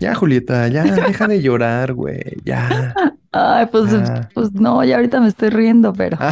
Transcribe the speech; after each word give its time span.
Ya, 0.00 0.14
Julieta, 0.14 0.66
ya, 0.68 0.84
deja 0.84 1.28
de 1.28 1.42
llorar, 1.42 1.92
güey, 1.92 2.22
ya. 2.44 2.94
Ay, 3.32 3.66
pues, 3.70 3.92
Ya. 3.92 4.28
pues 4.34 4.52
no, 4.52 4.82
ya 4.84 4.96
ahorita 4.96 5.20
me 5.20 5.28
estoy 5.28 5.50
riendo, 5.50 5.92
pero. 5.92 6.16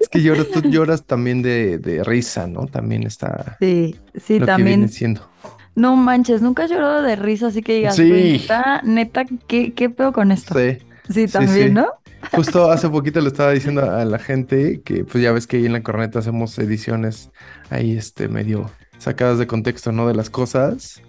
Es 0.00 0.08
que 0.10 0.22
lloras, 0.22 0.48
tú 0.48 0.60
lloras 0.68 1.04
también 1.06 1.40
de, 1.40 1.78
de 1.78 2.04
risa, 2.04 2.46
¿no? 2.46 2.66
También 2.66 3.04
está 3.04 3.56
Sí, 3.58 3.96
sí, 4.14 4.38
lo 4.38 4.44
que 4.44 4.52
también. 4.52 4.80
viene 4.80 4.88
siendo. 4.92 5.30
No 5.74 5.96
manches, 5.96 6.42
nunca 6.42 6.64
he 6.64 6.68
llorado 6.68 7.00
de 7.02 7.16
risa, 7.16 7.46
así 7.46 7.62
que 7.62 7.74
digas, 7.76 7.96
Sí. 7.96 8.06
güey, 8.08 8.32
neta, 8.38 8.80
neta, 8.84 9.24
¿qué, 9.46 9.72
qué 9.72 9.88
pedo 9.88 10.12
con 10.12 10.30
esto? 10.30 10.54
Sí. 10.58 10.76
Sí, 11.08 11.26
Sí, 11.26 11.28
también, 11.28 11.68
sí. 11.68 11.72
¿no? 11.74 11.86
Justo 12.32 12.70
hace 12.70 12.88
poquito 12.90 13.20
le 13.22 13.28
estaba 13.28 13.52
diciendo 13.52 13.90
a 13.90 14.04
la 14.04 14.18
gente 14.18 14.82
que 14.84 15.04
pues 15.04 15.24
ya 15.24 15.32
ves 15.32 15.46
que 15.46 15.56
ahí 15.56 15.64
en 15.66 15.72
la 15.72 15.82
corneta 15.82 16.18
hacemos 16.18 16.58
ediciones 16.58 17.30
ahí 17.70 17.96
este 17.96 18.28
medio 18.28 18.70
sacadas 18.98 19.38
de 19.38 19.46
contexto, 19.46 19.90
¿no? 19.92 20.06
De 20.06 20.14
las 20.14 20.28
cosas. 20.28 21.00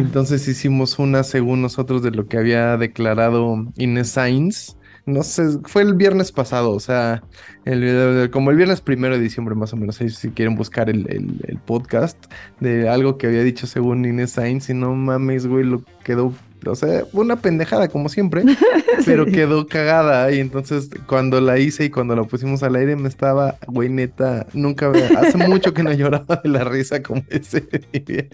Entonces 0.00 0.46
hicimos 0.48 0.98
una 0.98 1.22
según 1.22 1.62
nosotros 1.62 2.02
de 2.02 2.10
lo 2.10 2.26
que 2.26 2.38
había 2.38 2.76
declarado 2.76 3.66
Inés 3.76 4.10
Sainz. 4.10 4.76
No 5.06 5.22
sé, 5.22 5.60
fue 5.66 5.82
el 5.82 5.94
viernes 5.94 6.32
pasado, 6.32 6.72
o 6.72 6.80
sea, 6.80 7.22
el 7.64 8.28
como 8.32 8.50
el 8.50 8.56
viernes 8.56 8.80
primero 8.80 9.14
de 9.16 9.20
diciembre 9.22 9.54
más 9.54 9.72
o 9.72 9.76
menos, 9.76 9.96
si 9.96 10.30
quieren 10.32 10.56
buscar 10.56 10.90
el, 10.90 11.06
el- 11.08 11.40
el 11.46 11.58
podcast 11.60 12.24
de 12.58 12.88
algo 12.88 13.16
que 13.16 13.28
había 13.28 13.44
dicho 13.44 13.68
según 13.68 14.04
Inés 14.04 14.32
Sainz 14.32 14.68
y 14.68 14.74
no 14.74 14.94
mames, 14.96 15.46
güey, 15.46 15.64
lo 15.64 15.84
quedó, 16.02 16.32
o 16.72 16.74
sea, 16.74 17.04
una 17.12 17.36
pendejada 17.36 17.88
como 17.88 18.08
siempre, 18.08 18.42
pero 19.06 19.24
Sí. 19.24 19.32
quedó 19.32 19.66
cagada 19.66 20.30
y 20.32 20.40
entonces 20.40 20.90
cuando 21.06 21.40
la 21.40 21.58
hice 21.58 21.84
y 21.86 21.90
cuando 21.90 22.14
la 22.16 22.24
pusimos 22.24 22.62
al 22.62 22.76
aire 22.76 22.96
me 22.96 23.08
estaba, 23.08 23.56
güey, 23.66 23.88
neta, 23.88 24.46
nunca, 24.52 24.90
hace 25.18 25.36
mucho 25.38 25.72
que 25.74 25.82
no 25.82 25.92
lloraba 25.92 26.36
de 26.42 26.48
la 26.48 26.64
risa 26.64 27.02
como 27.02 27.22
ese 27.30 27.60
día. 28.06 28.26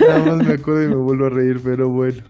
Nada 0.00 0.24
más 0.36 0.46
me 0.46 0.54
acuerdo 0.54 0.84
y 0.84 0.88
me 0.88 0.96
vuelvo 0.96 1.26
a 1.26 1.30
reír, 1.30 1.60
pero 1.62 1.88
bueno. 1.88 2.22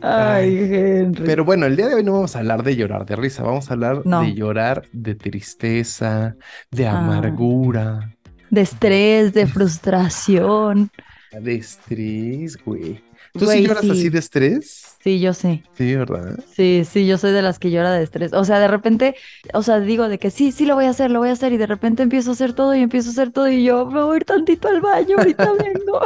Ay, 0.00 0.56
Henry. 0.72 1.22
Pero 1.24 1.44
bueno, 1.44 1.66
el 1.66 1.76
día 1.76 1.88
de 1.88 1.94
hoy 1.94 2.04
no 2.04 2.12
vamos 2.12 2.36
a 2.36 2.40
hablar 2.40 2.62
de 2.62 2.76
llorar 2.76 3.06
de 3.06 3.16
risa, 3.16 3.42
vamos 3.42 3.70
a 3.70 3.74
hablar 3.74 4.02
No. 4.04 4.20
de 4.22 4.34
llorar 4.34 4.82
de 4.92 5.14
tristeza, 5.14 6.36
de 6.70 6.86
Ah. 6.86 6.98
amargura, 6.98 8.14
De 8.50 8.60
estrés, 8.60 9.32
de 9.32 9.46
frustración. 9.46 10.90
de 11.40 11.54
estrés, 11.56 12.56
güey. 12.64 13.02
¿Tú 13.36 13.46
sí 13.46 13.62
lloras 13.62 13.82
sí. 13.82 13.90
así 13.90 14.08
de 14.10 14.18
estrés? 14.18 14.96
Sí, 15.02 15.20
yo 15.20 15.34
sé. 15.34 15.62
Sí, 15.76 15.94
¿verdad? 15.96 16.38
Sí, 16.54 16.84
sí, 16.88 17.06
yo 17.06 17.18
soy 17.18 17.32
de 17.32 17.42
las 17.42 17.58
que 17.58 17.70
llora 17.70 17.92
de 17.92 18.02
estrés. 18.02 18.32
O 18.32 18.44
sea, 18.44 18.58
de 18.58 18.68
repente, 18.68 19.16
o 19.52 19.62
sea, 19.62 19.80
digo 19.80 20.08
de 20.08 20.18
que 20.18 20.30
sí, 20.30 20.52
sí 20.52 20.66
lo 20.66 20.76
voy 20.76 20.86
a 20.86 20.90
hacer, 20.90 21.10
lo 21.10 21.18
voy 21.18 21.28
a 21.28 21.32
hacer, 21.32 21.52
y 21.52 21.56
de 21.56 21.66
repente 21.66 22.02
empiezo 22.02 22.30
a 22.30 22.32
hacer 22.34 22.54
todo 22.54 22.74
y 22.74 22.80
empiezo 22.80 23.10
a 23.10 23.12
hacer 23.12 23.30
todo 23.32 23.48
y 23.48 23.64
yo 23.64 23.86
me 23.86 24.02
voy 24.02 24.14
a 24.14 24.16
ir 24.18 24.24
tantito 24.24 24.68
al 24.68 24.80
baño, 24.80 25.18
ahorita 25.18 25.52
vengo. 25.58 26.00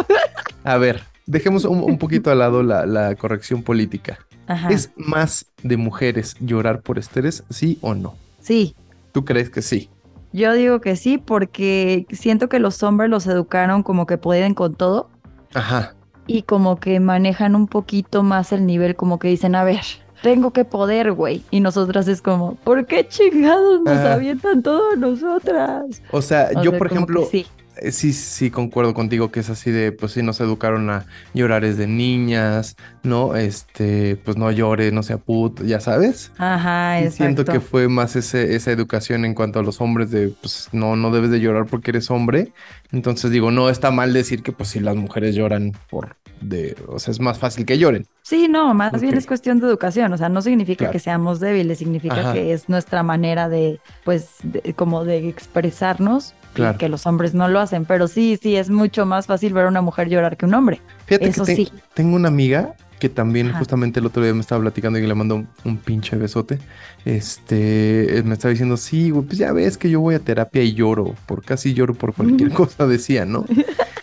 A 0.65 0.79
ver, 0.79 1.03
dejemos 1.27 1.65
un, 1.65 1.83
un 1.83 1.99
poquito 1.99 2.31
al 2.31 2.39
lado 2.39 2.63
la, 2.63 2.87
la 2.87 3.15
corrección 3.17 3.63
política. 3.63 4.19
Ajá. 4.47 4.69
¿Es 4.73 4.91
más 4.97 5.47
de 5.63 5.77
mujeres 5.77 6.35
llorar 6.41 6.83
por 6.83 6.99
estrés, 6.99 7.45
sí 7.51 7.79
o 7.83 7.95
no? 7.95 8.17
Sí, 8.41 8.75
¿Tú 9.13 9.25
crees 9.25 9.51
que 9.51 9.63
sí? 9.63 9.91
yo 10.33 10.53
digo 10.55 10.81
que 10.81 10.97
sí, 10.97 11.19
porque 11.19 12.07
siento 12.11 12.49
que 12.49 12.59
los 12.61 12.83
hombres 12.83 13.11
los 13.11 13.27
educaron 13.27 13.83
como 13.83 14.07
que 14.07 14.19
pueden 14.19 14.55
con 14.55 14.75
todo 14.75 15.11
Ajá. 15.55 15.98
Y 16.29 16.45
como 16.45 16.81
que 16.81 17.01
manejan 17.01 17.57
un 17.57 17.69
poquito 17.69 18.23
más 18.25 18.53
el 18.53 18.67
nivel, 18.67 18.97
como 18.97 19.19
que 19.21 19.29
dicen, 19.29 19.57
a 19.57 19.65
ver, 19.65 19.83
tengo 20.23 20.53
que 20.53 20.65
poder, 20.67 21.13
güey. 21.13 21.47
Y 21.51 21.61
nosotras 21.61 22.09
es 22.09 22.23
como, 22.23 22.57
¿por 22.65 22.87
qué 22.87 23.09
chingados 23.09 23.83
nos 23.83 24.05
avientan 24.05 24.63
todo 24.63 24.97
nosotras? 24.97 26.03
O 26.11 26.23
sea, 26.23 26.51
O 26.53 26.63
yo 26.63 26.71
sea, 26.71 26.79
por 26.79 26.87
ejemplo, 26.89 27.25
sí. 27.31 27.47
Eh, 27.77 27.93
Sí, 27.93 28.13
sí, 28.13 28.51
concuerdo 28.51 28.95
contigo 28.95 29.31
que 29.31 29.41
es 29.41 29.51
así 29.51 29.71
de, 29.71 29.93
pues 29.93 30.13
sí, 30.13 30.23
nos 30.23 30.41
educaron 30.41 30.91
a 30.91 31.07
llorar 31.33 31.65
es 31.65 31.77
de 31.79 31.87
niñas, 31.87 32.77
¿no? 33.05 33.37
Este, 33.37 34.17
pues 34.17 34.37
no 34.37 34.51
llores, 34.51 34.93
no 34.93 35.03
sea 35.05 35.19
puto, 35.19 35.65
ya 35.65 35.81
sabes. 35.81 36.35
Ajá, 36.37 37.01
Y 37.01 37.05
exacto. 37.05 37.43
siento 37.45 37.47
que 37.47 37.61
fue 37.61 37.89
más 37.89 38.17
ese, 38.17 38.55
esa 38.57 38.73
educación 38.73 39.25
en 39.25 39.35
cuanto 39.35 39.61
a 39.61 39.63
los 39.63 39.81
hombres 39.81 40.11
de, 40.11 40.31
pues 40.31 40.69
no, 40.73 40.97
no 40.97 41.11
debes 41.13 41.31
de 41.31 41.41
llorar 41.41 41.67
porque 41.67 41.91
eres 41.93 42.11
hombre. 42.11 42.53
Entonces 42.93 43.31
digo, 43.31 43.51
no 43.53 43.71
está 43.71 43.91
mal 43.93 44.13
decir 44.13 44.43
que 44.43 44.53
pues 44.53 44.71
si 44.71 44.81
las 44.81 44.97
mujeres 44.97 45.35
lloran 45.37 45.73
por, 45.91 46.17
de, 46.41 46.77
o 46.87 46.99
sea, 46.99 47.13
es 47.13 47.21
más 47.21 47.39
fácil 47.39 47.65
que 47.67 47.79
lloren. 47.79 48.07
Sí, 48.23 48.49
no, 48.49 48.75
más 48.75 49.01
bien 49.01 49.17
es 49.17 49.27
cuestión 49.27 49.59
de 49.61 49.67
educación, 49.67 50.13
o 50.13 50.19
sea, 50.19 50.29
no 50.29 50.43
significa 50.43 50.79
Claro. 50.79 50.93
que 50.93 50.99
seamos 50.99 51.41
débiles, 51.41 51.79
significa 51.79 52.21
Ajá. 52.21 52.33
que 52.35 52.53
es 52.53 52.69
nuestra 52.69 53.03
manera 53.03 53.49
de, 53.49 53.81
pues, 54.05 54.29
de- 54.43 54.75
como 54.75 55.05
de 55.05 55.29
expresarnos 55.29 56.35
Claro. 56.55 56.75
y 56.75 56.79
que 56.79 56.89
los 56.89 57.07
hombres 57.07 57.35
no 57.35 57.49
lo 57.49 57.61
hacen, 57.61 57.85
pero 57.85 58.09
sí, 58.09 58.39
sí, 58.41 58.57
es 58.57 58.71
mucho 58.71 59.07
más 59.07 59.27
fácil 59.27 59.53
ver 59.53 59.67
a 59.67 59.69
una 59.69 59.81
mujer 59.83 60.09
llorar 60.09 60.37
que 60.37 60.47
un 60.47 60.55
hombre. 60.55 60.81
Fíjate 61.07 61.29
Eso 61.29 61.45
que 61.45 61.55
te- 61.55 61.65
sí. 61.67 61.73
tengo 61.95 62.17
una 62.17 62.29
amiga 62.29 62.75
que 62.99 63.09
también 63.09 63.49
Ajá. 63.49 63.59
justamente 63.59 64.01
el 64.01 64.07
otro 64.07 64.23
día 64.23 64.35
me 64.35 64.41
estaba 64.41 64.61
platicando 64.61 64.99
y 64.99 65.07
le 65.07 65.15
mandó 65.15 65.37
un, 65.37 65.49
un 65.65 65.77
pinche 65.79 66.17
besote. 66.17 66.59
Este, 67.05 68.23
me 68.25 68.35
estaba 68.35 68.51
diciendo, 68.51 68.77
sí, 68.77 69.11
güey, 69.11 69.25
pues 69.27 69.39
ya 69.39 69.53
ves 69.53 69.79
que 69.79 69.91
yo 69.91 70.01
voy 70.01 70.15
a 70.15 70.19
terapia 70.19 70.63
y 70.63 70.75
lloro, 70.75 71.15
por 71.27 71.45
casi 71.45 71.75
lloro 71.75 71.95
por 71.95 72.15
cualquier 72.15 72.51
cosa, 72.53 72.87
decía, 72.87 73.25
¿no? 73.25 73.45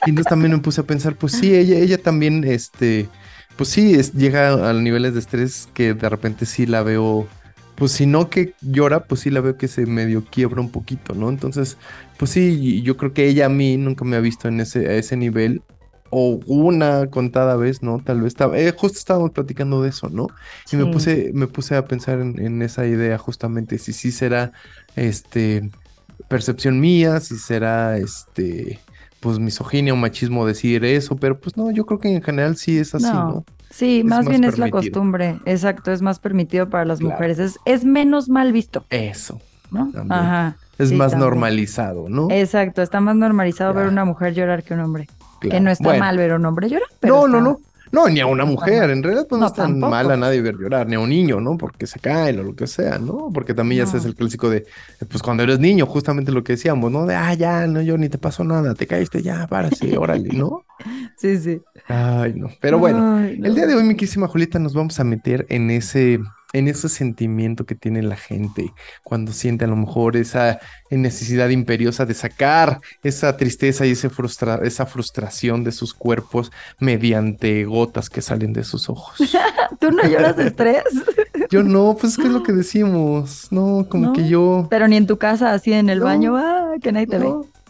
Y 0.06 0.10
entonces 0.10 0.30
también 0.30 0.54
me 0.54 0.60
puse 0.60 0.82
a 0.82 0.86
pensar, 0.86 1.16
pues 1.16 1.34
sí, 1.34 1.54
ella, 1.54 1.78
ella 1.78 1.98
también, 1.98 2.44
este, 2.44 3.08
pues 3.58 3.70
sí, 3.70 3.94
es, 3.94 4.14
llega 4.14 4.70
a 4.70 4.74
niveles 4.74 5.14
de 5.14 5.20
estrés 5.20 5.70
que 5.74 5.94
de 5.94 6.10
repente 6.10 6.46
sí 6.46 6.66
la 6.66 6.84
veo, 6.84 7.28
pues 7.76 7.92
si 7.92 8.06
no 8.06 8.30
que 8.30 8.54
llora, 8.62 9.06
pues 9.06 9.22
sí 9.22 9.30
la 9.30 9.42
veo 9.42 9.58
que 9.58 9.68
se 9.68 9.86
medio 9.86 10.24
quiebra 10.24 10.62
un 10.62 10.70
poquito, 10.72 11.14
¿no? 11.14 11.30
Entonces, 11.30 11.78
pues 12.18 12.32
sí, 12.32 12.82
yo 12.82 12.98
creo 12.98 13.14
que 13.14 13.28
ella 13.28 13.48
a 13.48 13.50
mí 13.50 13.78
nunca 13.78 14.06
me 14.06 14.16
ha 14.16 14.20
visto 14.20 14.48
en 14.48 14.60
ese, 14.60 14.88
a 14.88 14.94
ese 14.94 15.18
nivel 15.18 15.62
o 16.10 16.40
una 16.46 17.08
contada 17.10 17.56
vez, 17.58 17.82
¿no? 17.82 18.00
Tal 18.00 18.22
vez 18.22 18.28
estaba, 18.30 18.58
eh, 18.58 18.72
justo 18.78 18.98
estábamos 19.00 19.32
platicando 19.32 19.82
de 19.82 19.90
eso, 19.90 20.10
¿no? 20.10 20.28
Y 20.72 20.76
me 20.78 20.86
puse, 20.86 21.32
me 21.34 21.48
puse 21.48 21.76
a 21.76 21.86
pensar 21.86 22.20
en, 22.20 22.40
en 22.40 22.62
esa 22.62 22.86
idea 22.88 23.18
justamente, 23.18 23.78
si 23.78 23.92
sí 23.94 24.12
será, 24.12 24.52
este, 24.96 25.70
percepción 26.28 26.80
mía, 26.80 27.20
si 27.20 27.38
será, 27.38 27.98
este, 27.98 28.80
pues 29.20 29.40
misoginia 29.40 29.94
o 29.94 29.96
machismo 29.98 30.46
decir 30.46 30.86
eso, 30.86 31.16
pero 31.18 31.40
pues 31.40 31.58
no, 31.58 31.72
yo 31.72 31.86
creo 31.86 32.00
que 32.00 32.14
en 32.16 32.22
general 32.22 32.56
sí 32.58 32.78
es 32.78 32.96
así, 32.96 33.06
No. 33.06 33.14
¿no? 33.14 33.46
Sí, 33.72 34.04
más, 34.06 34.20
más 34.20 34.30
bien 34.30 34.44
es 34.46 34.58
la 34.58 34.70
costumbre, 34.70 35.38
exacto, 35.46 35.92
es 35.92 36.02
más 36.02 36.20
permitido 36.20 36.70
para 36.70 36.86
las 36.86 37.00
Claro. 37.00 37.14
mujeres, 37.16 37.40
es, 37.40 37.58
es 37.66 37.84
menos 37.84 38.30
mal 38.30 38.54
visto, 38.54 38.86
Eso, 38.90 39.42
¿no? 39.72 39.92
También. 39.92 40.14
Ajá. 40.14 40.56
es 40.78 40.90
sí, 40.90 40.96
más 40.96 41.12
también. 41.12 41.30
normalizado, 41.30 42.08
¿no? 42.08 42.28
Exacto, 42.32 42.82
está 42.82 43.02
más 43.02 43.18
normalizado 43.18 43.74
ver 43.74 43.86
Ya. 43.86 43.92
una 43.92 44.06
mujer 44.06 44.34
llorar 44.34 44.64
que 44.64 44.76
un 44.76 44.80
hombre. 44.82 45.08
Que 45.50 45.60
no 45.60 45.72
está 45.72 45.84
Bueno, 45.86 46.00
mal 46.00 46.18
ver 46.18 46.32
a 46.32 46.36
un 46.36 46.46
hombre 46.46 46.70
llorar, 46.70 46.88
pero 47.00 47.16
No, 47.16 47.28
no, 47.28 47.38
está- 47.38 47.50
no. 47.50 47.60
No, 47.92 48.10
ni 48.10 48.20
a 48.20 48.26
una 48.26 48.44
mujer, 48.46 48.90
en 48.90 49.02
realidad 49.04 49.26
pues 49.30 49.40
no, 49.40 49.46
No, 49.46 49.48
es 49.48 49.54
tan 49.54 49.68
tampoco. 49.74 49.92
mal 49.92 50.12
a 50.12 50.18
nadie 50.18 50.42
ver 50.42 50.56
llorar, 50.58 50.86
ni 50.88 50.96
a 50.96 51.00
un 51.00 51.08
niño, 51.10 51.40
¿no? 51.40 51.56
Porque 51.56 51.88
se 51.88 52.00
caen 52.00 52.40
o 52.40 52.44
lo 52.44 52.54
que 52.56 52.68
sea, 52.68 52.98
¿no? 52.98 53.30
Porque 53.34 53.54
también 53.54 53.80
ya 53.80 53.86
No. 53.86 53.92
sabes 53.92 54.06
el 54.06 54.16
clásico 54.16 54.50
de, 54.50 54.66
pues 55.08 55.22
cuando 55.22 55.44
eres 55.44 55.60
niño, 55.60 55.86
justamente 55.86 56.32
lo 56.32 56.44
que 56.44 56.54
decíamos, 56.54 56.92
¿no? 56.92 57.06
De, 57.06 57.16
ah, 57.16 57.34
ya, 57.36 57.68
no, 57.68 57.82
yo 57.82 57.98
ni 57.98 58.10
te 58.10 58.18
pasó 58.18 58.44
nada, 58.44 58.74
te 58.74 58.86
caíste, 58.88 59.22
ya, 59.22 59.48
párate, 59.48 59.98
órale, 59.98 60.30
¿no? 60.34 60.64
Sí, 61.18 61.38
sí. 61.38 61.62
Ay, 61.88 62.34
no. 62.36 62.50
Pero 62.62 62.80
bueno, 62.80 63.18
Ay, 63.18 63.38
no. 63.38 63.48
el 63.48 63.56
día 63.56 63.68
de 63.68 63.76
hoy, 63.76 63.84
mi 63.84 63.96
querísima 63.96 64.28
Julieta, 64.28 64.60
nos 64.60 64.74
vamos 64.74 65.00
a 65.00 65.04
meter 65.04 65.46
en 65.50 65.70
ese, 65.70 66.20
en 66.54 66.68
ese 66.68 66.90
sentimiento 66.90 67.66
que 67.66 67.76
tiene 67.76 68.02
la 68.02 68.16
gente 68.16 68.74
cuando 69.04 69.32
siente 69.34 69.66
a 69.66 69.68
lo 69.68 69.76
mejor 69.76 70.18
esa 70.18 70.60
necesidad 70.90 71.50
imperiosa 71.50 72.06
de 72.06 72.14
sacar 72.16 72.80
esa 73.04 73.38
tristeza 73.38 73.86
y 73.86 73.92
ese 73.92 74.10
frustra- 74.10 74.62
esa 74.64 74.86
frustración 74.88 75.64
de 75.64 75.72
sus 75.72 75.94
cuerpos 75.94 76.52
mediante 76.80 77.66
gotas 77.66 78.10
que 78.10 78.22
salen 78.22 78.54
de 78.54 78.64
sus 78.64 78.90
ojos. 78.90 79.18
¿Tú 79.80 79.92
no 79.92 80.04
lloras 80.08 80.38
de 80.38 80.48
estrés? 80.48 80.84
Yo 81.52 81.62
no, 81.62 81.96
pues 82.00 82.14
es 82.14 82.18
que 82.18 82.26
es 82.28 82.34
lo 82.34 82.42
que 82.42 82.54
decimos, 82.54 83.48
no, 83.52 83.86
como 83.90 84.08
¿No? 84.08 84.14
que 84.14 84.28
yo, 84.28 84.66
Pero 84.72 84.88
ni 84.88 84.96
en 84.98 85.06
tu 85.06 85.18
casa, 85.20 85.54
así 85.54 85.74
en 85.74 85.90
el 85.90 86.00
No. 86.00 86.06
baño, 86.06 86.36
ah, 86.38 86.72
que 86.82 86.92
nadie 86.92 87.06
te 87.06 87.20
ve. 87.20 87.26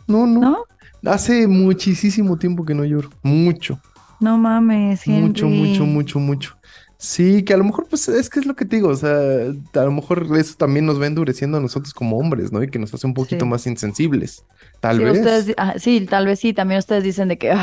no, 0.07 0.25
no, 0.25 0.39
¿No? 0.39 1.11
hace 1.11 1.45
muchísimo 1.47 2.37
tiempo 2.37 2.63
que 2.63 2.73
no 2.73 2.85
lloro, 2.85 3.09
mucho. 3.21 3.79
No 4.25 4.39
mames, 4.39 5.05
Henry. 5.05 5.21
Mucho, 5.21 5.47
mucho, 5.47 5.85
mucho, 5.85 6.19
mucho. 6.19 6.57
Sí, 6.97 7.43
que 7.43 7.53
a 7.53 7.57
lo 7.57 7.63
mejor, 7.65 7.85
pues 7.87 8.07
es 8.07 8.27
que 8.29 8.39
es 8.39 8.47
lo 8.47 8.55
que 8.55 8.65
te 8.65 8.77
digo, 8.77 8.87
o 8.89 8.95
sea, 8.95 9.11
a 9.11 9.83
lo 9.83 9.91
mejor 9.91 10.25
eso 10.39 10.55
también 10.57 10.85
nos 10.87 10.99
va 10.99 11.05
endureciendo 11.05 11.57
a 11.57 11.61
nosotros 11.61 11.93
como 11.93 12.17
hombres, 12.17 12.51
¿no? 12.51 12.63
Y 12.63 12.69
que 12.69 12.79
nos 12.79 12.91
hace 12.93 13.05
un 13.05 13.13
poquito 13.13 13.45
Sí. 13.45 13.49
más 13.51 13.67
insensibles, 13.67 14.43
tal 14.79 14.97
Sí, 14.97 15.03
vez. 15.03 15.17
ustedes, 15.19 15.53
ah, 15.57 15.73
sí, 15.77 16.07
tal 16.09 16.25
vez 16.25 16.39
sí, 16.39 16.53
también 16.53 16.79
ustedes 16.79 17.03
dicen 17.03 17.27
de 17.27 17.37
que, 17.37 17.51
ay, 17.51 17.59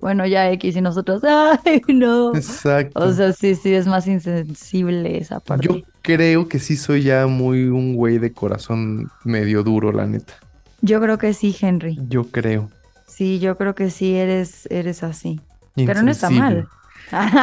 bueno, 0.00 0.24
ya 0.26 0.48
X 0.52 0.76
y 0.76 0.80
nosotros, 0.82 1.22
ay, 1.24 1.82
no. 1.88 2.32
Exacto. 2.36 3.00
O 3.00 3.12
sea, 3.12 3.32
sí, 3.32 3.56
sí, 3.56 3.74
es 3.74 3.86
más 3.88 4.06
insensible 4.06 5.18
esa 5.18 5.40
parte. 5.40 5.66
Yo 5.66 5.80
creo 6.02 6.46
que 6.46 6.60
sí 6.60 6.76
soy 6.76 7.02
ya 7.02 7.26
muy 7.26 7.64
un 7.64 7.96
güey 7.96 8.18
de 8.18 8.32
corazón 8.32 9.10
medio 9.24 9.64
duro, 9.64 9.90
la 9.90 10.06
neta. 10.06 10.34
Yo 10.82 11.00
creo 11.00 11.18
que 11.18 11.32
sí, 11.34 11.56
Henry. 11.60 11.98
Yo 12.08 12.24
creo. 12.24 12.70
Sí, 13.08 13.38
yo 13.40 13.56
creo 13.56 13.74
que 13.74 13.90
sí 13.90 14.14
eres, 14.14 14.66
eres 14.70 15.02
así. 15.02 15.40
Pero 15.74 16.02
no 16.02 16.10
está 16.10 16.30
mal. 16.30 16.68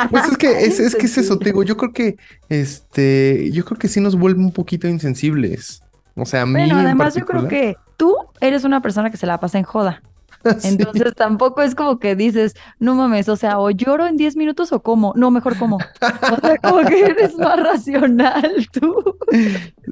Pues 0.09 0.25
es 0.25 0.37
que 0.37 0.51
es, 0.65 0.79
es 0.79 0.95
que 0.95 1.05
es 1.05 1.17
eso, 1.17 1.37
te 1.37 1.45
digo, 1.45 1.63
yo 1.63 1.77
creo 1.77 1.93
que 1.93 2.17
este, 2.49 3.51
yo 3.51 3.63
creo 3.65 3.77
que 3.77 3.87
sí 3.87 4.01
nos 4.01 4.15
vuelve 4.15 4.39
un 4.39 4.51
poquito 4.51 4.87
insensibles. 4.87 5.83
O 6.15 6.25
sea, 6.25 6.41
a 6.41 6.45
mí 6.45 6.53
Bueno, 6.53 6.79
en 6.79 6.85
además 6.85 7.15
yo 7.15 7.25
creo 7.25 7.47
que 7.47 7.77
tú 7.97 8.15
eres 8.41 8.63
una 8.63 8.81
persona 8.81 9.09
que 9.09 9.17
se 9.17 9.25
la 9.25 9.39
pasa 9.39 9.57
en 9.57 9.63
joda. 9.63 10.01
Entonces 10.63 11.13
tampoco 11.15 11.61
es 11.61 11.75
como 11.75 11.99
que 11.99 12.15
dices, 12.15 12.55
no 12.79 12.95
mames, 12.95 13.29
o 13.29 13.35
sea, 13.35 13.59
o 13.59 13.69
lloro 13.71 14.07
en 14.07 14.17
10 14.17 14.35
minutos 14.35 14.71
o 14.71 14.81
como, 14.81 15.13
no, 15.15 15.31
mejor 15.31 15.57
como. 15.57 15.77
O 15.77 16.39
sea, 16.41 16.57
como 16.57 16.83
que 16.85 17.01
eres 17.05 17.37
más 17.37 17.61
racional 17.61 18.67
tú. 18.71 19.17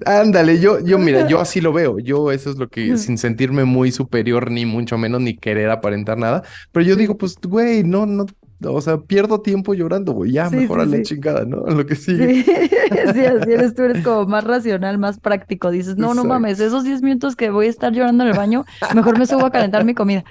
Ándale, 0.06 0.60
yo, 0.60 0.80
yo, 0.80 0.98
mira, 0.98 1.28
yo 1.28 1.40
así 1.40 1.62
lo 1.62 1.74
veo. 1.74 2.00
Yo 2.00 2.32
eso 2.32 2.50
es 2.50 2.58
lo 2.58 2.70
que, 2.70 2.98
sin 2.98 3.18
sentirme 3.18 3.66
muy 3.66 3.92
superior, 3.92 4.52
ni 4.52 4.66
mucho 4.66 4.98
menos, 4.98 5.22
ni 5.22 5.38
querer 5.38 5.70
aparentar 5.70 6.18
nada. 6.18 6.44
Pero 6.72 6.86
yo 6.86 6.96
digo, 6.96 7.18
pues, 7.18 7.36
güey, 7.42 7.84
no, 7.84 8.06
no, 8.06 8.26
o 8.62 8.82
sea, 8.82 8.98
pierdo 8.98 9.42
tiempo 9.42 9.74
llorando, 9.74 10.12
güey, 10.12 10.32
ya, 10.34 10.50
Sí, 10.50 10.56
mejor 10.58 10.82
a 10.82 10.86
sí, 10.86 10.92
la 10.92 10.98
sí. 10.98 11.04
chingada, 11.04 11.46
¿no? 11.46 11.58
Lo 11.66 11.86
que 11.86 11.96
sigue. 11.96 12.44
Sí, 12.44 12.44
sí, 13.14 13.26
así 13.26 13.52
eres 13.52 13.74
tú, 13.76 13.84
eres 13.84 14.04
como 14.04 14.26
más 14.26 14.44
racional, 14.44 14.98
más 14.98 15.20
práctico. 15.20 15.72
Dices, 15.72 15.98
no, 15.98 16.14
no 16.14 16.24
mames, 16.26 16.60
esos 16.60 16.84
10 16.84 17.02
minutos 17.02 17.36
que 17.36 17.50
voy 17.50 17.68
a 17.68 17.70
estar 17.70 17.94
llorando 17.94 18.24
en 18.24 18.32
el 18.32 18.36
baño, 18.36 18.66
mejor 18.94 19.18
me 19.18 19.26
subo 19.26 19.46
a 19.46 19.52
calentar 19.52 19.86
mi 19.86 19.94
comida. 19.94 20.24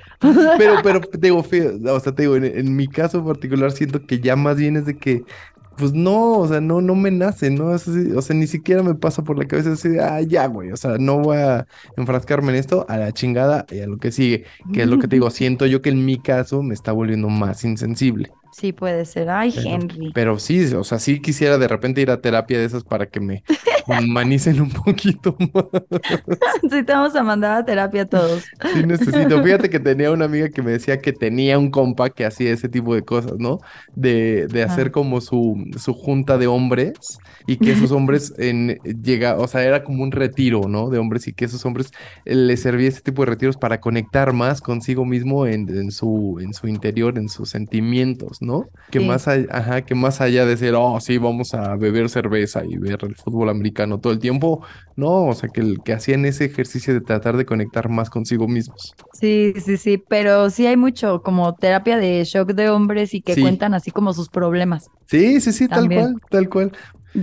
Pero, 0.58 0.75
pero, 0.82 1.00
te 1.00 1.19
digo, 1.19 1.42
fí- 1.42 1.88
o 1.88 2.00
sea, 2.00 2.14
te 2.14 2.22
digo, 2.22 2.36
en, 2.36 2.44
en 2.44 2.76
mi 2.76 2.88
caso 2.88 3.25
particular 3.25 3.72
siento 3.72 4.04
que 4.06 4.20
ya 4.20 4.36
más 4.36 4.56
bien 4.56 4.76
es 4.76 4.86
de 4.86 4.96
que, 4.98 5.24
pues 5.78 5.92
no, 5.92 6.38
o 6.38 6.48
sea, 6.48 6.60
no, 6.60 6.80
no 6.80 6.94
me 6.94 7.10
nace, 7.10 7.50
¿no? 7.50 7.70
Así, 7.70 7.90
o 8.14 8.20
sea, 8.20 8.34
ni 8.36 8.46
siquiera 8.46 8.82
me 8.82 8.94
pasa 8.94 9.22
por 9.22 9.38
la 9.38 9.46
cabeza 9.46 9.72
así 9.72 9.88
de, 9.88 10.00
ah, 10.00 10.20
ya, 10.22 10.46
güey, 10.46 10.72
o 10.72 10.76
sea, 10.76 10.98
no 10.98 11.20
voy 11.20 11.38
a 11.38 11.66
enfrascarme 11.96 12.50
en 12.50 12.56
esto, 12.56 12.84
a 12.88 12.96
la 12.98 13.12
chingada 13.12 13.64
y 13.70 13.80
a 13.80 13.86
lo 13.86 13.98
que 13.98 14.12
sigue, 14.12 14.44
que 14.72 14.82
es 14.82 14.88
lo 14.88 14.98
que 14.98 15.08
te 15.08 15.16
digo, 15.16 15.30
siento 15.30 15.66
yo 15.66 15.80
que 15.80 15.90
en 15.90 16.04
mi 16.04 16.20
caso 16.20 16.62
me 16.62 16.75
está 16.75 16.92
volviendo 16.92 17.28
más 17.28 17.64
insensible. 17.64 18.32
Sí, 18.50 18.72
puede 18.72 19.04
ser. 19.04 19.28
Ay, 19.30 19.52
Pero, 19.54 19.68
Henry. 19.68 20.12
pero 20.12 20.38
sí, 20.38 20.64
o 20.74 20.84
sea, 20.84 20.98
sí 20.98 21.20
quisiera 21.20 21.58
de 21.58 21.68
repente 21.68 22.00
ir 22.00 22.10
a 22.10 22.20
terapia 22.20 22.58
de 22.58 22.64
esas 22.64 22.84
para 22.84 23.06
que 23.08 23.20
me 23.20 23.44
humanicen 23.86 24.60
un 24.60 24.70
poquito 24.70 25.36
más. 25.54 25.64
Sí, 26.70 26.84
te 26.84 26.92
vamos 26.92 27.14
a 27.16 27.22
mandar 27.22 27.58
a 27.58 27.64
terapia 27.64 28.02
a 28.02 28.06
todos. 28.06 28.52
Sí 28.72 28.82
necesito. 28.84 29.42
Fíjate 29.42 29.70
que 29.70 29.80
tenía 29.80 30.10
una 30.10 30.26
amiga 30.26 30.50
que 30.50 30.62
me 30.62 30.72
decía 30.72 31.00
que 31.00 31.12
tenía 31.12 31.58
un 31.58 31.70
compa 31.70 32.10
que 32.10 32.24
hacía 32.26 32.52
ese 32.52 32.68
tipo 32.68 32.94
de 32.94 33.04
cosas, 33.04 33.34
¿no? 33.38 33.60
De, 33.94 34.46
de 34.48 34.62
hacer 34.62 34.90
Ah. 34.90 34.92
como 34.92 35.20
su, 35.20 35.56
su 35.78 35.94
junta 35.94 36.38
de 36.38 36.46
hombres 36.46 37.22
y 37.46 37.58
que 37.58 37.72
esos 37.72 37.90
hombres 37.92 38.34
en, 38.38 38.78
llega, 39.02 39.36
o 39.38 39.46
sea, 39.48 39.62
era 39.64 39.84
como 39.84 40.02
un 40.02 40.12
retiro, 40.12 40.68
¿no? 40.68 40.90
De 40.90 40.98
hombres 40.98 41.26
y 41.28 41.32
que 41.32 41.46
esos 41.46 41.64
hombres 41.64 41.90
eh, 42.24 42.34
les 42.34 42.60
servía 42.62 42.88
ese 42.88 43.00
tipo 43.02 43.22
de 43.24 43.30
retiros 43.30 43.56
para 43.56 43.80
conectar 43.80 44.32
más 44.32 44.60
consigo 44.60 45.04
mismo 45.04 45.46
en, 45.46 45.68
en 45.68 45.90
su, 45.90 46.38
en 46.40 46.52
su 46.54 46.68
interior, 46.68 47.18
en 47.18 47.28
sus 47.28 47.50
sentimientos, 47.50 48.38
¿no? 48.43 48.70
Que 48.90 48.99
Sí. 48.99 49.00
más 49.00 49.29
allá, 49.29 49.46
ajá, 49.50 49.82
que 49.85 49.94
más 49.94 50.20
allá 50.20 50.46
de 50.46 50.56
ser, 50.56 50.75
oh, 50.76 50.99
sí, 51.00 51.19
vamos 51.19 51.55
a 51.55 51.76
beber 51.76 52.08
cerveza 52.11 52.64
y 52.64 52.76
ver 52.79 52.99
el 53.05 53.17
fútbol 53.17 53.49
americano 53.50 54.00
todo 54.00 54.12
el 54.12 54.19
tiempo, 54.19 54.64
no, 54.96 55.26
o 55.26 55.35
sea, 55.35 55.50
que, 55.50 55.61
el- 55.61 55.82
que 55.82 55.93
hacían 55.93 56.25
ese 56.25 56.44
ejercicio 56.46 56.94
de 56.94 57.00
tratar 57.02 57.37
de 57.37 57.46
conectar 57.46 57.88
más 57.88 58.11
consigo 58.11 58.49
mismos. 58.49 58.94
Sí, 59.12 59.52
sí, 59.61 59.76
sí, 59.79 59.99
pero 59.99 60.49
sí 60.50 60.67
hay 60.67 60.76
mucho 60.76 61.23
como 61.23 61.56
terapia 61.56 61.96
de 61.99 62.23
shock 62.25 62.52
de 62.52 62.70
hombres 62.70 63.14
y 63.14 63.23
que 63.23 63.35
Sí. 63.35 63.40
cuentan 63.40 63.75
así 63.75 63.90
como 63.90 64.12
sus 64.12 64.29
problemas. 64.31 64.91
Sí, 65.06 65.41
sí, 65.41 65.52
sí, 65.52 65.69
tal 65.69 65.91
También. 65.91 65.91
cual, 65.91 66.20
tal 66.31 66.49
cual. 66.49 66.73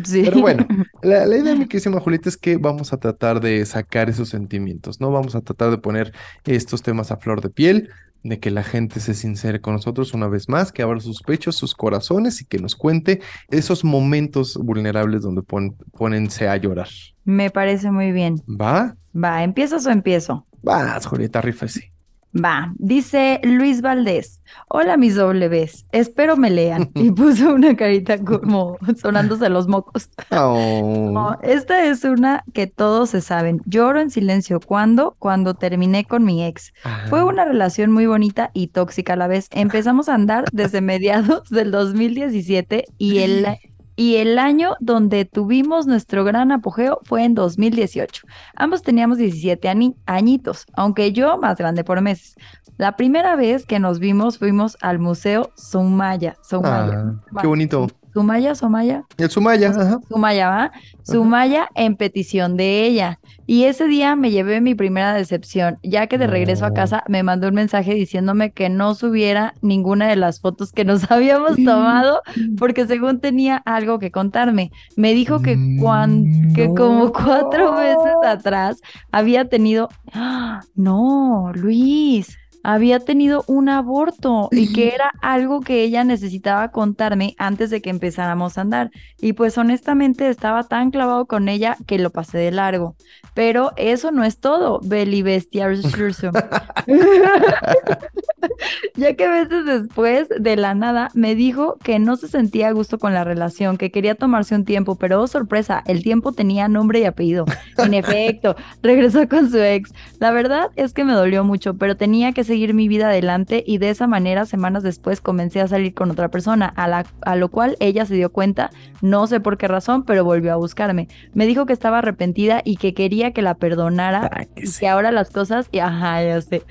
Sí. 0.04 0.24
Pero 0.24 0.40
bueno, 0.40 0.68
la, 1.02 1.26
la 1.28 1.38
idea, 1.38 1.56
mi 1.56 1.68
querísima 1.68 2.02
Julieta, 2.02 2.30
es 2.30 2.38
que 2.38 2.58
vamos 2.58 2.94
a 2.94 2.98
tratar 3.00 3.42
de 3.42 3.66
sacar 3.66 4.10
esos 4.10 4.30
sentimientos, 4.30 5.02
¿no? 5.02 5.12
Vamos 5.12 5.36
a 5.36 5.42
tratar 5.42 5.72
de 5.72 5.78
poner 5.80 6.14
estos 6.46 6.82
temas 6.84 7.12
a 7.12 7.18
flor 7.18 7.42
de 7.42 7.50
piel, 7.52 7.90
de 8.26 8.40
que 8.40 8.50
la 8.50 8.64
gente 8.64 9.00
se 9.00 9.14
sincere 9.14 9.62
con 9.62 9.76
nosotros 9.76 10.16
una 10.16 10.28
vez 10.28 10.50
más, 10.50 10.72
que 10.72 10.82
abra 10.82 11.00
sus 11.00 11.22
pechos, 11.22 11.56
sus 11.56 11.76
corazones 11.76 12.42
y 12.42 12.46
que 12.46 12.58
nos 12.58 12.76
cuente 12.76 13.22
esos 13.50 13.84
momentos 13.84 14.58
vulnerables 14.58 15.22
donde 15.22 15.44
pon, 15.44 15.76
pónense 15.92 16.48
a 16.48 16.58
llorar. 16.58 16.90
Me 17.24 17.52
parece 17.52 17.92
muy 17.92 18.12
bien. 18.12 18.42
¿Va? 18.50 18.98
Va, 19.16 19.44
¿empiezas 19.44 19.86
o 19.86 19.92
empiezo? 19.92 20.48
Vas, 20.64 21.06
Julieta, 21.06 21.40
rífese. 21.40 21.94
Va, 22.36 22.74
dice 22.78 23.40
Luis 23.44 23.82
Valdés. 23.82 24.42
Hola 24.68 24.98
mis 24.98 25.16
Ws, 25.16 25.86
espero 25.94 26.36
me 26.36 26.50
lean. 26.50 26.92
Y 26.96 27.12
puso 27.12 27.54
una 27.54 27.76
carita 27.78 28.18
como 28.18 28.78
sonándose 28.98 29.48
los 29.50 29.68
mocos. 29.70 30.10
Oh. 30.32 31.12
No, 31.14 31.38
esta 31.44 31.86
es 31.86 32.04
una 32.04 32.44
que 32.54 32.68
todos 32.68 33.12
se 33.12 33.22
saben. 33.22 33.62
Lloro 33.66 34.02
en 34.02 34.10
silencio. 34.10 34.60
¿Cuándo? 34.60 35.16
Cuando 35.18 35.54
terminé 35.54 36.04
con 36.04 36.26
mi 36.26 36.44
ex. 36.44 36.74
Fue 37.10 37.20
Ah. 37.22 37.26
una 37.26 37.46
relación 37.46 37.92
muy 37.92 38.06
bonita 38.06 38.52
y 38.54 38.68
tóxica 38.68 39.14
a 39.14 39.18
la 39.18 39.28
vez. 39.28 39.48
Empezamos 39.52 40.10
a 40.10 40.16
andar 40.16 40.44
desde 40.52 40.82
mediados 40.82 41.50
del 41.50 41.72
2017 41.72 42.86
y 42.98 43.20
el, 43.20 43.48
y 43.96 44.16
el 44.18 44.38
año 44.40 44.76
donde 44.80 45.26
tuvimos 45.26 45.88
nuestro 45.88 46.24
gran 46.24 46.52
apogeo 46.52 47.00
fue 47.04 47.24
en 47.24 47.34
2018. 47.34 48.28
Ambos 48.56 48.82
teníamos 48.82 49.18
17 49.18 49.70
ani- 49.70 49.96
añitos, 50.06 50.66
aunque 50.74 51.12
yo 51.14 51.38
más 51.38 51.58
grande 51.58 51.84
por 51.84 52.02
meses. 52.02 52.36
La 52.78 52.98
primera 52.98 53.36
vez 53.36 53.66
que 53.66 53.80
nos 53.80 54.00
vimos 54.00 54.38
fuimos 54.38 54.78
al 54.82 55.00
Museo 55.00 55.52
Sumaya. 55.56 56.36
Sumaya. 56.44 57.14
Ah, 57.36 57.42
qué 57.42 57.48
bonito. 57.48 57.88
Sumaya, 58.16 58.56
Sumaya. 58.56 59.04
El 59.18 59.30
Sumaya, 59.30 59.72
ajá. 59.72 60.00
Sumaya, 60.08 60.48
¿va? 60.50 60.72
Sumaya 61.04 61.68
en 61.76 61.98
petición 61.98 62.56
de 62.56 62.86
ella. 62.86 63.20
Y 63.46 63.66
ese 63.66 63.88
día 63.88 64.16
me 64.16 64.32
llevé 64.32 64.62
mi 64.62 64.74
primera 64.74 65.14
decepción, 65.14 65.78
ya 65.84 66.08
que 66.08 66.18
de 66.18 66.26
regreso 66.26 66.66
a 66.66 66.74
casa 66.74 67.04
me 67.10 67.24
mandó 67.24 67.50
un 67.50 67.56
mensaje 67.56 67.94
diciéndome 67.94 68.52
que 68.54 68.70
no 68.70 68.96
subiera 68.96 69.54
ninguna 69.62 70.08
de 70.08 70.16
las 70.16 70.40
fotos 70.40 70.72
que 70.72 70.86
nos 70.86 71.02
habíamos 71.12 71.58
tomado, 71.58 72.22
porque 72.58 72.88
según 72.88 73.20
tenía 73.20 73.58
algo 73.66 74.00
que 74.00 74.12
contarme. 74.12 74.72
Me 74.96 75.14
dijo 75.14 75.42
que, 75.42 75.58
cuan- 75.82 76.54
que 76.56 76.68
como 76.70 77.12
cuatro 77.12 77.74
No. 77.76 78.24
atrás 78.28 78.80
había 79.12 79.50
tenido... 79.50 79.90
¡Ah! 80.14 80.62
No, 80.74 81.52
Luis. 81.54 82.38
Había 82.68 83.00
tenido 83.00 83.44
un 83.46 83.70
aborto 83.70 84.50
y 84.52 84.74
que 84.74 84.96
era 84.96 85.12
algo 85.22 85.62
que 85.62 85.84
ella 85.84 86.04
necesitaba 86.04 86.72
contarme 86.72 87.36
antes 87.38 87.70
de 87.70 87.80
que 87.80 87.92
empezáramos 87.92 88.58
a 88.58 88.62
andar. 88.62 88.90
Y 89.22 89.34
pues 89.34 89.60
honestamente 89.60 90.30
estaba 90.30 90.64
tan 90.64 90.90
clavado 90.90 91.28
con 91.28 91.48
ella 91.48 91.78
que 91.86 92.00
lo 92.00 92.10
pasé 92.10 92.40
de 92.40 92.50
largo. 92.50 92.96
Pero 93.36 93.74
eso 93.78 94.12
no 94.12 94.24
es 94.24 94.40
todo, 94.40 94.80
Beli 94.82 95.22
Bestia. 95.22 95.68
ya 98.96 99.14
que 99.14 99.30
meses 99.30 99.66
después, 99.66 100.28
de 100.30 100.56
la 100.56 100.74
nada, 100.74 101.10
me 101.14 101.36
dijo 101.36 101.78
que 101.84 102.00
no 102.00 102.16
se 102.16 102.30
sentía 102.30 102.70
a 102.70 102.72
gusto 102.72 102.98
con 102.98 103.14
la 103.14 103.24
relación, 103.24 103.78
que 103.78 103.92
quería 103.92 104.16
tomarse 104.16 104.56
un 104.56 104.66
tiempo, 104.66 104.96
pero 104.96 105.22
oh, 105.22 105.28
sorpresa, 105.28 105.84
el 105.86 106.02
tiempo 106.02 106.32
tenía 106.32 106.68
nombre 106.68 107.00
y 107.00 107.06
apellido. 107.06 107.46
En 107.78 107.94
efecto, 107.94 108.56
regresó 108.82 109.28
con 109.28 109.52
su 109.52 109.60
ex. 109.60 109.94
La 110.20 110.32
verdad 110.32 110.72
es 110.76 110.94
que 110.94 111.04
me 111.04 111.14
dolió 111.14 111.44
mucho, 111.44 111.76
pero 111.76 111.96
tenía 111.96 112.32
que 112.32 112.44
seguir 112.44 112.55
mi 112.74 112.88
vida 112.88 113.08
adelante 113.08 113.64
y 113.66 113.78
de 113.78 113.90
esa 113.90 114.08
manera, 114.08 114.46
semanas 114.46 114.84
después, 114.84 115.22
comencé 115.22 115.62
a 115.62 115.68
salir 115.68 115.94
con 115.94 116.10
otra 116.12 116.30
persona, 116.30 116.66
a, 116.76 116.88
la, 116.88 117.06
a 117.22 117.36
lo 117.36 117.50
cual 117.50 117.76
ella 117.80 118.06
se 118.06 118.16
dio 118.16 118.32
cuenta, 118.32 118.70
no 119.02 119.28
sé 119.28 119.40
por 119.40 119.58
qué 119.58 119.68
razón, 119.68 120.04
pero 120.04 120.24
volvió 120.24 120.54
a 120.54 120.56
buscarme. 120.56 121.08
Me 121.34 121.46
dijo 121.48 121.66
que 121.66 121.74
estaba 121.74 122.00
arrepentida 122.00 122.62
y 122.64 122.78
que 122.78 122.94
quería 122.94 123.32
que 123.32 123.42
la 123.42 123.56
perdonara 123.56 124.30
Ah, 124.32 124.46
y 124.56 124.68
sí. 124.68 124.80
que 124.82 124.88
ahora 124.88 125.12
las 125.12 125.30
cosas, 125.30 125.68
y 125.72 125.80
ajá, 125.80 126.24
ya 126.24 126.42
sé, 126.42 126.64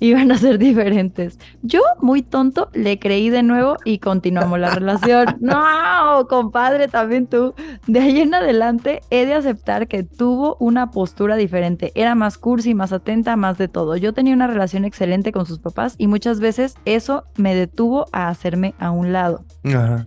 iban 0.00 0.30
a 0.32 0.38
ser 0.38 0.58
diferentes. 0.58 1.38
Yo, 1.62 1.80
muy 2.00 2.22
tonto, 2.22 2.68
le 2.72 2.98
creí 2.98 3.30
de 3.30 3.42
nuevo 3.42 3.76
y 3.84 3.98
continuamos 3.98 4.58
la 4.58 4.70
relación. 4.70 5.26
No, 5.44 6.26
compadre, 6.28 6.88
también 6.88 7.26
tú. 7.26 7.54
De 7.86 8.00
ahí 8.00 8.20
en 8.20 8.34
adelante 8.34 9.02
he 9.10 9.26
de 9.26 9.34
aceptar 9.34 9.88
que 9.88 10.02
tuvo 10.02 10.56
una 10.58 10.90
postura 10.90 11.36
diferente. 11.36 11.92
Era 11.94 12.14
más 12.14 12.38
cursi, 12.38 12.74
más 12.74 12.92
atenta, 12.92 13.36
más 13.36 13.58
de 13.58 13.68
todo. 13.68 13.96
Yo 13.96 14.14
tenía 14.14 14.34
una 14.34 14.46
relación 14.46 14.84
excelente 14.84 15.32
con 15.32 15.46
sus 15.46 15.58
papás 15.58 15.94
y 15.98 16.06
muchas 16.06 16.40
veces 16.40 16.76
eso 16.84 17.24
me 17.36 17.54
detuvo 17.54 18.06
a 18.12 18.28
hacerme 18.28 18.74
a 18.78 18.90
un 18.90 19.12
lado. 19.12 19.44
Ajá. 19.64 20.06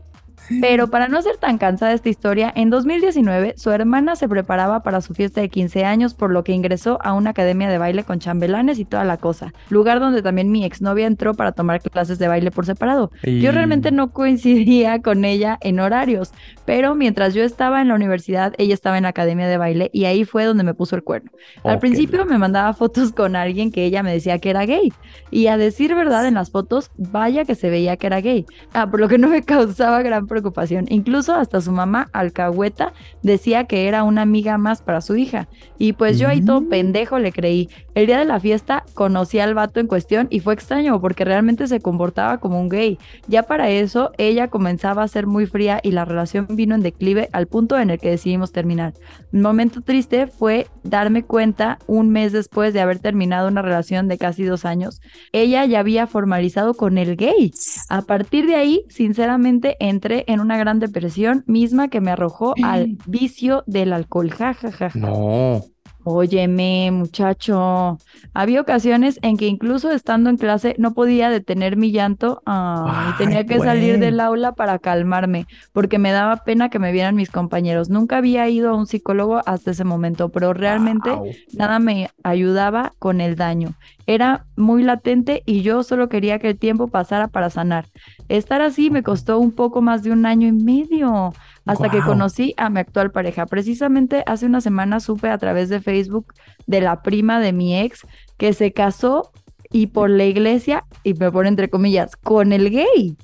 Pero 0.61 0.87
para 0.87 1.07
no 1.07 1.21
ser 1.21 1.37
tan 1.37 1.57
cansada 1.57 1.93
esta 1.93 2.09
historia, 2.09 2.51
en 2.55 2.69
2019 2.69 3.55
su 3.57 3.71
hermana 3.71 4.15
se 4.15 4.29
preparaba 4.29 4.81
para 4.83 5.01
su 5.01 5.13
fiesta 5.13 5.41
de 5.41 5.49
15 5.49 5.85
años, 5.85 6.13
por 6.13 6.31
lo 6.31 6.43
que 6.43 6.53
ingresó 6.53 6.99
a 7.03 7.13
una 7.13 7.31
academia 7.31 7.69
de 7.69 7.77
baile 7.77 8.03
con 8.03 8.19
chambelanes 8.19 8.79
y 8.79 8.85
toda 8.85 9.03
la 9.03 9.17
cosa, 9.17 9.53
lugar 9.69 9.99
donde 9.99 10.21
también 10.21 10.51
mi 10.51 10.63
exnovia 10.65 11.07
entró 11.07 11.33
para 11.33 11.51
tomar 11.51 11.81
clases 11.81 12.19
de 12.19 12.27
baile 12.27 12.51
por 12.51 12.65
separado. 12.65 13.11
Yo 13.23 13.31
Y- 13.31 13.47
realmente 13.51 13.91
no 13.91 14.11
coincidía 14.11 15.01
con 15.01 15.25
ella 15.25 15.57
en 15.61 15.79
horarios, 15.79 16.31
pero 16.65 16.95
mientras 16.95 17.33
yo 17.33 17.43
estaba 17.43 17.81
en 17.81 17.87
la 17.89 17.95
universidad, 17.95 18.53
ella 18.57 18.73
estaba 18.73 18.97
en 18.97 19.03
la 19.03 19.09
academia 19.09 19.47
de 19.47 19.57
baile 19.57 19.89
y 19.93 20.05
ahí 20.05 20.23
fue 20.25 20.45
donde 20.45 20.63
me 20.63 20.73
puso 20.73 20.95
el 20.95 21.03
cuerno. 21.03 21.31
Al 21.63 21.75
Ok. 21.75 21.81
principio 21.81 22.25
me 22.25 22.37
mandaba 22.37 22.73
fotos 22.73 23.11
con 23.11 23.35
alguien 23.35 23.71
que 23.71 23.83
ella 23.85 24.03
me 24.03 24.13
decía 24.13 24.39
que 24.39 24.49
era 24.49 24.65
gay. 24.65 24.91
Y 25.31 25.47
a 25.47 25.57
decir 25.57 25.93
verdad 25.95 26.25
en 26.27 26.35
las 26.35 26.51
fotos, 26.51 26.91
vaya 26.97 27.43
que 27.45 27.55
se 27.55 27.69
veía 27.69 27.97
que 27.97 28.07
era 28.07 28.21
gay. 28.21 28.45
Ah, 28.73 28.89
por 28.89 28.99
lo 28.99 29.07
que 29.07 29.17
no 29.17 29.27
me 29.27 29.41
causaba 29.43 30.01
gran 30.01 30.27
preocupación. 30.41 30.85
Incluso 30.89 31.33
hasta 31.33 31.61
su 31.61 31.71
mamá, 31.71 32.09
alcahueta, 32.13 32.93
decía 33.23 33.65
que 33.65 33.87
era 33.87 34.03
una 34.03 34.21
amiga 34.21 34.57
más 34.57 34.81
para 34.81 35.01
su 35.01 35.15
hija. 35.15 35.47
Y 35.79 35.93
pues 35.93 36.19
yo 36.19 36.27
ahí 36.27 36.41
todo 36.41 36.61
Mm. 36.61 36.69
pendejo 36.69 37.19
le 37.19 37.31
creí. 37.31 37.69
El 37.97 38.05
día 38.05 38.19
de 38.19 38.25
la 38.25 38.39
fiesta 38.39 38.83
conocí 38.93 39.39
al 39.39 39.55
vato 39.55 39.79
en 39.79 39.87
cuestión 39.87 40.27
y 40.29 40.39
fue 40.39 40.53
extraño 40.53 41.01
porque 41.01 41.25
realmente 41.25 41.65
se 41.65 41.79
comportaba 41.79 42.37
como 42.37 42.61
un 42.61 42.69
gay. 42.69 42.99
Ya 43.27 43.41
para 43.41 43.71
eso, 43.71 44.11
ella 44.19 44.49
comenzaba 44.49 45.01
a 45.01 45.07
ser 45.07 45.25
muy 45.25 45.47
fría 45.47 45.79
y 45.81 45.89
la 45.89 46.05
relación 46.05 46.45
vino 46.47 46.75
en 46.75 46.81
declive 46.81 47.27
al 47.31 47.47
punto 47.47 47.75
en 47.79 47.89
el 47.89 47.97
que 47.97 48.11
decidimos 48.11 48.51
terminar. 48.51 48.93
Un 49.33 49.41
momento 49.41 49.81
triste 49.81 50.27
fue 50.27 50.67
darme 50.83 51.23
cuenta 51.23 51.79
un 51.87 52.11
mes 52.11 52.33
después 52.33 52.71
de 52.71 52.81
haber 52.81 52.99
terminado 52.99 53.47
una 53.47 53.63
relación 53.63 54.07
de 54.07 54.19
casi 54.19 54.43
dos 54.43 54.63
años. 54.63 55.01
Ella 55.31 55.65
ya 55.65 55.79
había 55.79 56.05
formalizado 56.05 56.75
con 56.75 56.99
el 56.99 57.15
gay. 57.15 57.51
A 57.89 58.03
partir 58.03 58.45
de 58.45 58.57
ahí, 58.57 58.83
sinceramente, 58.89 59.75
entré 59.79 60.23
en 60.27 60.39
una 60.39 60.59
gran 60.59 60.77
depresión 60.77 61.43
misma 61.47 61.87
que 61.87 61.99
me 61.99 62.11
arrojó 62.11 62.53
al 62.63 62.99
vicio 63.07 63.63
del 63.65 63.91
alcohol. 63.91 64.29
Ja, 64.29 64.53
ja, 64.53 64.71
ja, 64.71 64.91
ja. 64.91 64.99
No. 64.99 65.63
Óyeme, 66.09 66.89
muchacho. 66.91 67.97
Había 68.33 68.61
ocasiones 68.61 69.19
en 69.23 69.35
que 69.35 69.47
incluso 69.47 69.91
estando 69.91 70.29
en 70.29 70.37
clase 70.37 70.73
no 70.77 70.93
podía 70.93 71.29
detener 71.29 71.75
mi 71.75 71.91
llanto 71.91 72.41
ah, 72.45 73.09
y 73.09 73.11
tenía 73.17 73.45
que 73.45 73.59
salir 73.59 73.99
del 73.99 74.21
aula 74.21 74.53
para 74.53 74.79
calmarme, 74.79 75.47
porque 75.73 75.99
me 75.99 76.13
daba 76.13 76.37
pena 76.45 76.69
que 76.69 76.79
me 76.79 76.93
vieran 76.93 77.15
mis 77.15 77.29
compañeros. 77.29 77.89
Nunca 77.89 78.15
había 78.19 78.47
ido 78.47 78.69
a 78.69 78.75
un 78.75 78.87
psicólogo 78.87 79.41
hasta 79.45 79.71
ese 79.71 79.83
momento, 79.83 80.29
pero 80.29 80.53
realmente 80.53 81.09
Wow. 81.17 81.33
nada 81.51 81.79
me 81.79 82.09
ayudaba 82.23 82.93
con 82.99 83.19
el 83.19 83.35
daño. 83.35 83.73
Era 84.05 84.45
muy 84.55 84.83
latente 84.83 85.43
y 85.45 85.61
yo 85.61 85.83
solo 85.83 86.07
quería 86.07 86.39
que 86.39 86.47
el 86.51 86.57
tiempo 86.57 86.87
pasara 86.87 87.27
para 87.27 87.49
sanar. 87.49 87.85
Estar 88.29 88.61
así 88.61 88.89
me 88.89 89.03
costó 89.03 89.39
un 89.39 89.51
poco 89.51 89.81
más 89.81 90.03
de 90.03 90.11
un 90.11 90.25
año 90.25 90.47
y 90.47 90.53
medio 90.53 91.33
hasta 91.67 91.89
que 91.89 92.01
conocí 92.01 92.53
a 92.57 92.69
mi 92.69 92.79
actual 92.79 93.11
pareja. 93.11 93.45
Precisamente 93.45 94.23
hace 94.25 94.45
una 94.45 94.61
semana 94.61 94.99
supe 94.99 95.29
a 95.29 95.37
través 95.37 95.69
de 95.69 95.81
Facebook 95.81 96.33
de 96.65 96.81
la 96.81 97.01
prima 97.01 97.39
de 97.39 97.53
mi 97.53 97.77
ex 97.79 98.05
que 98.37 98.53
se 98.53 98.71
casó 98.73 99.31
y 99.71 99.87
por 99.87 100.09
la 100.09 100.25
iglesia, 100.25 100.85
y 101.03 101.13
me 101.13 101.31
pone 101.31 101.49
entre 101.49 101.69
comillas, 101.69 102.15
con 102.15 102.53
el 102.53 102.69
gay. 102.69 103.17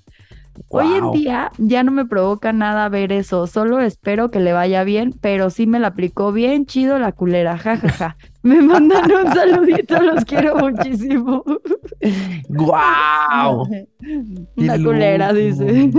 Hoy 0.69 0.93
en 0.93 1.11
día 1.11 1.51
ya 1.57 1.83
no 1.83 1.91
me 1.91 2.05
provoca 2.05 2.53
nada 2.53 2.87
ver 2.89 3.11
eso, 3.11 3.47
solo 3.47 3.79
espero 3.79 4.29
que 4.29 4.39
le 4.39 4.53
vaya 4.53 4.83
bien, 4.83 5.13
pero 5.19 5.49
sí 5.49 5.65
me 5.65 5.79
la 5.79 5.87
aplicó 5.87 6.31
bien 6.31 6.65
chido 6.65 6.99
la 6.99 7.11
culera, 7.11 7.57
jajaja. 7.57 8.17
Me 8.43 8.61
mandan 8.61 9.09
un 9.09 9.33
saludito, 9.33 10.01
los 10.01 10.25
quiero 10.25 10.57
muchísimo. 10.57 11.45
¡Guau! 12.49 13.65
Una 14.57 14.77
Qué 14.77 14.83
culera, 14.83 15.31
dice. 15.31 15.89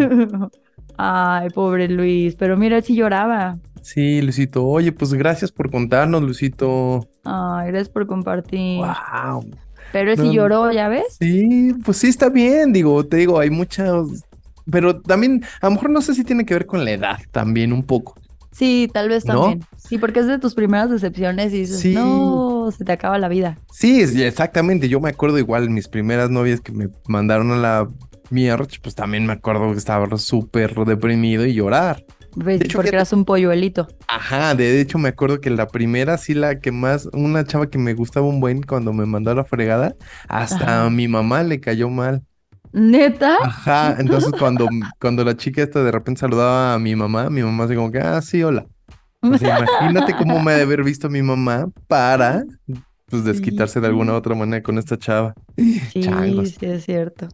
Ay, 0.96 1.50
pobre 1.50 1.88
Luis, 1.88 2.34
pero 2.36 2.56
mira, 2.56 2.76
él 2.76 2.84
sí 2.84 2.94
lloraba. 2.94 3.58
Sí, 3.82 4.22
Luisito. 4.22 4.64
Oye, 4.64 4.92
pues 4.92 5.12
gracias 5.12 5.52
por 5.52 5.70
contarnos, 5.70 6.22
Luisito. 6.22 7.08
Ay, 7.24 7.68
gracias 7.68 7.88
por 7.90 8.06
compartir. 8.06 8.78
Wow. 8.78 9.44
Pero 9.92 10.10
él 10.12 10.16
sí 10.18 10.26
No, 10.28 10.32
lloró, 10.32 10.72
¿ya 10.72 10.88
ves? 10.88 11.16
Sí, 11.20 11.72
pues 11.84 11.98
sí 11.98 12.08
está 12.08 12.28
bien, 12.28 12.72
digo, 12.72 13.04
te 13.06 13.18
digo, 13.18 13.38
hay 13.38 13.50
muchas, 13.50 14.24
pero 14.70 15.00
también, 15.00 15.44
a 15.60 15.66
lo 15.66 15.72
mejor 15.72 15.90
no 15.90 16.00
sé 16.00 16.14
si 16.14 16.24
tiene 16.24 16.44
que 16.44 16.54
ver 16.54 16.66
con 16.66 16.84
la 16.84 16.90
edad 16.92 17.18
también 17.30 17.72
un 17.72 17.82
poco. 17.84 18.14
Sí, 18.50 18.88
tal 18.92 19.08
vez 19.08 19.24
¿No? 19.26 19.34
también. 19.40 19.64
Sí, 19.76 19.98
porque 19.98 20.20
es 20.20 20.26
de 20.26 20.38
tus 20.38 20.54
primeras 20.54 20.88
decepciones 20.90 21.52
y 21.52 21.58
dices, 21.60 21.78
Sí. 21.80 21.94
no, 21.94 22.70
se 22.76 22.84
te 22.84 22.92
acaba 22.92 23.18
la 23.18 23.28
vida. 23.28 23.58
Sí, 23.70 24.00
exactamente, 24.00 24.88
yo 24.88 25.00
me 25.00 25.10
acuerdo 25.10 25.38
igual, 25.38 25.68
mis 25.70 25.88
primeras 25.88 26.30
novias 26.30 26.60
que 26.60 26.72
me 26.72 26.88
mandaron 27.06 27.50
a 27.52 27.56
la 27.56 27.88
mierda, 28.30 28.66
pues 28.82 28.94
también 28.94 29.26
me 29.26 29.32
acuerdo 29.34 29.70
que 29.72 29.78
estaba 29.78 30.16
súper 30.18 30.74
deprimido 30.74 31.46
y 31.46 31.54
llorar. 31.54 32.04
¿Ves? 32.36 32.62
hecho, 32.62 32.78
Porque 32.78 32.88
eras 32.90 33.12
un 33.12 33.24
polluelito. 33.24 33.86
Ajá, 34.08 34.54
de 34.54 34.80
hecho 34.80 34.98
me 34.98 35.10
acuerdo 35.10 35.40
que 35.40 35.50
la 35.50 35.68
primera, 35.68 36.18
sí, 36.18 36.34
la 36.34 36.58
que 36.58 36.72
más, 36.72 37.08
una 37.12 37.44
chava 37.44 37.70
que 37.70 37.78
me 37.78 37.94
gustaba 37.94 38.26
un 38.26 38.40
buen 38.40 38.62
cuando 38.62 38.92
me 38.92 39.06
mandó 39.06 39.30
a 39.30 39.34
la 39.34 39.44
fregada, 39.44 39.94
hasta 40.28 40.64
Ajá. 40.64 40.84
a 40.86 40.90
mi 40.90 41.06
mamá 41.06 41.42
le 41.42 41.60
cayó 41.60 41.88
mal. 41.88 42.22
¿Neta? 42.72 43.38
Ajá, 43.40 43.96
entonces 44.00 44.32
cuando, 44.36 44.68
cuando 45.00 45.24
la 45.24 45.36
chica 45.36 45.62
esta 45.62 45.84
de 45.84 45.92
repente 45.92 46.20
saludaba 46.20 46.74
a 46.74 46.78
mi 46.80 46.96
mamá, 46.96 47.30
mi 47.30 47.42
mamá 47.42 47.64
así 47.64 47.76
como 47.76 47.92
que, 47.92 47.98
ah, 48.00 48.20
sí, 48.20 48.42
hola. 48.42 48.66
O 49.22 49.38
sea, 49.38 49.58
imagínate 49.58 50.14
cómo 50.16 50.42
me 50.42 50.52
ha 50.52 50.56
de 50.56 50.62
haber 50.62 50.82
visto 50.82 51.08
mi 51.08 51.22
mamá 51.22 51.68
para, 51.86 52.44
pues, 53.22 53.24
desquitarse 53.24 53.80
de 53.80 53.86
alguna 53.86 54.14
otra 54.14 54.34
manera 54.34 54.62
con 54.62 54.78
esta 54.78 54.98
chava. 54.98 55.34
Sí, 55.92 56.00
Changos. 56.00 56.50
sí, 56.58 56.66
es 56.66 56.84
cierto. 56.84 57.28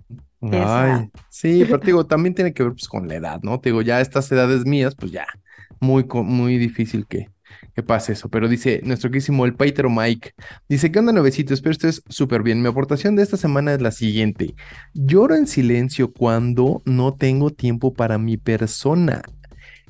Ay, 0.50 1.10
sí, 1.28 1.64
pero 1.66 1.80
te 1.80 1.86
digo, 1.86 2.06
también 2.06 2.34
tiene 2.34 2.52
que 2.54 2.62
ver 2.62 2.72
pues 2.72 2.88
con 2.88 3.08
la 3.08 3.14
edad, 3.16 3.40
¿no? 3.42 3.60
Te 3.60 3.70
digo, 3.70 3.82
ya 3.82 3.96
a 3.96 4.00
estas 4.00 4.30
edades 4.32 4.64
mías, 4.64 4.94
pues 4.94 5.12
ya, 5.12 5.26
muy, 5.80 6.04
muy 6.24 6.58
difícil 6.58 7.06
que, 7.06 7.28
que 7.74 7.82
pase 7.82 8.12
eso. 8.12 8.28
Pero 8.30 8.48
dice 8.48 8.80
nuestro 8.84 9.10
querísimo 9.10 9.44
el 9.44 9.54
Paitero 9.54 9.90
Mike, 9.90 10.32
dice, 10.68 10.90
¿qué 10.90 10.98
onda, 10.98 11.12
nuevecito? 11.12 11.54
Espero 11.54 11.72
estés 11.72 12.02
súper 12.08 12.42
bien. 12.42 12.62
Mi 12.62 12.68
aportación 12.68 13.16
de 13.16 13.22
esta 13.22 13.36
semana 13.36 13.74
es 13.74 13.82
la 13.82 13.90
siguiente. 13.90 14.54
Lloro 14.94 15.34
en 15.34 15.46
silencio 15.46 16.12
cuando 16.12 16.82
no 16.86 17.14
tengo 17.14 17.50
tiempo 17.50 17.92
para 17.92 18.18
mi 18.18 18.36
persona. 18.36 19.22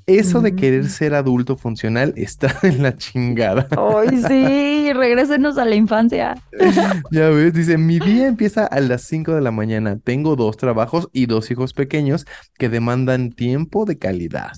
Eso 0.06 0.40
de 0.40 0.54
querer 0.54 0.84
Mm. 0.84 0.88
ser 0.88 1.14
adulto 1.14 1.56
funcional 1.56 2.12
está 2.16 2.52
en 2.62 2.82
la 2.82 2.96
chingada. 2.96 3.66
Ay, 3.70 4.18
sí, 4.26 4.92
regrésenos 4.92 5.56
a 5.58 5.64
la 5.64 5.74
infancia. 5.76 6.34
Ya 7.10 7.28
ves, 7.30 7.52
dice, 7.54 7.78
mi 7.78 7.98
día 7.98 8.26
empieza 8.26 8.66
a 8.66 8.80
las 8.80 9.02
5 9.02 9.34
de 9.34 9.40
la 9.40 9.50
mañana. 9.50 9.98
Tengo 10.02 10.36
dos 10.36 10.56
trabajos 10.56 11.08
y 11.12 11.26
dos 11.26 11.50
hijos 11.50 11.72
pequeños 11.72 12.26
que 12.58 12.68
demandan 12.68 13.30
tiempo 13.30 13.84
de 13.84 13.98
calidad. 13.98 14.52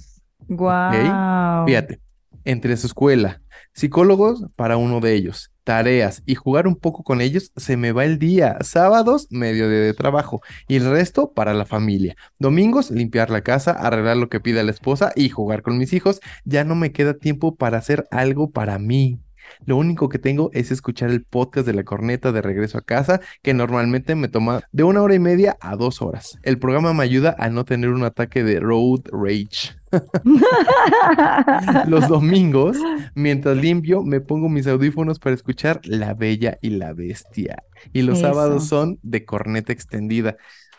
Guau. 0.49 1.67
Fíjate, 1.67 2.01
entre 2.45 2.77
su 2.77 2.87
escuela, 2.89 3.41
psicólogos 3.75 4.47
para 4.57 4.77
uno 4.77 5.01
de 5.01 5.15
ellos, 5.15 5.52
tareas 5.65 6.23
y 6.27 6.35
jugar 6.35 6.67
un 6.67 6.77
poco 6.77 7.03
con 7.03 7.21
ellos, 7.21 7.53
se 7.57 7.77
me 7.77 7.93
va 7.93 8.05
el 8.05 8.19
día. 8.19 8.59
Sábados, 8.63 9.29
medio 9.31 9.69
día 9.69 9.81
de 9.81 9.95
trabajo 9.95 10.41
y 10.69 10.77
el 10.77 10.91
resto 10.91 11.33
para 11.33 11.55
la 11.55 11.67
familia. 11.67 12.17
Domingos, 12.39 12.91
limpiar 12.91 13.31
la 13.31 13.43
casa, 13.43 13.73
arreglar 13.73 14.17
lo 14.17 14.29
que 14.29 14.41
pida 14.41 14.63
la 14.63 14.71
esposa 14.71 15.13
y 15.17 15.29
jugar 15.29 15.63
con 15.63 15.79
mis 15.79 15.93
hijos. 15.93 16.21
Ya 16.45 16.65
no 16.65 16.75
me 16.75 16.93
queda 16.93 17.15
tiempo 17.15 17.57
para 17.57 17.79
hacer 17.79 18.07
algo 18.11 18.51
para 18.51 18.79
mí. 18.79 19.21
Lo 19.67 19.77
único 19.77 20.09
que 20.09 20.19
tengo 20.19 20.51
es 20.53 20.71
escuchar 20.71 21.11
el 21.11 21.25
podcast 21.25 21.67
de 21.67 21.75
la 21.75 21.85
corneta 21.85 22.33
de 22.33 22.43
regreso 22.43 22.79
a 22.79 22.83
casa, 22.83 23.21
que 23.43 23.55
normalmente 23.55 24.15
me 24.15 24.29
toma 24.29 24.63
de 24.73 24.83
una 24.85 25.03
hora 25.03 25.15
y 25.15 25.19
media 25.19 25.57
a 25.61 25.77
dos 25.77 26.03
horas. 26.03 26.39
El 26.43 26.59
programa 26.59 26.93
me 26.93 27.05
ayuda 27.05 27.37
a 27.39 27.49
no 27.49 27.65
tener 27.65 27.91
un 27.91 28.05
ataque 28.05 28.45
de 28.45 28.61
road 28.61 29.03
rage. 29.13 29.77
Los 31.87 32.09
domingos, 32.09 32.79
mientras 33.15 33.57
limpio, 33.57 34.03
me 34.03 34.21
pongo 34.21 34.49
mis 34.49 34.67
audífonos 34.67 35.19
para 35.19 35.35
escuchar 35.35 35.81
La 35.85 36.15
Bella 36.15 36.59
y 36.63 36.71
la 36.71 36.93
Bestia. 36.93 37.63
Y 37.93 38.03
los 38.03 38.21
sábados 38.21 38.69
son 38.69 38.99
de 39.03 39.25
corneta 39.25 39.73
extendida. 39.73 40.37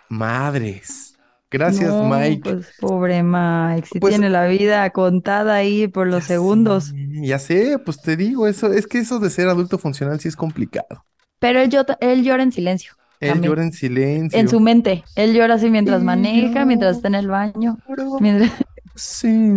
Madres. 0.10 1.12
Gracias, 1.53 1.89
No, 1.89 2.10
Mike. 2.10 2.41
Pues 2.51 2.67
pobre 2.79 3.22
Mike, 3.24 3.88
si 3.91 4.00
Pues- 4.00 4.13
tiene 4.15 4.29
la 4.29 4.48
vida 4.48 4.89
contada 4.89 5.53
ahí 5.53 5.88
por 5.88 6.07
los 6.07 6.24
Ya 6.24 6.27
segundos. 6.29 6.86
sé, 6.86 7.07
ya 7.22 7.38
sé, 7.39 7.77
pues 7.77 8.01
te 8.01 8.17
digo, 8.17 8.48
eso 8.48 8.74
es 8.74 8.88
que 8.88 8.98
eso 8.98 9.19
de 9.19 9.29
ser 9.29 9.48
adulto 9.48 9.77
funcional 9.77 10.19
sí 10.19 10.27
es 10.27 10.36
complicado. 10.36 11.05
Pero 11.39 11.60
él, 11.62 11.69
él 12.00 12.24
llora 12.24 12.41
en 12.43 12.51
silencio. 12.51 12.93
Él 13.19 13.29
También. 13.29 13.51
llora 13.51 13.63
en 13.63 13.72
silencio. 13.74 14.38
En 14.39 14.50
su 14.50 14.60
mente. 14.60 15.03
Él 15.15 15.33
llora 15.33 15.53
así 15.55 15.69
mientras 15.69 16.01
Y 16.01 16.05
maneja, 16.05 16.65
mientras 16.65 16.98
está 16.98 17.07
en 17.07 17.15
el 17.15 17.27
baño. 17.27 17.77
Mientras... 18.19 18.51
Sí. 18.95 19.50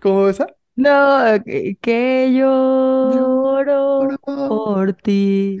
¿Cómo 0.00 0.28
esa? 0.28 0.46
No, 0.76 1.42
que, 1.44 1.76
que 1.80 2.32
lloro 2.34 4.10
por 4.24 4.92
ti. 4.92 5.58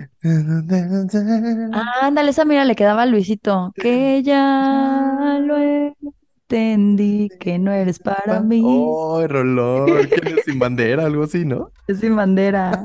Ándale, 2.02 2.30
esa 2.30 2.44
mira 2.44 2.64
le 2.64 2.76
quedaba 2.76 3.02
a 3.02 3.06
Luisito. 3.06 3.72
Que 3.74 4.22
ya 4.22 5.38
lo 5.42 5.56
entendí, 5.56 7.28
que 7.40 7.58
no 7.58 7.72
eres 7.72 7.98
para 7.98 8.40
mí. 8.40 8.62
Oh, 8.64 9.26
rolón. 9.26 9.86
¿Quién 10.08 10.38
es 10.38 10.44
sin 10.44 10.58
bandera? 10.58 11.06
Algo 11.06 11.24
así, 11.24 11.44
¿no? 11.44 11.72
Es 11.86 12.00
sin 12.00 12.14
bandera. 12.14 12.84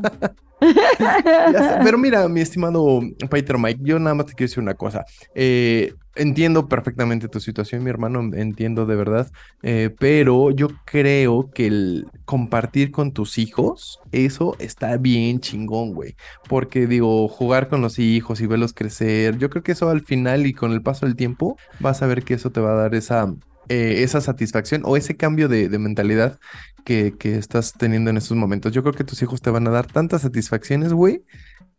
Ya 0.61 1.63
sé, 1.69 1.79
Pero 1.83 1.97
mira, 1.97 2.27
mi 2.29 2.41
estimado 2.41 3.01
Peter 3.29 3.57
Mike, 3.57 3.81
yo 3.83 4.00
nada 4.00 4.15
más 4.15 4.27
te 4.27 4.33
quiero 4.33 4.50
decir 4.50 4.63
una 4.63 4.75
cosa. 4.75 5.05
Eh, 5.33 5.93
entiendo 6.15 6.68
perfectamente 6.68 7.27
tu 7.30 7.39
situación, 7.39 7.84
mi 7.84 7.89
hermano, 7.89 8.22
entiendo 8.34 8.86
de 8.86 8.96
verdad, 8.96 9.32
eh, 9.63 9.89
pero 10.00 10.51
yo 10.51 10.68
creo 10.86 11.50
que 11.53 11.68
el 11.68 12.08
compartir 12.25 12.91
con 12.91 13.12
tus 13.13 13.38
hijos, 13.38 14.00
eso 14.12 14.56
está 14.60 14.98
bien 14.98 15.39
chingón, 15.39 15.94
güey. 15.94 16.15
Porque 16.48 16.88
digo, 16.88 17.27
jugar 17.27 17.70
con 17.70 17.82
los 17.82 18.00
hijos 18.00 18.41
y 18.41 18.48
verlos 18.48 18.74
crecer, 18.74 19.38
yo 19.38 19.50
creo 19.50 19.63
que 19.63 19.74
eso 19.74 19.89
al 19.89 20.01
final 20.06 20.46
y 20.46 20.53
con 20.53 20.72
el 20.72 20.82
paso 20.82 21.06
del 21.06 21.15
tiempo, 21.15 21.58
vas 21.80 22.01
a 22.01 22.08
ver 22.08 22.24
que 22.24 22.34
eso 22.36 22.51
te 22.51 22.62
va 22.62 22.72
a 22.74 22.75
dar 22.75 22.96
esa... 22.96 23.34
eh, 23.70 24.03
esa 24.03 24.22
satisfacción 24.22 24.82
o 24.86 24.98
ese 24.98 25.15
cambio 25.18 25.48
de, 25.48 25.70
de 25.70 25.80
mentalidad 25.80 26.39
que, 26.84 27.15
que 27.18 27.38
estás 27.38 27.74
teniendo 27.74 28.10
en 28.10 28.18
estos 28.18 28.38
momentos. 28.38 28.72
Yo 28.74 28.82
creo 28.84 28.94
que 28.94 29.03
tus 29.03 29.22
hijos 29.22 29.41
te 29.41 29.50
van 29.51 29.68
a 29.68 29.72
dar 29.72 29.88
tantas 29.88 30.22
satisfacciones, 30.24 30.94
güey, 30.94 31.24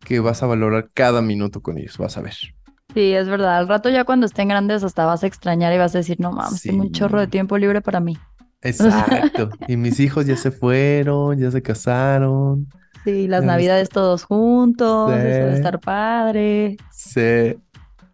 que 0.04 0.20
vas 0.20 0.42
a 0.42 0.46
valorar 0.46 0.90
cada 0.94 1.22
minuto 1.22 1.62
con 1.62 1.78
ellos, 1.78 1.98
vas 1.98 2.16
a 2.18 2.22
ver. 2.22 2.34
Sí, 2.94 3.12
es 3.12 3.28
verdad. 3.28 3.56
Al 3.58 3.68
rato 3.68 3.88
ya 3.88 4.04
cuando 4.04 4.26
estén 4.26 4.48
grandes 4.48 4.84
hasta 4.84 5.06
vas 5.06 5.24
a 5.24 5.26
extrañar 5.26 5.72
y 5.72 5.78
vas 5.78 5.94
a 5.94 5.98
decir, 5.98 6.20
no 6.20 6.32
mames, 6.32 6.62
tengo 6.62 6.82
un 6.82 6.88
Sí. 6.88 6.92
chorro 6.92 7.20
de 7.20 7.26
tiempo 7.26 7.56
libre 7.58 7.80
para 7.80 8.00
mí. 8.00 8.18
Exacto. 8.60 9.50
Y 9.66 9.76
mis 9.76 9.98
hijos 10.00 10.26
ya 10.26 10.36
se 10.36 10.50
fueron, 10.50 11.38
ya 11.38 11.50
se 11.50 11.62
casaron. 11.62 12.68
Sí, 13.04 13.26
las 13.26 13.42
navidades 13.42 13.88
todos 13.88 14.22
juntos, 14.24 15.10
eso 15.12 15.18
de 15.46 15.50
Sí. 15.50 15.56
estar 15.56 15.80
padre. 15.80 16.76
Sí. 16.92 17.56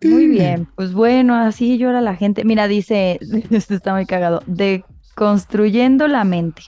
Muy 0.03 0.29
bien, 0.29 0.69
pues 0.77 0.93
bueno, 0.93 1.35
así 1.35 1.77
llora 1.77 2.01
la 2.01 2.15
gente. 2.15 2.45
Mira, 2.45 2.69
dice, 2.69 3.19
este 3.51 3.75
está 3.75 3.93
muy 3.93 4.07
cagado, 4.07 4.43
de 4.47 4.85
construyendo 5.17 6.07
la 6.09 6.25
mente. 6.25 6.63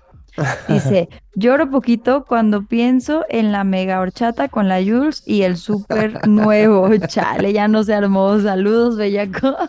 Dice, 0.68 1.08
lloro 1.34 1.70
poquito 1.70 2.24
cuando 2.24 2.66
pienso 2.66 3.24
en 3.28 3.52
la 3.52 3.64
mega 3.64 4.00
horchata 4.00 4.48
con 4.48 4.68
la 4.68 4.78
Jules 4.78 5.22
y 5.26 5.42
el 5.42 5.56
súper 5.56 6.26
nuevo. 6.28 6.88
Chale, 7.08 7.52
ya 7.52 7.68
no 7.68 7.82
se 7.84 7.94
armó. 7.94 8.38
Saludos, 8.40 8.96
bellaco. 8.96 9.56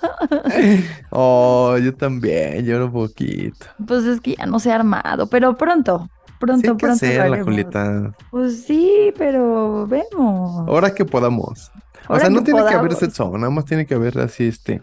Oh, 1.09 1.77
yo 1.77 1.93
también, 1.93 2.65
lloro 2.65 2.91
poquito. 2.91 3.65
Pues 3.85 4.05
es 4.05 4.21
que 4.21 4.35
ya 4.35 4.45
no 4.45 4.59
se 4.59 4.71
ha 4.71 4.75
armado, 4.75 5.27
pero 5.27 5.57
pronto, 5.57 6.09
Sí, 6.41 6.47
pronto, 6.47 6.71
hay 6.71 6.77
que 6.77 6.85
pronto 6.85 7.05
haremos. 7.05 7.43
Julieta. 7.43 8.15
Pues 8.31 8.63
sí, 8.63 9.13
pero 9.17 9.85
vemos. 9.87 10.67
Ahora 10.67 10.93
que 10.93 11.05
podamos. 11.05 11.71
O 12.07 12.19
sea, 12.19 12.29
no 12.29 12.39
que 12.39 12.45
tiene 12.45 12.65
que 12.67 12.73
haber 12.73 12.95
sexo, 12.95 13.31
nada 13.37 13.51
más 13.51 13.65
tiene 13.65 13.85
que 13.85 13.93
haber 13.93 14.19
así, 14.19 14.47
este, 14.47 14.81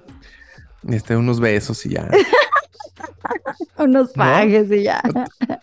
este, 0.88 1.16
unos 1.16 1.40
besos 1.40 1.84
y 1.86 1.90
ya. 1.90 2.08
Unos 3.78 4.12
¿No? 4.14 4.24
pajes 4.24 4.70
y 4.70 4.82
ya. 4.84 5.00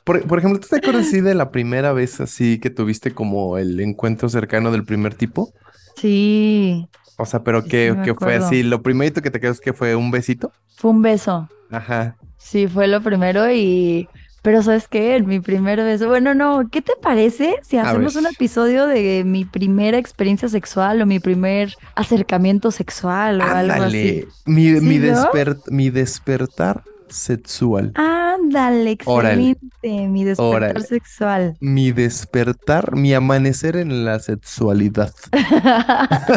Por, 0.03 0.25
por 0.27 0.39
ejemplo, 0.39 0.59
¿tú 0.59 0.67
te 0.69 0.77
acuerdas 0.77 1.07
así 1.07 1.21
de 1.21 1.33
la 1.35 1.51
primera 1.51 1.91
vez 1.93 2.21
así 2.21 2.59
que 2.59 2.69
tuviste 2.69 3.13
como 3.13 3.57
el 3.57 3.79
encuentro 3.79 4.29
cercano 4.29 4.71
del 4.71 4.85
primer 4.85 5.15
tipo? 5.15 5.51
Sí, 5.95 6.87
O 7.17 7.25
sea, 7.25 7.43
pero 7.43 7.61
Sí, 7.61 7.67
me 7.91 8.03
que 8.03 8.13
fue 8.13 8.35
así, 8.35 8.63
lo 8.63 8.81
primerito 8.81 9.21
que 9.21 9.31
te 9.31 9.39
quedas 9.39 9.59
que 9.59 9.73
fue 9.73 9.95
un 9.95 10.11
besito. 10.11 10.51
fue 10.75 10.91
un 10.91 11.01
beso. 11.01 11.49
Ajá. 11.71 12.17
Sí, 12.37 12.67
fue 12.67 12.87
lo 12.87 13.01
primero 13.01 13.49
y... 13.51 14.07
Pero 14.41 14.61
¿sabes 14.61 14.87
qué? 14.87 15.19
Mi 15.23 15.39
primer 15.39 15.79
beso. 15.81 16.07
Bueno, 16.07 16.35
no, 16.35 16.69
¿qué 16.71 16.83
te 16.83 16.93
parece 17.01 17.55
si 17.63 17.77
hacemos 17.77 18.15
un 18.15 18.27
episodio 18.27 18.85
de 18.85 19.23
mi 19.25 19.43
primera 19.43 19.97
experiencia 19.97 20.47
sexual 20.49 21.01
o 21.01 21.07
mi 21.07 21.19
primer 21.19 21.73
acercamiento 21.95 22.69
sexual 22.69 23.41
o 23.41 23.43
algo 23.43 23.81
así? 23.81 24.23
Mi, 24.45 24.79
mi, 24.81 24.99
¿Sí, 24.99 24.99
no? 24.99 25.31
desper- 25.33 25.61
mi 25.71 25.89
despertar 25.89 26.83
sexual. 27.09 27.91
Ándale, 27.95 28.97
Órale. 29.05 29.51
excelente, 29.51 30.07
mi 30.07 30.23
despertar 30.23 30.55
Órale. 30.55 30.81
sexual. 30.81 31.57
Mi 31.59 31.91
despertar, 31.91 32.95
mi 32.95 33.13
amanecer 33.13 33.75
en 33.77 34.05
la 34.05 34.19
sexualidad. 34.19 35.13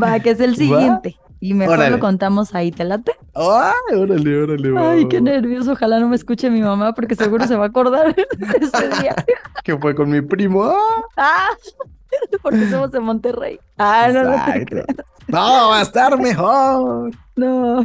Va, 0.00 0.20
que 0.20 0.30
es 0.30 0.40
el 0.40 0.52
¿Va? 0.52 0.56
siguiente. 0.56 1.16
Y 1.40 1.52
mejor 1.52 1.76
Órale. 1.78 1.90
lo 1.96 2.00
contamos 2.00 2.54
ahí, 2.54 2.70
¿te 2.70 2.84
late? 2.84 3.12
¡Ay, 3.34 3.96
órale, 3.96 4.42
órale! 4.42 4.70
va, 4.70 4.92
Ay, 4.92 5.06
qué 5.08 5.20
nervioso. 5.20 5.72
Ojalá 5.72 6.00
no 6.00 6.08
me 6.08 6.16
escuche 6.16 6.48
mi 6.48 6.62
mamá 6.62 6.94
porque 6.94 7.14
seguro 7.16 7.46
se 7.46 7.56
va 7.56 7.64
a 7.64 7.68
acordar 7.68 8.14
de 8.16 8.26
ese 8.60 8.88
día. 9.02 9.14
Que 9.62 9.76
fue 9.76 9.94
con 9.94 10.08
mi 10.08 10.22
primo. 10.22 10.64
¡Ah! 10.64 10.78
Ah, 11.18 11.48
porque 12.42 12.66
somos 12.70 12.92
de 12.92 13.00
Monterrey. 13.00 13.58
Ah, 13.76 14.08
no, 14.12 14.22
no 14.22 14.30
te 14.30 14.36
Exacto. 14.36 14.64
creas. 14.66 14.86
No, 15.28 15.38
va 15.70 15.78
a 15.78 15.82
estar 15.82 16.18
mejor. 16.20 17.10
No. 17.36 17.84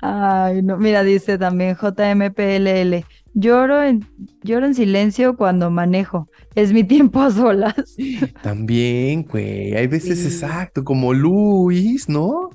Ay, 0.00 0.62
no. 0.62 0.76
Mira, 0.76 1.02
dice 1.02 1.38
también 1.38 1.76
JMPLL. 1.76 3.04
Lloro 3.34 3.82
en, 3.82 4.04
lloro 4.42 4.66
en 4.66 4.74
silencio 4.74 5.36
cuando 5.36 5.70
manejo. 5.70 6.28
Es 6.54 6.72
mi 6.72 6.82
tiempo 6.84 7.20
a 7.20 7.30
solas. 7.30 7.96
También, 8.42 9.22
güey. 9.22 9.74
Hay 9.76 9.86
veces 9.86 10.18
Sí. 10.18 10.26
exacto, 10.26 10.84
como 10.84 11.12
Luis, 11.14 12.08
¿no? 12.08 12.50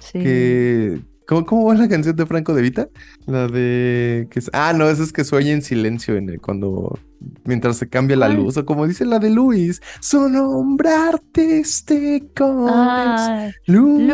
Sí. 0.00 0.18
Que. 0.18 1.00
¿Cómo, 1.26 1.46
cómo 1.46 1.64
va 1.66 1.74
la 1.74 1.88
canción 1.88 2.14
de 2.16 2.26
Franco 2.26 2.52
de 2.54 2.62
Vita? 2.62 2.88
La 3.26 3.46
de. 3.48 4.28
Que 4.30 4.38
es- 4.40 4.50
Ah, 4.52 4.72
no, 4.76 4.88
esa 4.90 5.02
es 5.02 5.12
que 5.12 5.24
sueña 5.24 5.52
en 5.52 5.62
silencio 5.62 6.16
en 6.16 6.28
el- 6.28 6.40
cuando. 6.40 6.98
Mientras 7.44 7.78
se 7.78 7.88
cambia 7.88 8.16
la 8.16 8.28
luz. 8.28 8.56
O 8.58 8.66
como 8.66 8.86
dice 8.86 9.06
la 9.06 9.18
de 9.18 9.30
Luis. 9.30 9.80
Su 10.00 10.28
nombrarte 10.28 11.58
este 11.60 12.22
con 12.36 12.66
Ah, 12.68 13.50
Luis. 13.66 14.12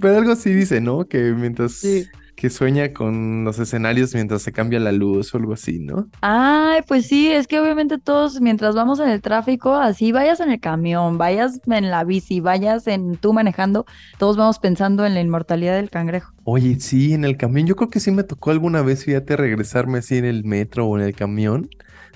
Pero 0.00 0.18
algo 0.18 0.32
así 0.32 0.52
dice, 0.54 0.80
¿no? 0.80 1.04
Que 1.06 1.32
mientras. 1.32 1.72
Sí. 1.72 2.04
Que 2.42 2.50
sueña 2.50 2.92
con 2.92 3.44
los 3.44 3.60
escenarios 3.60 4.16
mientras 4.16 4.42
se 4.42 4.50
cambia 4.50 4.80
la 4.80 4.90
luz 4.90 5.32
o 5.32 5.38
algo 5.38 5.52
así, 5.52 5.78
¿no? 5.78 6.08
Ay, 6.22 6.80
pues 6.88 7.06
sí, 7.06 7.30
es 7.30 7.46
que 7.46 7.60
obviamente 7.60 7.98
todos 7.98 8.40
mientras 8.40 8.74
vamos 8.74 8.98
en 8.98 9.10
el 9.10 9.22
tráfico, 9.22 9.76
así 9.76 10.10
vayas 10.10 10.40
en 10.40 10.50
el 10.50 10.58
camión, 10.58 11.18
vayas 11.18 11.60
en 11.66 11.88
la 11.88 12.02
bici, 12.02 12.40
vayas 12.40 12.88
en 12.88 13.16
tú 13.16 13.32
manejando, 13.32 13.86
todos 14.18 14.36
vamos 14.36 14.58
pensando 14.58 15.06
en 15.06 15.14
la 15.14 15.20
inmortalidad 15.20 15.76
del 15.76 15.88
cangrejo. 15.88 16.32
Oye, 16.42 16.80
sí, 16.80 17.14
en 17.14 17.24
el 17.24 17.36
camión. 17.36 17.68
Yo 17.68 17.76
creo 17.76 17.90
que 17.90 18.00
sí 18.00 18.10
me 18.10 18.24
tocó 18.24 18.50
alguna 18.50 18.82
vez, 18.82 19.04
fíjate, 19.04 19.36
regresarme 19.36 19.98
así 19.98 20.16
en 20.16 20.24
el 20.24 20.42
metro 20.42 20.88
o 20.88 20.98
en 20.98 21.04
el 21.04 21.14
camión, 21.14 21.70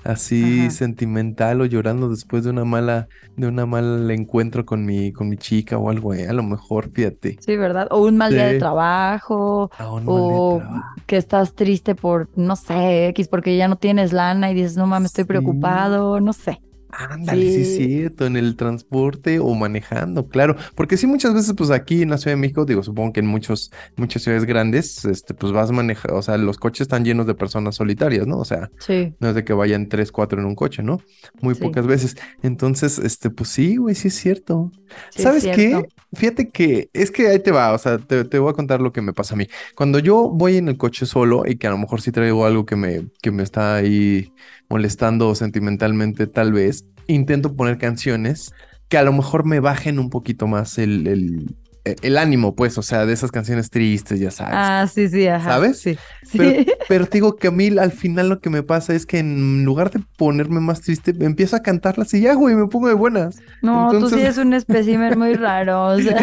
así 0.07 0.67
Ajá. 0.67 0.71
sentimental 0.71 1.61
o 1.61 1.67
llorando 1.67 2.09
después 2.09 2.45
de 2.45 2.51
una 2.51 2.65
mala, 2.65 3.09
de 3.37 3.47
una 3.49 3.67
mal 3.67 4.11
encuentro 4.11 4.65
con 4.65 4.85
mi, 4.85 5.13
con 5.13 5.29
mi 5.29 5.37
chica 5.37 5.79
o 5.79 5.91
algo, 5.91 6.15
eh, 6.15 6.29
a 6.29 6.33
lo 6.33 6.43
mejor, 6.43 6.91
fíjate. 6.93 7.39
Sí, 7.39 7.57
¿verdad? 7.57 7.89
O 7.91 8.01
un 8.05 8.17
mal 8.17 8.35
día 8.35 8.47
de 8.47 8.55
trabajo, 8.55 9.71
A 9.79 9.91
un 9.93 10.11
mal 10.11 10.27
o 10.27 10.55
de 10.59 10.59
trabajo. 10.67 11.03
que 11.07 11.17
estás 11.17 11.55
triste 11.55 11.95
por, 11.95 12.29
no 12.37 12.57
sé, 12.57 13.09
X, 13.09 13.29
porque 13.29 13.57
ya 13.57 13.69
no 13.69 13.77
tienes 13.77 14.13
lana 14.13 14.51
y 14.51 14.55
dices, 14.55 14.77
no 14.77 14.87
mames, 14.87 15.11
estoy 15.11 15.25
Sí. 15.25 15.29
preocupado, 15.29 16.21
no 16.21 16.33
sé. 16.33 16.61
Ándale, 16.99 17.47
sí, 17.47 17.61
es 17.63 17.69
Sí. 17.69 17.77
cierto, 17.77 18.25
en 18.25 18.37
el 18.37 18.57
transporte 18.57 19.39
o 19.39 19.55
manejando, 19.55 20.29
claro, 20.29 20.57
porque 20.75 20.97
sí 20.97 21.07
muchas 21.07 21.35
veces, 21.35 21.53
pues 21.55 21.71
aquí 21.71 22.01
en 22.01 22.09
la 22.11 22.17
Ciudad 22.17 22.37
de 22.37 22.41
México, 22.41 22.65
digo, 22.65 22.83
supongo 22.83 23.13
que 23.13 23.21
en 23.21 23.27
muchos, 23.27 23.71
muchas 23.97 24.23
ciudades 24.23 24.47
grandes, 24.47 25.05
este, 25.05 25.35
pues 25.35 25.53
vas 25.53 25.71
manejando, 25.73 26.17
o 26.19 26.23
sea, 26.23 26.39
los 26.39 26.57
coches 26.57 26.83
están 26.83 27.05
llenos 27.05 27.27
de 27.27 27.35
personas 27.35 27.75
solitarias, 27.77 28.27
¿no? 28.27 28.39
O 28.39 28.45
sea, 28.47 28.71
Sí, 28.79 29.15
no 29.21 29.29
es 29.29 29.35
de 29.35 29.45
que 29.45 29.53
vayan 29.53 29.89
tres, 29.91 30.11
cuatro 30.11 30.41
en 30.41 30.47
un 30.47 30.55
coche, 30.55 30.83
¿no? 30.83 30.99
Muy 31.43 31.55
Sí. 31.55 31.61
pocas 31.61 31.87
veces. 31.87 32.17
Entonces, 32.43 32.99
este, 32.99 33.29
pues 33.29 33.51
sí, 33.51 33.77
güey, 33.77 33.95
sí 33.95 34.09
es 34.09 34.15
cierto. 34.15 34.71
sí 35.11 35.19
es 35.19 35.23
¿Sabes 35.23 35.45
qué? 35.45 35.87
Fíjate 36.15 36.49
que 36.51 36.89
es 36.95 37.11
que 37.11 37.29
ahí 37.29 37.41
te 37.41 37.51
va, 37.51 37.73
o 37.75 37.79
sea, 37.79 37.99
te, 37.99 38.25
te 38.25 38.39
voy 38.39 38.51
a 38.51 38.55
contar 38.55 38.81
lo 38.81 38.93
que 38.93 39.03
me 39.03 39.13
pasa 39.13 39.35
a 39.35 39.37
mí. 39.37 39.47
Cuando 39.75 39.99
yo 39.99 40.31
voy 40.31 40.57
en 40.57 40.69
el 40.69 40.79
coche 40.79 41.05
solo 41.05 41.43
y 41.47 41.57
que 41.59 41.67
a 41.67 41.71
lo 41.71 41.79
mejor 41.79 42.01
sí 42.01 42.11
traigo 42.13 42.47
algo 42.47 42.65
que 42.65 42.77
me, 42.77 43.09
que 43.21 43.31
me 43.31 43.43
está 43.43 43.77
ahí 43.77 44.33
molestando 44.69 45.35
sentimentalmente, 45.35 46.27
tal 46.27 46.53
vez, 46.53 46.85
intento 47.07 47.55
poner 47.55 47.79
canciones 47.79 48.53
que 48.89 48.99
a 48.99 49.03
lo 49.03 49.13
mejor 49.13 49.45
me 49.45 49.61
bajen 49.61 49.99
un 49.99 50.11
poquito 50.11 50.47
más 50.47 50.79
el, 50.79 51.07
el, 51.07 51.57
el 52.03 52.19
ánimo, 52.19 52.55
pues, 52.55 52.79
o 52.79 52.83
sea, 52.83 53.07
de 53.07 53.13
esas 53.13 53.31
canciones 53.31 53.71
tristes, 53.71 54.19
ya 54.19 54.31
sabes. 54.31 54.55
Ah, 54.57 54.87
sí, 54.93 55.09
sí, 55.09 55.27
ajá. 55.27 55.51
¿Sabes? 55.51 55.79
Sí, 55.79 55.97
sí. 56.23 56.39
Pero, 56.39 56.73
pero 56.89 57.07
te 57.07 57.19
digo 57.19 57.37
que 57.37 57.49
a 57.49 57.51
mí 57.51 57.77
al 57.79 57.93
final 57.93 58.29
lo 58.29 58.41
que 58.41 58.51
me 58.51 58.63
pasa 58.63 58.95
es 58.95 59.07
que 59.07 59.19
en 59.19 59.65
lugar 59.65 59.91
de 59.91 60.01
ponerme 60.17 60.61
más 60.61 60.81
triste, 60.81 61.15
empiezo 61.21 61.57
a 61.57 61.61
cantarlas 61.61 62.13
y 62.15 62.21
ya, 62.21 62.35
güey, 62.35 62.55
me 62.55 62.67
pongo 62.67 62.89
de 62.89 62.95
buenas. 62.95 63.39
No, 63.63 63.91
tú 63.91 64.09
sí 64.09 64.21
eres 64.21 64.39
un 64.39 64.55
espécimen 64.55 65.19
muy 65.19 65.35
raro, 65.35 65.87
o 65.87 65.99
sea. 66.01 66.19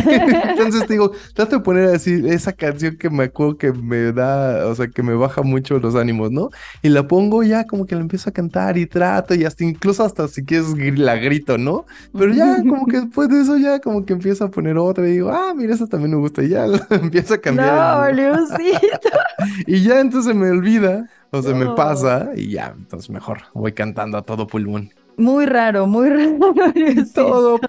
Entonces 0.50 0.86
te 0.86 0.94
digo, 0.94 1.12
trato 1.34 1.58
de 1.58 1.64
poner 1.64 1.90
así 1.90 2.22
esa 2.28 2.54
canción 2.54 2.98
que 2.98 3.10
me 3.10 3.26
acuerdo 3.26 3.58
que 3.58 3.72
me 3.72 4.12
da, 4.12 4.68
o 4.68 4.76
sea, 4.76 4.88
que 4.88 5.04
me 5.04 5.14
baja 5.14 5.42
mucho 5.42 5.80
los 5.80 5.96
ánimos, 5.96 6.32
¿no? 6.32 6.50
Y 6.82 6.90
la 6.90 7.08
pongo 7.08 7.44
ya 7.44 7.66
como 7.66 7.86
que 7.86 7.96
la 7.96 8.02
empiezo 8.02 8.30
a 8.30 8.34
cantar 8.34 8.78
y 8.78 8.86
trato 8.86 9.34
y 9.36 9.46
hasta 9.46 9.64
incluso 9.64 10.04
hasta 10.04 10.28
si 10.28 10.44
quieres 10.44 10.68
la 10.98 11.16
grito, 11.16 11.58
¿no? 11.58 11.86
Pero 12.18 12.34
ya 12.34 12.58
como 12.58 12.86
que 12.86 13.02
después 13.02 13.30
de 13.30 13.42
eso 13.42 13.58
ya 13.58 13.80
como 13.80 14.06
que 14.06 14.14
empiezo 14.14 14.46
a 14.46 14.52
poner 14.52 14.78
otra 14.78 15.08
y 15.08 15.14
digo, 15.14 15.30
ah, 15.32 15.53
mira, 15.56 15.74
esa 15.74 15.88
también 15.88 16.12
me 16.12 16.18
gusta 16.18 16.44
y 16.44 16.50
ya 16.50 16.66
empiezo 16.90 17.34
a 17.34 17.38
No, 17.38 17.42
cambiar. 17.42 18.16
Luisito. 18.16 19.10
Y 19.68 19.82
ya 19.84 20.00
entonces 20.00 20.34
me 20.36 20.50
olvida 20.50 21.08
o 21.32 21.42
se 21.42 21.54
me 21.54 21.66
No. 21.66 21.76
pasa 21.76 22.32
y 22.36 22.50
ya, 22.52 22.74
entonces 22.78 23.10
mejor 23.10 23.40
voy 23.54 23.74
cantando 23.74 24.18
a 24.18 24.22
todo 24.22 24.48
pulmón. 24.48 24.90
Muy 25.18 25.46
raro, 25.46 25.86
muy 25.86 26.10
raro. 26.10 26.38
Todo 27.14 27.60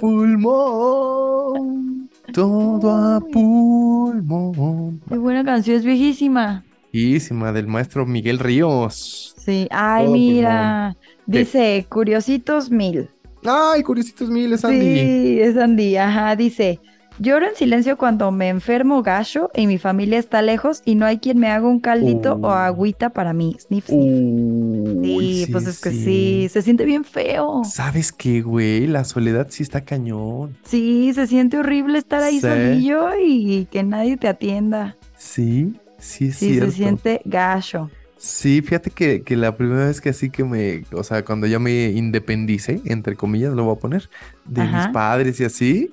pulmón, 0.74 2.08
todo 2.32 2.90
a 3.16 3.20
pulmón. 3.20 5.00
Qué 5.08 5.18
buena 5.18 5.44
canción, 5.44 5.76
es 5.76 5.84
viejísima. 5.84 6.64
Bellísima, 6.92 7.52
del 7.52 7.66
maestro 7.66 8.06
Miguel 8.06 8.38
Ríos. 8.38 9.34
Sí, 9.36 9.68
ay, 9.70 10.04
Todo 10.06 10.14
mira. 10.14 10.96
Dice, 11.26 11.84
Curiositos 11.88 12.70
Mil. 12.70 13.10
Ay, 13.44 13.82
Curiositos 13.82 14.30
Miles, 14.30 14.64
Andy. 14.64 14.80
Sí, 14.80 15.40
es 15.40 15.56
Andy, 15.58 15.96
ajá, 15.96 16.34
dice. 16.36 16.80
Lloro 17.20 17.46
en 17.46 17.54
silencio 17.54 17.96
cuando 17.96 18.32
me 18.32 18.48
enfermo 18.48 19.02
gacho 19.02 19.48
y 19.54 19.68
mi 19.68 19.78
familia 19.78 20.18
está 20.18 20.42
lejos 20.42 20.82
y 20.84 20.96
no 20.96 21.06
hay 21.06 21.18
quien 21.18 21.38
me 21.38 21.48
haga 21.48 21.66
un 21.68 21.78
caldito 21.78 22.34
Uh. 22.36 22.46
o 22.46 22.50
agüita 22.50 23.10
para 23.10 23.32
mí. 23.32 23.56
Sniff, 23.60 23.86
sniff. 23.86 25.02
Sí, 25.02 25.46
pues 25.52 25.66
es 25.68 25.80
que 25.80 25.90
sí, 25.92 26.48
se 26.50 26.62
siente 26.62 26.84
bien 26.84 27.04
feo. 27.04 27.62
¿Sabes 27.64 28.10
qué, 28.12 28.42
güey? 28.42 28.86
La 28.88 29.04
soledad 29.04 29.46
sí 29.50 29.62
está 29.62 29.82
cañón. 29.84 30.56
Sí, 30.64 31.12
se 31.14 31.26
siente 31.28 31.56
horrible 31.58 31.98
estar 31.98 32.20
ahí 32.22 32.34
Sí. 32.36 32.40
solillo 32.40 33.08
y 33.24 33.66
que 33.70 33.82
nadie 33.84 34.16
te 34.16 34.26
atienda. 34.26 34.96
Sí, 35.16 35.74
sí, 35.98 36.26
es 36.28 36.36
Sí, 36.36 36.50
cierto. 36.54 36.70
se 36.72 36.76
siente 36.76 37.20
gacho. 37.24 37.90
Sí, 38.16 38.60
fíjate 38.62 38.90
que, 38.90 39.22
que 39.22 39.36
la 39.36 39.56
primera 39.56 39.86
vez 39.86 40.00
que 40.00 40.08
así 40.08 40.30
que 40.30 40.44
me, 40.44 40.82
o 40.92 41.02
sea, 41.04 41.24
cuando 41.24 41.46
ya 41.46 41.58
me 41.58 41.90
independicé, 41.90 42.80
entre 42.86 43.16
comillas, 43.16 43.52
lo 43.52 43.64
voy 43.64 43.76
a 43.76 43.78
poner, 43.78 44.08
de 44.46 44.64
mis 44.64 44.86
padres 44.88 45.38
y 45.40 45.44
así, 45.44 45.90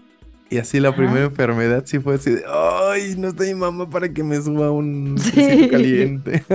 y 0.51 0.57
así 0.59 0.79
la 0.79 0.89
Ajá. 0.89 0.97
primera 0.97 1.25
enfermedad 1.25 1.83
sí 1.85 1.99
fue 1.99 2.15
así 2.15 2.29
de, 2.31 2.43
ay, 2.47 3.15
no 3.17 3.29
está 3.29 3.45
mi 3.45 3.53
mamá 3.55 3.89
para 3.89 4.13
que 4.13 4.23
me 4.23 4.39
suba 4.41 4.69
un 4.71 5.17
Sí. 5.17 5.67
caliente. 5.69 6.43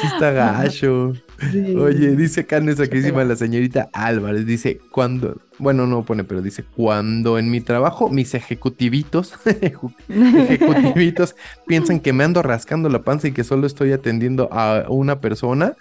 Sí 0.00 0.06
está 0.14 0.30
gacho. 0.30 1.12
Sí. 1.50 1.74
Oye, 1.76 2.16
dice 2.16 2.46
nuestra 2.62 2.86
queridísima 2.86 3.24
la 3.24 3.36
señorita 3.36 3.88
Álvarez, 3.92 4.46
dice, 4.46 4.78
cuando, 4.92 5.40
bueno, 5.58 5.86
no 5.86 6.04
pone, 6.04 6.24
pero 6.24 6.42
dice, 6.42 6.64
cuando 6.76 7.38
en 7.38 7.50
mi 7.50 7.60
trabajo 7.60 8.08
mis 8.10 8.34
ejecutivitos, 8.34 9.34
ejecutivitos 10.08 11.34
piensan 11.66 12.00
que 12.00 12.12
me 12.12 12.24
ando 12.24 12.42
rascando 12.42 12.88
la 12.88 13.02
panza 13.02 13.28
y 13.28 13.32
que 13.32 13.44
solo 13.44 13.66
estoy 13.66 13.92
atendiendo 13.92 14.48
a 14.52 14.84
una 14.88 15.20
persona, 15.20 15.74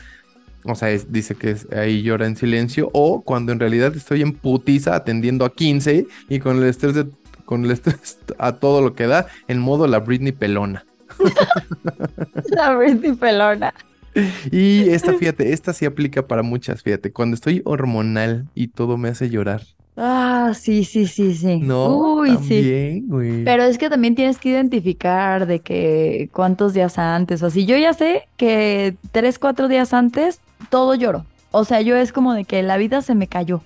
o 0.64 0.76
sea, 0.76 0.92
es- 0.92 1.12
dice 1.12 1.36
que 1.36 1.52
es- 1.52 1.68
ahí 1.72 2.02
llora 2.04 2.26
en 2.28 2.36
silencio, 2.36 2.90
o 2.94 3.22
cuando 3.22 3.52
en 3.52 3.60
realidad 3.60 3.96
estoy 3.96 4.22
en 4.22 4.34
putiza 4.34 4.96
atendiendo 4.96 5.46
a 5.46 5.54
15 5.54 6.06
y 6.30 6.40
con 6.40 6.58
el 6.58 6.64
estrés 6.66 6.96
de, 6.96 7.08
con 7.46 7.66
el 7.66 7.72
estrés 7.72 8.20
a 8.38 8.54
todo 8.54 8.82
lo 8.82 8.94
que 8.96 9.08
da, 9.08 9.28
en 9.48 9.60
modo 9.60 9.88
la 9.88 10.00
Britney 10.00 10.32
pelona. 10.32 10.86
La 12.50 12.76
Britney 12.76 13.14
pelona. 13.14 13.74
Y 14.52 14.90
esta, 14.90 15.14
fíjate, 15.14 15.54
esta 15.54 15.72
sí 15.74 15.86
aplica 15.86 16.28
para 16.28 16.42
muchas, 16.44 16.82
fíjate, 16.82 17.12
cuando 17.12 17.36
estoy 17.36 17.62
hormonal 17.66 18.48
y 18.56 18.70
todo 18.70 18.98
me 18.98 19.10
hace 19.10 19.30
llorar. 19.30 19.62
Ah, 20.02 20.54
sí, 20.56 20.86
sí, 20.86 21.08
sí, 21.08 21.36
sí. 21.36 21.58
No, 21.58 21.98
Uy, 21.98 22.30
sí. 22.30 22.36
también, 22.36 23.08
güey. 23.10 23.44
Pero 23.44 23.64
es 23.64 23.78
que 23.78 23.90
también 23.90 24.16
tienes 24.16 24.38
que 24.38 24.48
identificar 24.50 25.46
de 25.46 25.60
que 25.60 26.30
cuántos 26.32 26.74
días 26.74 26.98
antes 26.98 27.44
o 27.44 27.48
así. 27.48 27.66
Yo 27.66 27.76
ya 27.76 27.94
sé 27.94 28.30
que 28.38 28.96
tres, 29.12 29.40
cuatro 29.40 29.68
días 29.68 29.94
antes 29.94 30.40
todo 30.70 30.96
lloro. 30.96 31.26
O 31.52 31.66
sea, 31.66 31.82
yo 31.82 31.98
es 31.98 32.14
como 32.14 32.34
de 32.34 32.46
que 32.46 32.62
la 32.64 32.78
vida 32.78 33.02
se 33.02 33.14
me 33.16 33.28
cayó 33.28 33.62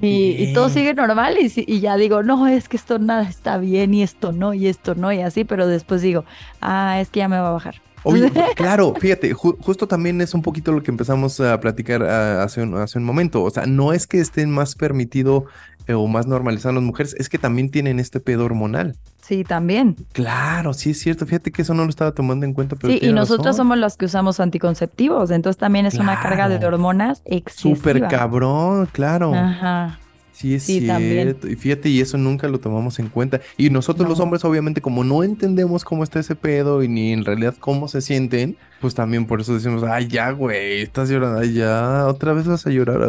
y, 0.00 0.32
y 0.42 0.52
todo 0.52 0.68
sigue 0.68 0.92
normal 0.92 1.36
y, 1.40 1.80
ya 1.80 1.96
digo, 1.96 2.24
no, 2.24 2.48
es 2.48 2.68
que 2.68 2.76
esto 2.76 2.98
nada 2.98 3.22
está 3.22 3.58
bien 3.58 3.94
y 3.94 4.02
esto 4.02 4.32
no 4.32 4.54
y 4.54 4.66
esto 4.66 4.96
no 4.96 5.12
y 5.12 5.20
así, 5.20 5.44
pero 5.44 5.68
después 5.68 6.02
digo, 6.02 6.24
ah, 6.60 7.00
es 7.00 7.10
que 7.10 7.20
ya 7.20 7.28
me 7.28 7.38
va 7.38 7.50
a 7.50 7.52
bajar. 7.52 7.76
Oye, 8.02 8.30
claro, 8.56 8.92
fíjate, 8.98 9.34
ju- 9.34 9.56
justo 9.60 9.86
también 9.86 10.20
es 10.20 10.34
un 10.34 10.42
poquito 10.42 10.72
lo 10.72 10.82
que 10.82 10.90
empezamos 10.90 11.38
a 11.40 11.58
platicar 11.60 12.02
ah, 12.02 12.42
hace 12.42 12.62
un, 12.62 12.74
hace 12.76 12.98
un 12.98 13.04
momento. 13.04 13.42
O 13.44 13.50
sea, 13.50 13.66
no 13.66 13.92
es 13.92 14.06
que 14.08 14.18
estén 14.18 14.50
más 14.50 14.74
permitido 14.74 15.46
o 15.94 16.06
más 16.06 16.26
normalizadas 16.26 16.74
las 16.74 16.84
mujeres, 16.84 17.14
es 17.18 17.28
que 17.28 17.38
también 17.38 17.70
tienen 17.70 17.98
este 17.98 18.20
pedo 18.20 18.44
hormonal. 18.44 18.96
Sí, 19.22 19.44
también. 19.44 19.96
Claro, 20.12 20.72
sí 20.72 20.90
es 20.90 21.00
cierto. 21.00 21.26
Fíjate 21.26 21.50
que 21.50 21.62
eso 21.62 21.74
no 21.74 21.84
lo 21.84 21.90
estaba 21.90 22.12
tomando 22.12 22.46
en 22.46 22.54
cuenta, 22.54 22.76
pero 22.76 22.92
Sí, 22.92 22.98
y 23.02 23.12
nosotros 23.12 23.56
somos 23.56 23.76
los 23.76 23.96
que 23.96 24.06
usamos 24.06 24.40
anticonceptivos, 24.40 25.30
entonces 25.30 25.58
también 25.58 25.84
es 25.86 25.94
una 25.94 26.20
carga 26.20 26.48
de 26.48 26.64
hormonas 26.64 27.22
excesiva. 27.24 27.76
Súper 27.76 28.08
cabrón, 28.08 28.88
claro. 28.92 29.34
Ajá. 29.34 29.98
Sí, 30.38 30.54
es 30.54 30.62
Sí, 30.62 30.86
también. 30.86 31.22
cierto. 31.24 31.48
Y 31.48 31.56
fíjate, 31.56 31.88
y 31.88 32.00
eso 32.00 32.16
nunca 32.16 32.46
lo 32.46 32.60
tomamos 32.60 33.00
en 33.00 33.08
cuenta. 33.08 33.40
Y 33.56 33.70
nosotros 33.70 34.08
los 34.08 34.20
hombres, 34.20 34.44
obviamente, 34.44 34.80
como 34.80 35.02
no 35.02 35.24
entendemos 35.24 35.84
cómo 35.84 36.04
está 36.04 36.20
ese 36.20 36.36
pedo 36.36 36.82
y 36.84 36.88
ni 36.88 37.12
en 37.12 37.24
realidad 37.24 37.56
cómo 37.58 37.88
se 37.88 38.00
sienten, 38.00 38.56
pues 38.80 38.94
también 38.94 39.26
por 39.26 39.40
eso 39.40 39.52
decimos, 39.54 39.82
ay, 39.82 40.06
ya, 40.06 40.30
güey, 40.30 40.82
estás 40.82 41.08
llorando, 41.10 41.40
ay, 41.40 41.54
ya, 41.54 42.06
otra 42.06 42.32
vez 42.34 42.46
vas 42.46 42.64
a 42.64 42.70
llorar, 42.70 43.00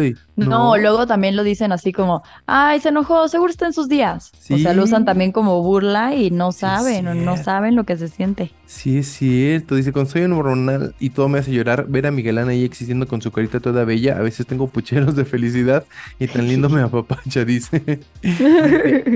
ay. 0.00 0.14
No, 0.34 0.76
luego 0.76 1.06
también 1.06 1.36
lo 1.36 1.44
dicen 1.44 1.70
así 1.70 1.92
como, 1.92 2.22
ay, 2.46 2.80
se 2.80 2.88
enojó, 2.88 3.28
seguro 3.28 3.50
está 3.52 3.66
en 3.66 3.72
sus 3.74 3.88
días. 3.88 4.32
O 4.50 4.58
sea, 4.58 4.72
lo 4.74 4.82
usan 4.82 5.02
Sí. 5.02 5.06
también 5.06 5.30
como 5.30 5.62
burla 5.62 6.16
y 6.16 6.32
no 6.32 6.50
Sí, 6.50 6.60
saben, 6.60 7.06
o 7.06 7.14
no 7.14 7.36
saben 7.36 7.76
lo 7.76 7.84
que 7.84 7.96
se 7.96 8.08
siente. 8.08 8.50
Sí, 8.66 8.98
es 8.98 9.06
cierto. 9.08 9.74
Dice, 9.76 9.92
cuando 9.92 10.10
soy 10.10 10.22
un 10.22 10.32
hormonal 10.32 10.94
y 10.98 11.10
todo 11.10 11.28
me 11.28 11.38
hace 11.38 11.52
llorar, 11.52 11.86
ver 11.88 12.06
a 12.06 12.10
Miguelán 12.10 12.48
ahí 12.48 12.64
existiendo 12.64 13.06
con 13.06 13.20
su 13.22 13.30
carita 13.30 13.60
toda 13.60 13.84
bella, 13.84 14.16
a 14.16 14.22
veces 14.22 14.46
tengo 14.46 14.66
pucheros 14.68 15.14
de 15.14 15.24
felicidad 15.26 15.84
y 16.18 16.26
tan 16.26 16.48
lindo 16.48 16.68
me 16.72 16.80
apapacha, 16.82 17.44
dice. 17.44 18.00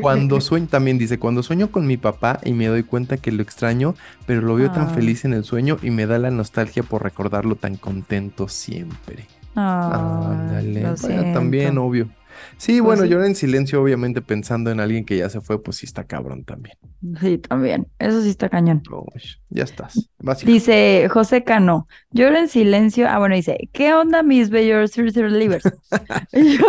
Cuando 0.00 0.40
sueño, 0.40 0.66
también 0.68 0.98
dice, 0.98 1.18
cuando 1.18 1.42
sueño 1.42 1.70
con 1.70 1.86
mi 1.86 1.96
papá 1.96 2.38
y 2.44 2.52
me 2.52 2.66
doy 2.66 2.82
cuenta 2.82 3.16
que 3.16 3.32
lo 3.32 3.42
extraño, 3.42 3.94
pero 4.26 4.40
lo 4.42 4.54
veo 4.54 4.70
tan 4.70 4.88
Ah. 4.88 4.90
feliz 4.94 5.24
en 5.24 5.32
el 5.34 5.44
sueño 5.44 5.78
y 5.82 5.90
me 5.90 6.06
da 6.06 6.18
la 6.18 6.30
nostalgia 6.30 6.82
por 6.82 7.02
recordarlo 7.02 7.56
tan 7.56 7.76
contento 7.76 8.48
siempre. 8.48 9.26
Ay, 9.54 9.90
Ándale, 9.92 10.94
bueno, 11.00 11.32
también, 11.32 11.78
obvio. 11.78 12.08
Sí, 12.56 12.80
Pues 12.80 12.82
bueno, 12.82 13.02
sí. 13.04 13.08
llorar 13.08 13.26
en 13.26 13.34
silencio, 13.34 13.82
obviamente 13.82 14.22
pensando 14.22 14.70
en 14.70 14.80
alguien 14.80 15.04
que 15.04 15.16
ya 15.18 15.28
se 15.30 15.40
fue, 15.40 15.62
pues 15.62 15.78
sí 15.78 15.86
está 15.86 16.04
cabrón 16.04 16.44
también. 16.44 16.76
Sí, 17.20 17.38
también. 17.38 17.86
Eso 17.98 18.22
sí 18.22 18.30
está 18.30 18.48
cañón. 18.48 18.82
Uy, 18.90 19.22
ya 19.50 19.64
estás. 19.64 20.08
Básico. 20.18 20.50
Dice 20.50 21.08
José 21.10 21.44
Cano, 21.44 21.86
lloro 22.10 22.36
en 22.38 22.48
silencio. 22.48 23.08
Ah, 23.08 23.18
bueno, 23.18 23.34
dice, 23.36 23.68
¿qué 23.72 23.94
onda 23.94 24.22
mis 24.22 24.50
bellos 24.50 24.96
livers? 24.96 25.64
yo, 26.32 26.66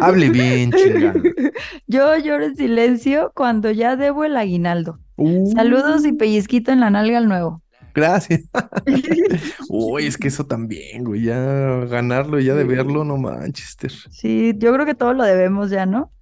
Hable 0.00 0.30
bien, 0.30 0.72
chingada. 0.72 1.14
yo 1.86 2.16
lloro 2.18 2.44
en 2.44 2.56
silencio 2.56 3.32
cuando 3.34 3.70
ya 3.70 3.96
debo 3.96 4.24
el 4.24 4.36
aguinaldo. 4.36 4.98
Uh, 5.16 5.52
Saludos 5.52 6.04
y 6.06 6.12
pellizquito 6.12 6.72
en 6.72 6.80
la 6.80 6.90
nalga 6.90 7.18
al 7.18 7.28
nuevo. 7.28 7.62
Gracias. 7.94 8.42
Uy, 9.68 10.06
es 10.06 10.16
que 10.16 10.28
eso 10.28 10.46
también, 10.46 11.04
güey, 11.04 11.22
ya 11.22 11.36
ganarlo, 11.86 12.40
ya 12.40 12.54
de 12.54 12.64
verlo, 12.64 13.04
no 13.04 13.16
Manchester. 13.16 13.92
Sí, 14.10 14.54
yo 14.56 14.72
creo 14.72 14.86
que 14.86 14.94
todo 14.94 15.12
lo 15.12 15.24
debemos 15.24 15.70
ya, 15.70 15.86
¿no? 15.86 16.12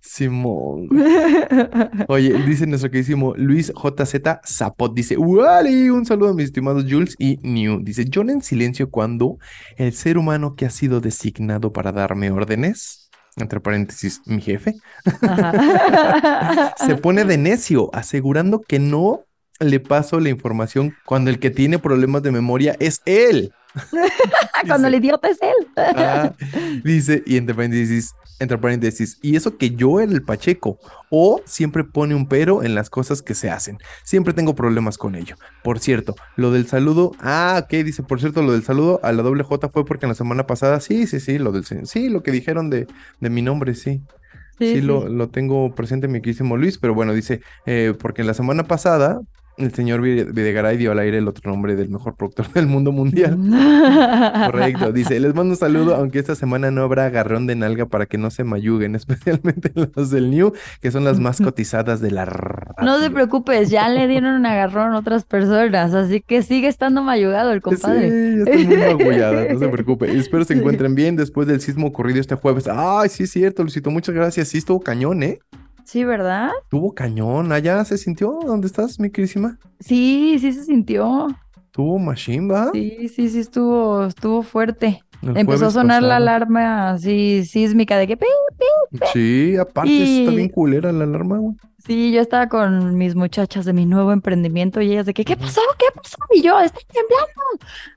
Simón. 0.00 0.88
Oye, 2.08 2.32
dice 2.44 2.66
nuestro 2.66 2.90
queridísimo 2.90 3.34
Luis 3.36 3.72
JZ 3.72 4.40
Zapot, 4.44 4.94
dice, 4.94 5.16
¡Wally! 5.16 5.90
Un 5.90 6.04
saludo 6.06 6.30
a 6.30 6.34
mis 6.34 6.46
estimados 6.46 6.84
Jules 6.88 7.14
y 7.18 7.38
New. 7.42 7.80
Dice, 7.82 8.04
llora 8.04 8.32
en 8.32 8.42
silencio 8.42 8.90
cuando 8.90 9.38
el 9.76 9.92
ser 9.92 10.18
humano 10.18 10.56
que 10.56 10.66
ha 10.66 10.70
sido 10.70 11.00
designado 11.00 11.72
para 11.72 11.92
darme 11.92 12.30
órdenes, 12.30 13.10
entre 13.36 13.60
paréntesis, 13.60 14.22
mi 14.26 14.40
jefe, 14.40 14.74
se 16.86 16.96
pone 16.96 17.24
de 17.24 17.38
necio, 17.38 17.90
asegurando 17.92 18.60
que 18.60 18.78
no 18.78 19.24
le 19.60 19.80
paso 19.80 20.20
la 20.20 20.30
información 20.30 20.96
cuando 21.04 21.30
el 21.30 21.38
que 21.38 21.50
tiene 21.50 21.78
problemas 21.78 22.22
de 22.22 22.32
memoria 22.32 22.76
es 22.80 23.02
él. 23.06 23.54
Cuando 24.66 24.88
el 24.88 24.94
Dice, 24.94 24.96
idiota 24.96 25.28
es 25.28 25.38
él. 25.42 25.68
ah, 25.94 26.34
dice, 26.84 27.22
y 27.26 27.36
entre 27.36 27.54
paréntesis, 27.54 28.16
entre 28.38 28.58
paréntesis, 28.58 29.18
y 29.22 29.36
eso 29.36 29.56
que 29.56 29.74
yo 29.74 30.00
era 30.00 30.12
el 30.12 30.24
Pacheco, 30.24 30.78
o 31.08 31.42
siempre 31.46 31.84
pone 31.84 32.14
un 32.14 32.28
pero 32.28 32.62
en 32.62 32.74
las 32.74 32.90
cosas 32.90 33.22
que 33.22 33.34
se 33.34 33.50
hacen. 33.50 33.78
Siempre 34.02 34.34
tengo 34.34 34.54
problemas 34.54 34.98
con 34.98 35.14
ello. 35.14 35.36
Por 35.62 35.78
cierto, 35.80 36.18
lo 36.36 36.50
del 36.50 36.66
saludo, 36.66 37.12
ah, 37.20 37.60
ok, 37.64 37.70
dice, 37.84 38.02
por 38.02 38.20
cierto, 38.20 38.42
lo 38.42 38.52
del 38.52 38.64
saludo 38.64 39.00
a 39.02 39.12
la 39.12 39.22
doble 39.22 39.44
J 39.44 39.68
fue 39.70 39.84
porque 39.84 40.06
en 40.06 40.10
la 40.10 40.14
semana 40.16 40.46
pasada, 40.46 40.80
sí, 40.80 41.06
sí, 41.06 41.20
sí, 41.20 41.38
lo 41.38 41.52
del, 41.52 41.64
sí, 41.86 42.08
lo 42.08 42.22
que 42.22 42.32
dijeron 42.32 42.70
de, 42.70 42.86
de 43.20 43.30
mi 43.30 43.42
nombre, 43.42 43.74
sí. 43.74 44.02
Sí, 44.58 44.80
Lo, 44.80 45.08
lo 45.08 45.30
tengo 45.30 45.74
presente, 45.74 46.06
mi 46.08 46.20
queridísimo 46.20 46.56
Luis, 46.56 46.78
pero 46.78 46.94
bueno, 46.94 47.12
dice, 47.12 47.40
eh, 47.66 47.94
porque 47.98 48.22
la 48.24 48.34
semana 48.34 48.64
pasada 48.64 49.20
el 49.56 49.72
señor 49.74 50.00
Vide- 50.02 50.32
Videgaray 50.32 50.76
dio 50.76 50.92
al 50.92 50.98
aire 50.98 51.18
el 51.18 51.28
otro 51.28 51.50
nombre 51.50 51.76
del 51.76 51.88
mejor 51.88 52.16
productor 52.16 52.52
del 52.52 52.66
mundo 52.66 52.92
mundial. 52.92 53.38
Correcto, 54.46 54.92
dice, 54.92 55.18
les 55.20 55.34
mando 55.34 55.52
un 55.52 55.56
saludo, 55.58 55.94
aunque 55.94 56.18
esta 56.18 56.34
semana 56.34 56.70
no 56.70 56.82
habrá 56.82 57.06
agarrón 57.06 57.46
de 57.46 57.54
nalga 57.56 57.86
para 57.86 58.06
que 58.06 58.18
no 58.18 58.30
se 58.30 58.44
mayuguen, 58.44 58.94
especialmente 58.96 59.72
los 59.96 60.10
del 60.10 60.30
New, 60.30 60.52
que 60.80 60.90
son 60.90 61.04
las 61.04 61.20
más 61.20 61.40
cotizadas 61.42 62.00
de 62.00 62.10
la 62.10 62.24
No 62.24 62.30
te 62.96 63.02
radio. 63.02 63.12
preocupes, 63.12 63.70
ya 63.70 63.88
le 63.88 64.06
dieron 64.08 64.34
un 64.34 64.46
agarrón 64.46 64.92
a 64.92 64.98
otras 64.98 65.24
personas, 65.24 65.94
así 65.94 66.20
que 66.20 66.42
sigue 66.42 66.68
estando 66.68 67.02
mayugado 67.02 67.52
el 67.52 67.60
compadre. 67.62 68.10
Sí, 68.10 68.44
ya 68.44 68.50
estoy 68.52 68.66
muy 68.66 68.76
magullada, 68.76 69.52
no 69.52 69.58
se 69.58 69.68
preocupe. 69.68 70.16
Espero 70.16 70.44
se 70.44 70.54
encuentren 70.54 70.94
bien 70.94 71.16
después 71.16 71.46
del 71.46 71.60
sismo 71.60 71.86
ocurrido 71.86 72.20
este 72.20 72.34
jueves. 72.34 72.68
Ay, 72.68 73.08
sí 73.08 73.24
es 73.24 73.30
cierto, 73.30 73.62
Luisito, 73.62 73.90
muchas 73.90 74.14
gracias. 74.14 74.48
Sí, 74.48 74.58
estuvo 74.58 74.80
cañón, 74.80 75.22
¿eh? 75.22 75.38
Sí, 75.84 76.04
¿verdad? 76.04 76.50
Estuvo 76.62 76.94
cañón. 76.94 77.52
Allá 77.52 77.84
se 77.84 77.98
sintió. 77.98 78.38
¿Dónde 78.44 78.66
estás, 78.66 78.98
mi 78.98 79.10
queridísima? 79.10 79.58
Sí, 79.80 80.38
sí 80.40 80.52
se 80.52 80.64
sintió. 80.64 81.28
Estuvo 81.56 81.98
machimba. 81.98 82.70
Sí, 82.72 83.08
sí, 83.08 83.28
sí 83.28 83.40
estuvo, 83.40 84.06
estuvo 84.06 84.42
fuerte. 84.42 85.02
el 85.22 85.36
Empezó 85.36 85.66
a 85.66 85.70
sonar 85.70 86.02
la 86.02 86.16
alarma 86.16 86.90
así 86.90 87.44
sísmica 87.44 87.98
de 87.98 88.06
que 88.06 88.16
pi, 88.16 88.26
Sí, 89.12 89.56
aparte 89.56 90.20
está 90.20 90.30
bien 90.30 90.48
culera 90.48 90.92
la 90.92 91.04
alarma, 91.04 91.38
güey. 91.38 91.56
Sí, 91.84 92.12
yo 92.12 92.22
estaba 92.22 92.48
con 92.48 92.96
mis 92.96 93.14
muchachas 93.14 93.66
de 93.66 93.74
mi 93.74 93.84
nuevo 93.84 94.12
emprendimiento 94.12 94.80
y 94.80 94.92
ellas 94.92 95.04
de 95.04 95.12
que, 95.12 95.24
¿qué 95.24 95.36
pasó? 95.36 95.60
¿Qué 95.78 95.84
pasó? 95.94 96.16
Y 96.32 96.40
yo, 96.40 96.58
está 96.58 96.80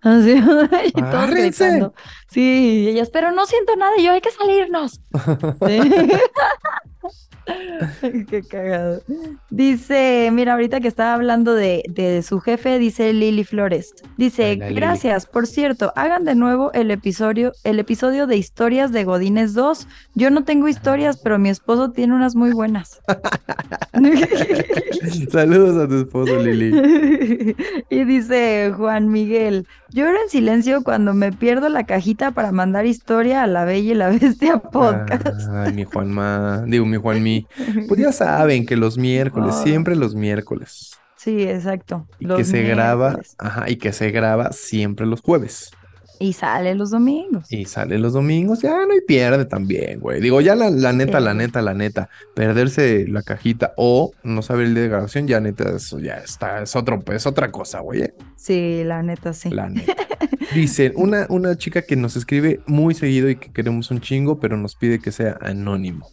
temblando. 0.02 0.41
Así, 0.82 0.88
y 0.97 1.02
todos 1.02 1.30
gritando. 1.30 1.93
Sí, 2.30 2.82
y 2.84 2.88
ellas, 2.89 3.10
pero 3.12 3.32
no 3.32 3.45
siento 3.45 3.76
nada. 3.78 3.91
Y 3.97 4.04
yo, 4.04 4.12
hay 4.12 4.21
que 4.21 4.32
salirnos. 4.32 5.00
Sí. 5.67 5.80
Qué 8.29 8.43
cagado. 8.43 9.01
Dice, 9.49 10.29
mira, 10.31 10.53
ahorita 10.53 10.79
que 10.79 10.88
estaba 10.88 11.13
hablando 11.13 11.53
de, 11.53 11.83
de 11.89 12.21
su 12.21 12.39
jefe, 12.39 12.79
dice 12.79 13.13
Lili 13.13 13.43
Flores. 13.43 13.93
Dice, 14.17 14.55
Lili. 14.55 14.75
gracias, 14.75 15.25
por 15.25 15.47
cierto, 15.47 15.93
hagan 15.95 16.25
de 16.25 16.36
nuevo 16.36 16.71
el 16.73 16.91
episodio, 16.91 17.53
el 17.63 17.79
episodio 17.79 18.27
de 18.27 18.38
historias 18.38 18.91
de 18.91 19.03
Godines 19.03 19.53
2. 19.53 19.88
Yo 20.15 20.29
no 20.29 20.43
tengo 20.43 20.67
historias, 20.67 21.19
pero 21.23 21.39
mi 21.39 21.49
esposo 21.49 21.91
tiene 21.91 22.15
unas 22.15 22.36
muy 22.36 22.51
buenas. 22.51 23.01
Saludos 25.31 25.83
a 25.83 25.88
tu 25.88 26.01
esposo, 26.01 26.41
Lili. 26.41 26.71
y 27.89 28.03
dice 28.03 28.73
Juan 28.75 29.10
Miguel, 29.10 29.65
lloro 29.97 30.21
en 30.21 30.29
silencio 30.29 30.83
cuando 30.83 31.15
me 31.15 31.31
pierdo 31.31 31.69
la 31.69 31.86
cajita 31.86 32.31
para 32.31 32.51
mandar 32.51 32.86
historia 32.86 33.41
a 33.41 33.47
la 33.47 33.65
Bella 33.65 33.91
y 33.91 33.95
la 33.95 34.10
Bestia 34.12 34.60
podcast. 34.60 35.49
Ay, 35.51 35.73
mi 35.73 35.86
Juanma. 35.86 36.63
Digo, 36.67 36.86
mi 36.86 36.97
Juanmi. 36.97 37.47
Pues 37.88 37.99
ya 37.99 38.12
saben 38.12 38.65
que 38.65 38.75
los 38.75 38.97
miércoles, 38.97 39.55
siempre 39.63 39.95
los 39.95 40.13
miércoles. 40.13 40.91
Sí, 41.15 41.43
exacto. 41.43 42.07
Y 42.19 42.27
que 42.27 42.43
se 42.43 42.62
graba, 42.63 43.19
ajá, 43.39 43.69
y 43.69 43.77
que 43.77 43.91
se 43.91 44.12
graba 44.12 44.51
siempre 44.51 45.05
los 45.05 45.21
jueves. 45.21 45.71
Y 46.19 46.34
sale 46.34 46.75
los 46.75 46.91
domingos. 46.91 47.51
Y 47.51 47.65
sale 47.65 47.97
los 47.99 48.13
domingos, 48.13 48.62
ya 48.62 48.86
no 48.86 48.93
hay 48.93 49.01
pierde 49.01 49.45
también, 49.45 49.99
güey. 49.99 50.21
Digo, 50.21 50.41
ya 50.41 50.56
la, 50.56 50.69
la 50.69 50.93
neta, 50.93 51.19
la 51.19 51.34
neta, 51.34 51.62
la 51.62 51.73
neta, 51.73 52.10
perderse 52.36 53.06
la 53.08 53.21
cajita 53.21 53.73
o 53.77 54.12
no 54.23 54.41
saber 54.41 54.67
el 54.67 54.73
día 54.73 54.84
de 54.84 54.89
grabación, 54.89 55.27
ya 55.27 55.39
neta, 55.39 55.75
eso 55.75 55.99
ya 55.99 56.15
está, 56.15 56.62
es 56.63 56.75
otro, 56.75 57.03
es 57.12 57.25
otra 57.25 57.51
cosa, 57.51 57.80
güey. 57.80 58.01
¿eh? 58.01 58.13
Sí, 58.36 58.84
la 58.84 59.03
neta, 59.03 59.34
sí. 59.34 59.49
La 59.49 59.69
neta. 59.69 59.95
Dice, 60.53 60.93
una, 60.95 61.27
una 61.30 61.58
chica 61.58 61.82
que 61.82 61.95
nos 61.95 62.15
escribe 62.15 62.62
muy 62.65 62.93
seguido 62.93 63.30
y 63.30 63.36
que 63.36 63.51
queremos 63.51 63.91
un 63.91 64.01
chingo, 64.01 64.39
pero 64.39 64.58
nos 64.58 64.75
pide 64.75 64.99
que 64.99 65.12
sea 65.12 65.38
anónimo. 65.41 66.10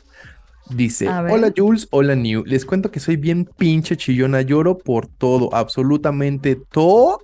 Dice, 0.70 1.08
hola 1.08 1.52
Jules, 1.54 1.88
hola 1.90 2.14
New. 2.14 2.42
Les 2.46 2.64
cuento 2.64 2.90
que 2.90 2.98
soy 3.00 3.16
bien 3.16 3.48
pinche 3.58 3.96
chillona, 3.96 4.40
lloro 4.42 4.78
por 4.78 5.06
todo, 5.06 5.54
absolutamente 5.54 6.56
todo. 6.56 7.18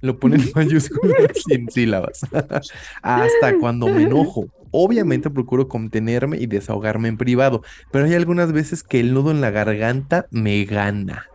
Lo 0.00 0.18
ponen 0.18 0.40
en 0.40 0.50
mayúsculas 0.54 1.16
sin 1.46 1.70
sílabas. 1.70 2.20
Hasta 3.02 3.58
cuando 3.60 3.86
me 3.86 4.02
enojo. 4.02 4.46
Obviamente 4.70 5.30
procuro 5.30 5.66
contenerme 5.68 6.36
y 6.38 6.46
desahogarme 6.46 7.08
en 7.08 7.16
privado, 7.16 7.62
pero 7.90 8.04
hay 8.04 8.14
algunas 8.14 8.52
veces 8.52 8.82
que 8.82 9.00
el 9.00 9.14
nudo 9.14 9.30
en 9.30 9.40
la 9.40 9.50
garganta 9.50 10.26
me 10.30 10.64
gana. 10.64 11.26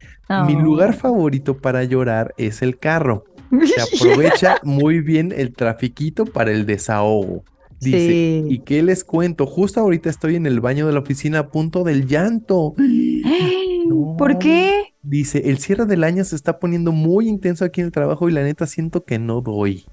Mi 0.47 0.55
Oh. 0.55 0.59
lugar 0.59 0.93
favorito 0.93 1.57
para 1.57 1.83
llorar 1.83 2.33
es 2.37 2.61
el 2.61 2.77
carro. 2.77 3.25
Se 3.65 3.81
aprovecha 3.81 4.57
muy 4.63 4.99
bien 5.01 5.33
el 5.35 5.53
trafiquito 5.53 6.25
para 6.25 6.51
el 6.51 6.65
desahogo. 6.65 7.43
Dice, 7.83 8.43
Sí. 8.47 8.53
¿y 8.53 8.59
qué 8.59 8.81
les 8.83 9.03
cuento? 9.03 9.45
Justo 9.45 9.79
ahorita 9.79 10.09
estoy 10.09 10.35
en 10.35 10.45
el 10.45 10.59
baño 10.61 10.87
de 10.87 10.93
la 10.93 10.99
oficina 10.99 11.39
a 11.39 11.47
punto 11.49 11.83
del 11.83 12.07
llanto. 12.07 12.73
¿Por 14.17 14.39
qué? 14.39 14.93
Dice, 15.01 15.49
el 15.49 15.57
cierre 15.57 15.85
del 15.85 16.03
año 16.03 16.23
se 16.23 16.35
está 16.35 16.59
poniendo 16.59 16.91
muy 16.91 17.27
intenso 17.27 17.65
aquí 17.65 17.81
en 17.81 17.87
el 17.87 17.91
trabajo 17.91 18.29
y 18.29 18.31
la 18.31 18.43
neta 18.43 18.65
siento 18.67 19.03
que 19.03 19.19
no 19.19 19.41
doy. 19.41 19.85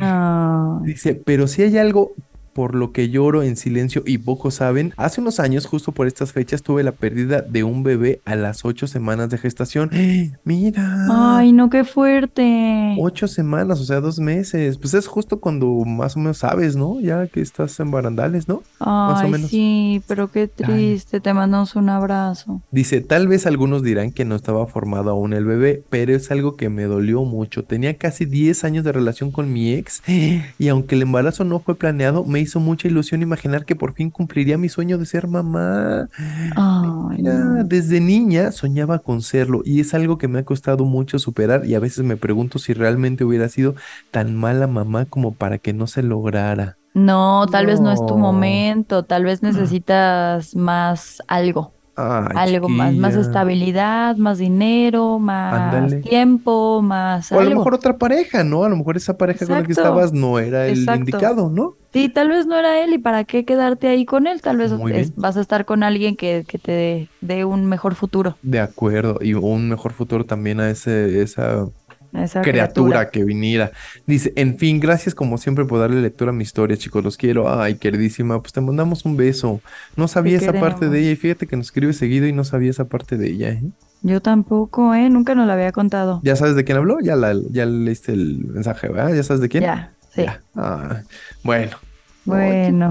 Ah, 0.00 0.80
Dice, 0.84 1.14
pero 1.14 1.46
si 1.48 1.62
hay 1.62 1.76
algo 1.76 2.12
por 2.52 2.74
lo 2.74 2.92
que 2.92 3.10
lloro 3.10 3.42
en 3.42 3.56
silencio 3.56 4.02
y 4.06 4.18
pocos 4.18 4.54
saben, 4.54 4.92
hace 4.96 5.20
unos 5.20 5.40
años, 5.40 5.66
justo 5.66 5.92
por 5.92 6.06
estas 6.06 6.32
fechas, 6.32 6.62
tuve 6.62 6.82
la 6.82 6.92
pérdida 6.92 7.40
de 7.42 7.64
un 7.64 7.82
bebé 7.82 8.20
a 8.24 8.36
las 8.36 8.64
ocho 8.64 8.86
semanas 8.86 9.30
de 9.30 9.38
gestación. 9.38 9.90
Mira. 10.44 11.06
Ay, 11.10 11.52
no, 11.52 11.70
qué 11.70 11.84
fuerte. 11.84 12.96
Ocho 12.98 13.28
semanas, 13.28 13.80
o 13.80 13.84
sea, 13.84 14.00
dos 14.00 14.18
meses. 14.18 14.78
Pues 14.78 14.94
es 14.94 15.06
justo 15.06 15.40
cuando 15.40 15.66
más 15.84 16.16
o 16.16 16.20
menos 16.20 16.38
sabes, 16.38 16.76
¿no? 16.76 17.00
Ya 17.00 17.26
que 17.26 17.40
estás 17.40 17.78
en 17.80 17.90
barandales, 17.90 18.48
¿no? 18.48 18.62
más 18.80 19.20
o 19.20 19.24
Ay, 19.24 19.30
menos. 19.30 19.50
sí, 19.50 20.02
pero 20.06 20.30
qué 20.30 20.48
triste. 20.48 21.20
Te 21.20 21.34
mandamos 21.34 21.76
un 21.76 21.88
abrazo. 21.88 22.62
Dice, 22.70 23.00
tal 23.00 23.28
vez 23.28 23.46
algunos 23.46 23.82
dirán 23.82 24.12
que 24.12 24.24
no 24.24 24.34
estaba 24.34 24.66
formado 24.66 25.10
aún 25.10 25.32
el 25.32 25.44
bebé, 25.44 25.82
pero 25.90 26.14
es 26.14 26.30
algo 26.30 26.56
que 26.56 26.68
me 26.68 26.84
dolió 26.84 27.24
mucho. 27.24 27.64
Tenía 27.64 27.96
casi 27.96 28.24
10 28.24 28.64
años 28.64 28.84
de 28.84 28.92
relación 28.92 29.30
con 29.30 29.52
mi 29.52 29.72
ex 29.72 30.02
y 30.58 30.68
aunque 30.68 30.94
el 30.94 31.02
embarazo 31.02 31.44
no 31.44 31.60
fue 31.60 31.74
planeado, 31.74 32.24
me 32.24 32.39
hizo 32.40 32.60
mucha 32.60 32.88
ilusión 32.88 33.22
imaginar 33.22 33.64
que 33.64 33.76
por 33.76 33.94
fin 33.94 34.10
cumpliría 34.10 34.58
mi 34.58 34.68
sueño 34.68 34.98
de 34.98 35.06
ser 35.06 35.28
mamá. 35.28 36.08
Ay, 36.56 36.90
Mira, 37.16 37.34
no. 37.34 37.64
desde 37.64 38.00
niña 38.00 38.52
soñaba 38.52 38.98
con 39.00 39.22
serlo 39.22 39.62
y 39.64 39.80
es 39.80 39.94
algo 39.94 40.18
que 40.18 40.28
me 40.28 40.40
ha 40.40 40.44
costado 40.44 40.84
mucho 40.84 41.18
superar 41.18 41.64
y 41.66 41.74
a 41.74 41.80
veces 41.80 42.04
me 42.04 42.16
pregunto 42.16 42.58
si 42.58 42.72
realmente 42.74 43.24
hubiera 43.24 43.48
sido 43.48 43.74
tan 44.10 44.34
mala 44.36 44.66
mamá 44.66 45.06
como 45.06 45.32
para 45.34 45.58
que 45.58 45.72
no 45.72 45.86
se 45.86 46.02
lograra. 46.02 46.78
No, 46.94 47.46
tal 47.50 47.66
vez 47.66 47.80
no 47.80 47.92
es 47.92 48.04
tu 48.04 48.16
momento, 48.18 49.04
tal 49.04 49.24
vez 49.24 49.42
necesitas 49.42 50.56
más 50.56 51.22
algo, 51.28 51.72
Ay, 52.00 52.54
algo 52.54 52.68
más, 52.68 52.94
más 52.94 53.14
estabilidad, 53.16 54.16
más 54.16 54.38
dinero, 54.38 55.18
más 55.18 55.72
Ándale. 55.72 56.00
tiempo, 56.02 56.82
más 56.82 57.30
O 57.32 57.38
a 57.40 57.44
lo 57.44 57.50
mejor 57.50 57.74
otra 57.74 57.98
pareja, 57.98 58.44
¿no? 58.44 58.64
A 58.64 58.68
lo 58.68 58.76
mejor 58.76 58.96
esa 58.96 59.16
pareja 59.16 59.46
con 59.46 59.56
la 59.56 59.64
que 59.64 59.72
estabas 59.72 60.12
no 60.12 60.38
era 60.38 60.66
el 60.66 60.78
Exacto. 60.78 60.98
indicado, 61.00 61.50
¿no? 61.50 61.76
Sí, 61.92 62.08
tal 62.08 62.28
vez 62.28 62.46
no 62.46 62.56
era 62.56 62.82
él 62.84 62.92
y 62.94 62.98
para 62.98 63.24
qué 63.24 63.44
quedarte 63.44 63.88
ahí 63.88 64.04
con 64.04 64.26
él, 64.28 64.40
tal 64.42 64.58
vez 64.58 64.72
es- 64.94 65.14
vas 65.16 65.36
a 65.36 65.40
estar 65.40 65.64
con 65.64 65.82
alguien 65.82 66.14
que, 66.16 66.44
que 66.46 66.58
te 66.58 67.10
dé- 67.20 67.44
un 67.44 67.66
mejor 67.66 67.94
futuro, 67.96 68.38
De 68.42 68.60
acuerdo, 68.60 69.18
y 69.20 69.34
un 69.34 69.68
mejor 69.68 69.92
futuro 69.92 70.24
también 70.24 70.60
a 70.60 70.70
ese, 70.70 71.20
esa 71.22 71.66
esa 72.12 72.42
criatura 72.42 73.10
que 73.10 73.24
viniera. 73.24 73.70
Dice, 74.06 74.32
en 74.36 74.58
fin, 74.58 74.80
gracias 74.80 75.14
como 75.14 75.38
siempre 75.38 75.64
por 75.64 75.78
darle 75.78 76.00
lectura 76.00 76.30
a 76.30 76.34
mi 76.34 76.42
historia, 76.42 76.76
chicos, 76.76 77.04
los 77.04 77.16
quiero. 77.16 77.52
Ay, 77.52 77.76
queridísima, 77.76 78.40
pues 78.40 78.52
te 78.52 78.60
mandamos 78.60 79.04
un 79.04 79.16
beso. 79.16 79.60
No 79.96 80.08
sabía 80.08 80.38
esa 80.38 80.52
parte 80.52 80.88
de 80.88 81.00
ella 81.00 81.10
y 81.12 81.16
fíjate 81.16 81.46
que 81.46 81.56
nos 81.56 81.66
escribe 81.66 81.92
seguido 81.92 82.26
y 82.26 82.32
no 82.32 82.44
sabía 82.44 82.70
esa 82.70 82.86
parte 82.86 83.16
de 83.16 83.28
ella, 83.28 83.50
¿eh? 83.50 83.62
Yo 84.02 84.22
tampoco, 84.22 84.94
¿eh? 84.94 85.10
Nunca 85.10 85.34
nos 85.34 85.46
lo 85.46 85.52
había 85.52 85.72
contado. 85.72 86.20
¿Ya 86.24 86.34
sabes 86.34 86.56
de 86.56 86.64
quién 86.64 86.78
habló? 86.78 86.98
Ya, 87.00 87.16
la, 87.16 87.34
ya 87.50 87.66
leíste 87.66 88.12
el 88.12 88.44
mensaje, 88.46 88.88
¿verdad? 88.88 89.14
¿Ya 89.14 89.22
sabes 89.22 89.42
de 89.42 89.48
quién? 89.48 89.62
Ya, 89.64 89.92
sí. 90.14 90.22
Ya. 90.22 90.40
Ah, 90.54 91.02
bueno. 91.42 91.76
Bueno. 92.24 92.90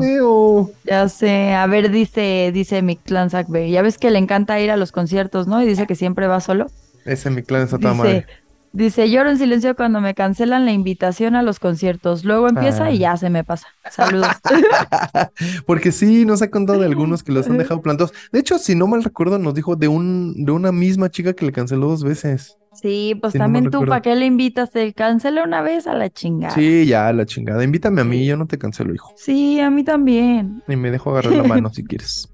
Ya 0.83 1.09
sé, 1.09 1.53
a 1.53 1.65
ver, 1.67 1.91
dice, 1.91 2.51
dice 2.53 2.81
mi 2.81 2.95
clan 2.95 3.29
Sackberry, 3.29 3.71
ya 3.71 3.81
ves 3.81 3.97
que 3.97 4.11
le 4.11 4.19
encanta 4.19 4.59
ir 4.59 4.71
a 4.71 4.77
los 4.77 4.91
conciertos, 4.91 5.47
¿no? 5.47 5.61
Y 5.61 5.67
dice 5.67 5.87
que 5.87 5.95
siempre 5.95 6.27
va 6.27 6.41
solo. 6.41 6.67
Ese 7.05 7.29
mi 7.29 7.43
clan 7.43 7.63
está 7.63 7.77
toda 7.77 7.93
Dice, 7.93 8.03
madre. 8.03 8.25
Dice, 8.73 9.09
lloro 9.09 9.29
en 9.29 9.37
silencio 9.37 9.75
cuando 9.75 10.01
me 10.01 10.13
cancelan 10.13 10.65
la 10.65 10.71
invitación 10.71 11.35
a 11.35 11.41
los 11.43 11.59
conciertos. 11.59 12.23
Luego 12.25 12.47
empieza 12.47 12.85
Ah. 12.85 12.91
y 12.91 12.99
ya 12.99 13.17
se 13.17 13.29
me 13.29 13.43
pasa. 13.43 13.67
Saludos. 13.89 14.29
Porque 15.65 15.91
sí, 15.91 16.25
nos 16.25 16.41
ha 16.41 16.49
contado 16.49 16.79
de 16.79 16.85
algunos 16.85 17.23
que 17.23 17.31
los 17.31 17.47
han 17.47 17.57
dejado 17.57 17.81
plantados. 17.81 18.13
De 18.31 18.39
hecho, 18.39 18.57
si 18.57 18.75
no 18.75 18.87
mal 18.87 19.03
recuerdo, 19.03 19.37
nos 19.39 19.53
dijo 19.53 19.75
de 19.75 19.87
un, 19.87 20.45
de 20.45 20.51
una 20.51 20.71
misma 20.71 21.09
chica 21.09 21.33
que 21.33 21.45
le 21.45 21.51
canceló 21.51 21.87
dos 21.89 22.03
veces. 22.03 22.55
Sí, 22.71 23.17
pues 23.19 23.33
Sí, 23.33 23.39
no 23.39 23.45
también 23.45 23.69
tú. 23.71 23.83
¿para 23.85 24.01
qué 24.01 24.15
le 24.15 24.25
invitas? 24.27 24.71
Te 24.71 24.93
cancela 24.93 25.43
una 25.43 25.61
vez 25.61 25.87
a 25.87 25.95
la 25.95 26.09
chingada. 26.09 26.53
Sí, 26.53 26.85
ya, 26.85 27.11
la 27.11 27.25
chingada. 27.25 27.63
Invítame 27.63 28.01
a 28.01 28.03
mí, 28.03 28.25
yo 28.25 28.37
no 28.37 28.45
te 28.45 28.57
cancelo, 28.59 28.93
hijo. 28.93 29.11
Sí, 29.17 29.59
a 29.59 29.69
mí 29.71 29.83
también. 29.83 30.61
Y 30.67 30.75
me 30.75 30.91
dejo 30.91 31.09
agarrar 31.09 31.33
la 31.33 31.43
mano 31.43 31.69
si 31.73 31.83
quieres. 31.83 32.29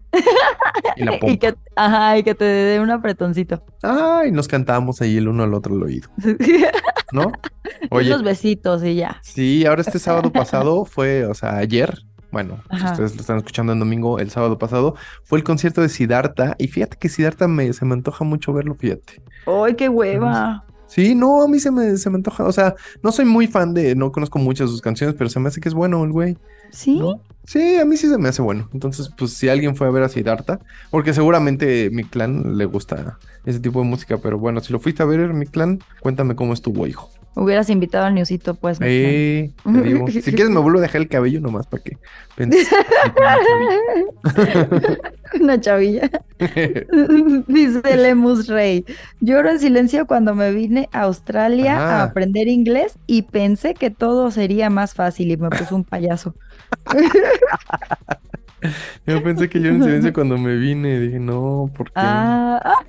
Y 0.96 1.04
la 1.04 1.14
Y 1.16 1.20
pompa. 1.20 1.38
que, 1.40 1.56
ajá, 1.76 2.18
y 2.18 2.24
que 2.24 2.36
te 2.36 2.46
dé 2.46 2.80
un 2.80 2.90
apretoncito. 2.92 3.64
Ay, 3.84 4.32
nos 4.32 4.48
cantamos 4.48 5.02
ahí 5.02 5.18
el 5.18 5.28
uno 5.28 5.44
al 5.44 5.54
otro 5.54 5.76
al 5.76 5.84
oído, 5.84 6.10
¿no? 7.12 7.32
Oye, 7.92 8.10
Unos 8.10 8.24
besitos 8.24 8.84
y 8.84 8.96
ya. 8.96 9.20
sí, 9.22 9.66
ahora 9.66 9.82
este 9.82 10.00
sábado 10.00 10.32
pasado 10.32 10.86
fue, 10.86 11.26
o 11.26 11.34
sea, 11.34 11.58
ayer, 11.58 12.00
bueno, 12.32 12.58
si 12.78 12.84
ustedes 12.86 13.16
lo 13.16 13.22
están 13.22 13.38
escuchando 13.38 13.74
en 13.74 13.80
domingo, 13.80 14.20
el 14.20 14.30
sábado 14.30 14.58
pasado, 14.58 14.96
fue 15.24 15.38
el 15.38 15.44
concierto 15.44 15.82
de 15.82 15.90
Siddhartha. 15.90 16.56
Y 16.58 16.68
fíjate 16.68 16.98
que 16.98 17.08
Siddhartha 17.10 17.48
me, 17.48 17.72
se 17.74 17.86
me 17.86 17.94
antoja 17.94 18.26
mucho 18.26 18.52
verlo, 18.54 18.76
fíjate. 18.76 19.22
¡Ay, 19.46 19.76
qué 19.76 19.88
hueva! 19.90 20.64
Sí, 20.88 21.16
no, 21.16 21.42
a 21.44 21.48
mí 21.48 21.60
se 21.60 21.72
me, 21.72 21.96
se 21.98 22.10
me 22.10 22.18
antoja. 22.18 22.44
O 22.44 22.52
sea, 22.52 22.76
no 23.02 23.12
soy 23.12 23.26
muy 23.26 23.48
fan 23.48 23.74
de, 23.74 23.96
no 23.96 24.12
conozco 24.12 24.38
muchas 24.40 24.68
de 24.68 24.72
sus 24.72 24.82
canciones, 24.82 25.16
pero 25.18 25.30
se 25.30 25.40
me 25.40 25.48
hace 25.48 25.62
que 25.62 25.70
es 25.70 25.74
bueno 25.76 26.04
el 26.04 26.12
güey. 26.12 26.38
¿Sí? 26.72 27.02
Sí, 27.46 27.78
a 27.78 27.86
mí 27.86 27.96
sí 27.96 28.08
se 28.10 28.18
me 28.18 28.30
hace 28.30 28.42
bueno. 28.42 28.70
Entonces, 28.74 29.12
pues 29.16 29.34
si 29.34 29.50
alguien 29.50 29.76
fue 29.76 29.88
a 29.88 29.92
ver 29.92 30.04
a 30.04 30.10
Siddhartha, 30.10 30.60
porque 30.90 31.14
seguramente 31.14 31.90
mi 31.92 32.04
clan 32.04 32.58
le 32.58 32.66
gusta 32.66 33.20
ese 33.46 33.60
tipo 33.60 33.82
de 33.82 33.86
música, 33.86 34.18
pero 34.18 34.40
bueno, 34.40 34.62
si 34.62 34.74
lo 34.74 34.80
fuiste 34.80 35.04
a 35.04 35.06
ver, 35.06 35.34
mi 35.34 35.46
clan, 35.46 35.80
cuéntame 36.02 36.36
cómo 36.36 36.54
estuvo, 36.54 36.88
hijo. 36.88 37.12
Hubieras 37.38 37.70
invitado 37.70 38.06
al 38.06 38.16
Newsito, 38.16 38.56
pues. 38.56 38.78
Eh, 38.82 39.52
te 39.64 39.82
digo, 39.82 40.08
si 40.10 40.22
quieres 40.22 40.50
me 40.50 40.60
vuelvo 40.62 40.80
a 40.80 40.84
dejar 40.84 41.02
el 41.02 41.10
cabello 41.10 41.42
nomás 41.42 41.68
para 41.68 41.84
que. 41.84 41.98
Una 45.42 45.60
chavilla. 45.60 46.10
Dice 47.48 47.98
Lemus 47.98 48.48
Rey. 48.48 48.86
Lloro 49.20 49.50
en 49.50 49.60
silencio 49.60 50.08
cuando 50.08 50.34
me 50.34 50.52
vine 50.52 50.90
a 50.94 51.02
Australia 51.02 51.76
Ah. 51.78 52.00
a 52.00 52.04
aprender 52.04 52.48
inglés 52.48 52.98
y 53.06 53.24
pensé 53.24 53.74
que 53.74 53.90
todo 53.90 54.32
sería 54.32 54.70
más 54.70 54.94
fácil 54.94 55.32
y 55.32 55.38
me 55.38 55.50
puso 55.50 55.76
un 55.76 55.84
payaso. 55.84 56.36
Yo 59.06 59.22
pensé 59.24 59.50
que 59.50 59.60
yo 59.60 59.70
en 59.70 59.84
silencio 59.84 60.14
cuando 60.14 60.38
me 60.38 60.56
vine, 60.56 61.00
dije, 61.00 61.20
no, 61.20 61.70
¿por 61.76 61.88
qué? 61.88 61.94
Ah, 61.96 62.60
ah, 62.64 62.86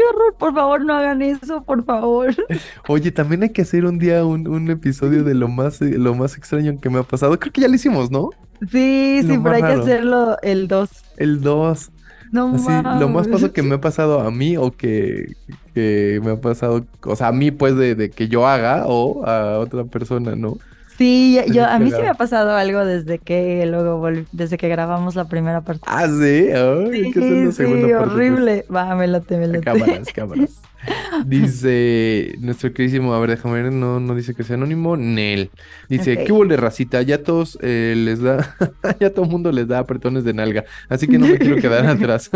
qué 0.00 0.16
horror. 0.16 0.36
Por 0.38 0.54
favor, 0.54 0.84
no 0.84 0.94
hagan 0.94 1.22
eso, 1.22 1.62
por 1.64 1.84
favor. 1.84 2.34
Oye, 2.88 3.10
también 3.12 3.42
hay 3.42 3.50
que 3.50 3.62
hacer 3.62 3.84
un 3.84 3.98
día 3.98 4.24
un, 4.24 4.48
un 4.48 4.70
episodio 4.70 5.24
de 5.24 5.34
lo 5.34 5.48
más, 5.48 5.80
eh, 5.82 5.98
lo 5.98 6.14
más 6.14 6.36
extraño 6.36 6.78
que 6.80 6.90
me 6.90 6.98
ha 7.00 7.02
pasado. 7.02 7.38
Creo 7.38 7.52
que 7.52 7.60
ya 7.60 7.68
lo 7.68 7.74
hicimos, 7.74 8.10
¿no? 8.10 8.30
Sí, 8.70 9.22
Lo 9.22 9.34
sí, 9.34 9.38
pero 9.42 9.56
hay 9.56 9.62
raro. 9.62 9.74
que 9.74 9.74
hacerlo 9.74 10.36
el 10.42 10.68
2. 10.68 10.90
El 11.16 11.40
2. 11.40 11.90
No 12.32 12.54
Así, 12.54 12.80
lo 12.92 13.08
más 13.08 13.26
mames. 13.26 13.28
paso 13.28 13.52
que 13.52 13.62
me 13.62 13.74
ha 13.76 13.80
pasado 13.80 14.20
a 14.20 14.30
mí 14.30 14.56
o 14.56 14.70
que, 14.72 15.36
que 15.74 16.20
me 16.22 16.32
ha 16.32 16.40
pasado, 16.40 16.86
o 17.04 17.16
sea, 17.16 17.28
a 17.28 17.32
mí 17.32 17.50
pues 17.50 17.74
de, 17.76 17.94
de 17.96 18.10
que 18.10 18.28
yo 18.28 18.46
haga 18.46 18.84
o 18.86 19.26
a 19.26 19.58
otra 19.58 19.84
persona, 19.84 20.36
¿no? 20.36 20.58
Sí, 21.00 21.40
yo, 21.54 21.64
a 21.64 21.78
mí 21.78 21.90
sí 21.90 21.96
me 22.02 22.08
ha 22.08 22.14
pasado 22.14 22.54
algo 22.54 22.84
desde 22.84 23.18
que 23.18 23.64
luego 23.64 24.06
desde 24.32 24.58
que 24.58 24.68
grabamos 24.68 25.14
la 25.16 25.24
primera 25.28 25.62
parte. 25.62 25.80
Ah, 25.86 26.06
sí, 26.06 26.50
Ay, 26.52 27.06
hay 27.06 27.10
que 27.10 27.20
hacer 27.20 27.32
Sí, 27.38 27.44
la 27.46 27.52
segunda 27.52 27.86
sí, 27.86 27.92
parte, 27.94 28.12
horrible. 28.12 28.66
Va, 28.74 28.94
me 28.94 29.06
late, 29.06 29.38
me 29.38 29.46
late. 29.46 29.60
Cámaras, 29.64 30.12
cámaras. 30.12 30.60
Dice 31.26 32.34
nuestro 32.40 32.72
queridísimo, 32.72 33.12
a 33.14 33.20
ver, 33.20 33.30
déjame 33.30 33.62
ver, 33.62 33.72
no, 33.72 34.00
no 34.00 34.14
dice 34.14 34.34
que 34.34 34.44
sea 34.44 34.56
anónimo, 34.56 34.96
Nel. 34.96 35.50
Dice. 35.88 36.24
¿qué 36.24 36.32
hubo 36.32 36.46
de 36.46 36.56
racita? 36.56 37.02
Ya 37.02 37.22
todos 37.22 37.58
eh, 37.60 37.94
les 37.96 38.20
da, 38.20 38.56
ya 39.00 39.10
todo 39.10 39.24
el 39.24 39.30
mundo 39.30 39.52
les 39.52 39.68
da 39.68 39.78
apretones 39.80 40.24
de 40.24 40.32
nalga, 40.32 40.64
así 40.88 41.06
que 41.06 41.18
no 41.18 41.26
me 41.26 41.38
quiero 41.38 41.56
quedar 41.56 41.86
atrás. 41.86 42.30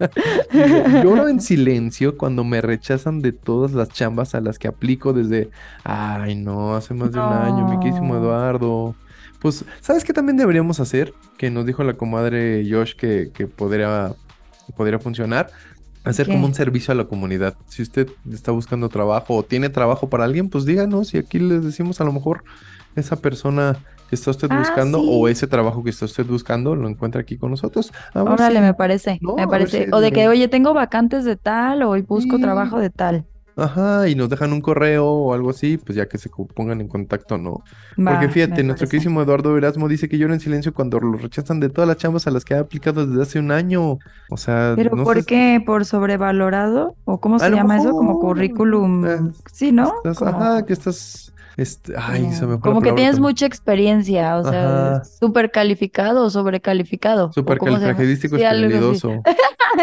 Dice, 0.52 1.02
Lloro 1.02 1.28
en 1.28 1.40
silencio 1.40 2.16
cuando 2.16 2.44
me 2.44 2.60
rechazan 2.60 3.20
de 3.20 3.32
todas 3.32 3.72
las 3.72 3.90
chambas 3.90 4.34
a 4.34 4.40
las 4.40 4.58
que 4.58 4.68
aplico 4.68 5.12
desde, 5.12 5.50
ay 5.84 6.34
no, 6.34 6.74
hace 6.74 6.94
más 6.94 7.12
de 7.12 7.18
un 7.18 7.24
año, 7.24 7.68
mi 7.68 7.78
queridísimo. 7.78 8.16
Eduardo. 8.16 8.94
Pues, 9.40 9.64
¿sabes 9.80 10.04
qué 10.04 10.12
también 10.12 10.36
deberíamos 10.36 10.80
hacer? 10.80 11.14
Que 11.38 11.50
nos 11.50 11.64
dijo 11.64 11.82
la 11.82 11.94
comadre 11.94 12.66
Josh 12.70 12.94
que, 12.94 13.30
que 13.32 13.46
podría, 13.46 14.12
podría 14.76 14.98
funcionar. 14.98 15.50
Hacer 16.04 16.26
¿Qué? 16.26 16.32
como 16.32 16.46
un 16.46 16.54
servicio 16.54 16.92
a 16.92 16.94
la 16.94 17.04
comunidad. 17.04 17.54
Si 17.66 17.82
usted 17.82 18.08
está 18.32 18.52
buscando 18.52 18.88
trabajo 18.88 19.36
o 19.36 19.42
tiene 19.42 19.68
trabajo 19.68 20.08
para 20.08 20.24
alguien, 20.24 20.48
pues 20.48 20.64
díganos 20.64 21.12
y 21.14 21.18
aquí 21.18 21.38
les 21.38 21.62
decimos 21.64 22.00
a 22.00 22.04
lo 22.04 22.12
mejor 22.12 22.42
esa 22.96 23.16
persona 23.16 23.76
que 24.08 24.16
está 24.16 24.30
usted 24.32 24.48
Ah, 24.50 24.58
buscando 24.58 24.98
sí. 24.98 25.06
o 25.08 25.28
ese 25.28 25.46
trabajo 25.46 25.84
que 25.84 25.90
está 25.90 26.04
usted 26.06 26.24
buscando 26.26 26.74
lo 26.74 26.88
encuentra 26.88 27.20
aquí 27.20 27.36
con 27.36 27.50
nosotros. 27.50 27.92
Órale, 28.14 28.56
si- 28.56 28.62
me 28.62 28.74
parece, 28.74 29.18
No, 29.20 29.36
me 29.36 29.46
parece. 29.46 29.84
si 29.84 29.90
O 29.92 30.00
de 30.00 30.10
que, 30.10 30.26
oye, 30.26 30.48
tengo 30.48 30.74
vacantes 30.74 31.24
de 31.24 31.36
tal, 31.36 31.82
o 31.82 31.90
busco 32.02 32.36
Sí. 32.36 32.42
trabajo 32.42 32.80
de 32.80 32.90
tal. 32.90 33.26
Ajá, 33.56 34.08
y 34.08 34.14
nos 34.14 34.28
dejan 34.28 34.52
un 34.52 34.60
correo 34.60 35.06
o 35.06 35.34
algo 35.34 35.50
así, 35.50 35.76
pues 35.76 35.96
ya 35.96 36.06
que 36.08 36.16
se 36.18 36.30
pongan 36.54 36.80
en 36.80 36.88
contacto, 36.88 37.36
¿no? 37.36 37.62
Va, 37.98 38.12
Porque 38.12 38.28
fíjate, 38.28 38.62
nuestro 38.62 38.86
parece. 38.86 38.86
queridísimo 38.92 39.22
Eduardo 39.22 39.56
Erasmo 39.58 39.88
dice 39.88 40.08
que 40.08 40.16
llora 40.18 40.34
en 40.34 40.40
silencio 40.40 40.72
cuando 40.72 40.98
lo 41.00 41.18
rechazan 41.18 41.60
de 41.60 41.68
todas 41.68 41.88
las 41.88 41.96
chambas 41.98 42.26
a 42.26 42.30
las 42.30 42.44
que 42.44 42.54
ha 42.54 42.60
aplicado 42.60 43.06
desde 43.06 43.22
hace 43.22 43.38
un 43.38 43.50
año. 43.50 43.98
O 44.30 44.36
sea, 44.36 44.72
¿Pero 44.76 44.96
no 44.96 45.04
por 45.04 45.18
sé- 45.18 45.24
qué? 45.26 45.62
¿Por 45.64 45.84
sobrevalorado? 45.84 46.94
¿O 47.04 47.20
cómo 47.20 47.38
se 47.38 47.50
llama 47.50 47.78
eso? 47.78 47.90
Como 47.90 48.18
currículum. 48.20 49.06
eh, 49.06 49.18
Sí, 49.52 49.72
¿no? 49.72 49.92
estás- 49.96 50.18
Como, 50.18 50.30
ajá, 50.30 50.64
que 50.64 50.72
estás, 50.72 51.32
este, 51.62 51.94
ay, 51.96 52.22
como- 52.22 52.34
se 52.34 52.46
me 52.46 52.60
como 52.60 52.80
que 52.80 52.92
tienes 52.92 53.14
también. 53.16 53.22
mucha 53.22 53.46
experiencia, 53.46 54.36
o 54.36 54.50
sea, 54.50 55.02
súper 55.04 55.50
calificado 55.50 56.24
o 56.24 56.30
sobrecalificado. 56.30 57.26
¿o 57.28 57.32
Súper 57.32 57.58
califragilístico 57.58 58.36
Sí, 58.36 58.42
esplendoroso. 58.42 59.22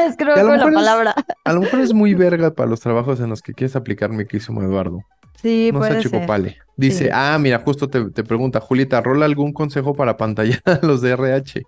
Es 0.05 0.17
no 0.43 0.51
Que 0.51 0.57
la 0.57 0.69
es- 0.69 0.73
palabra. 0.75 1.15
A 1.45 1.53
lo 1.53 1.61
mejor 1.61 1.79
es 1.79 1.93
muy 1.93 2.13
verga 2.15 2.51
para 2.51 2.69
los 2.69 2.81
trabajos 2.81 3.19
en 3.21 3.29
los 3.29 3.41
que 3.41 3.53
quieres 3.53 3.75
aplicar 3.77 4.09
mi 4.11 4.25
queridísimo 4.25 4.61
Eduardo. 4.61 4.99
Sí, 5.41 5.69
No 5.71 5.79
sea 5.81 5.89
puede 5.89 6.01
ser. 6.01 6.11
chicopale. 6.11 6.57
Dice, 6.75 7.05
Sí. 7.05 7.09
ah, 7.13 7.37
mira, 7.39 7.59
justo 7.59 7.87
te, 7.89 8.09
te 8.09 8.23
pregunta, 8.23 8.59
Julieta, 8.59 8.99
¿rola 9.01 9.25
algún 9.25 9.53
consejo 9.53 9.93
para 9.93 10.17
pantallar 10.17 10.61
a 10.65 10.79
los 10.85 11.01
de 11.01 11.11
RH? 11.11 11.61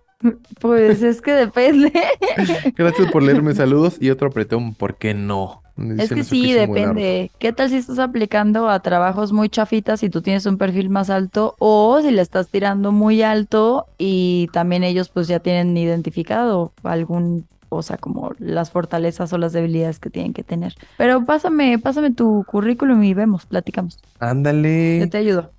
Pues 0.60 1.02
es 1.02 1.22
que 1.22 1.32
depende. 1.32 1.94
Gracias 2.76 3.10
por 3.12 3.24
leerme 3.24 3.54
saludos 3.56 3.98
y 4.02 4.10
otro 4.10 4.28
apretón, 4.30 4.74
¿por 4.74 4.96
qué 4.98 5.14
no? 5.14 5.62
Es 5.98 6.10
que 6.10 6.24
sí, 6.24 6.54
depende. 6.54 7.32
¿Qué 7.40 7.54
tal 7.54 7.70
si 7.70 7.78
estás 7.78 8.00
aplicando 8.00 8.70
a 8.70 8.80
trabajos 8.82 9.32
muy 9.32 9.50
chafitas 9.50 10.04
y 10.04 10.10
tú 10.10 10.22
tienes 10.22 10.46
un 10.46 10.58
perfil 10.58 10.90
más 10.90 11.10
alto 11.10 11.56
o 11.60 12.02
si 12.02 12.12
le 12.12 12.22
estás 12.22 12.50
tirando 12.50 12.92
muy 12.92 13.22
alto 13.22 13.86
y 13.98 14.50
también 14.52 14.84
ellos 14.84 15.10
pues 15.10 15.28
ya 15.28 15.40
tienen 15.40 15.76
identificado 15.78 16.72
algún, 16.84 17.46
o 17.70 17.82
sea, 17.82 17.98
como 17.98 18.32
las 18.40 18.72
fortalezas 18.72 19.32
o 19.32 19.38
las 19.38 19.54
debilidades 19.54 20.00
que 20.00 20.10
tienen 20.10 20.34
que 20.34 20.44
tener. 20.44 20.76
Pero 20.98 21.24
pásame, 21.26 21.80
pásame 21.80 22.12
tu 22.12 22.44
currículum 22.46 23.02
y 23.04 23.14
vemos, 23.14 23.46
platicamos. 23.46 23.98
Yo 23.98 24.02
Ándale, 24.20 25.08
te 25.08 25.18
ayudo. 25.18 25.52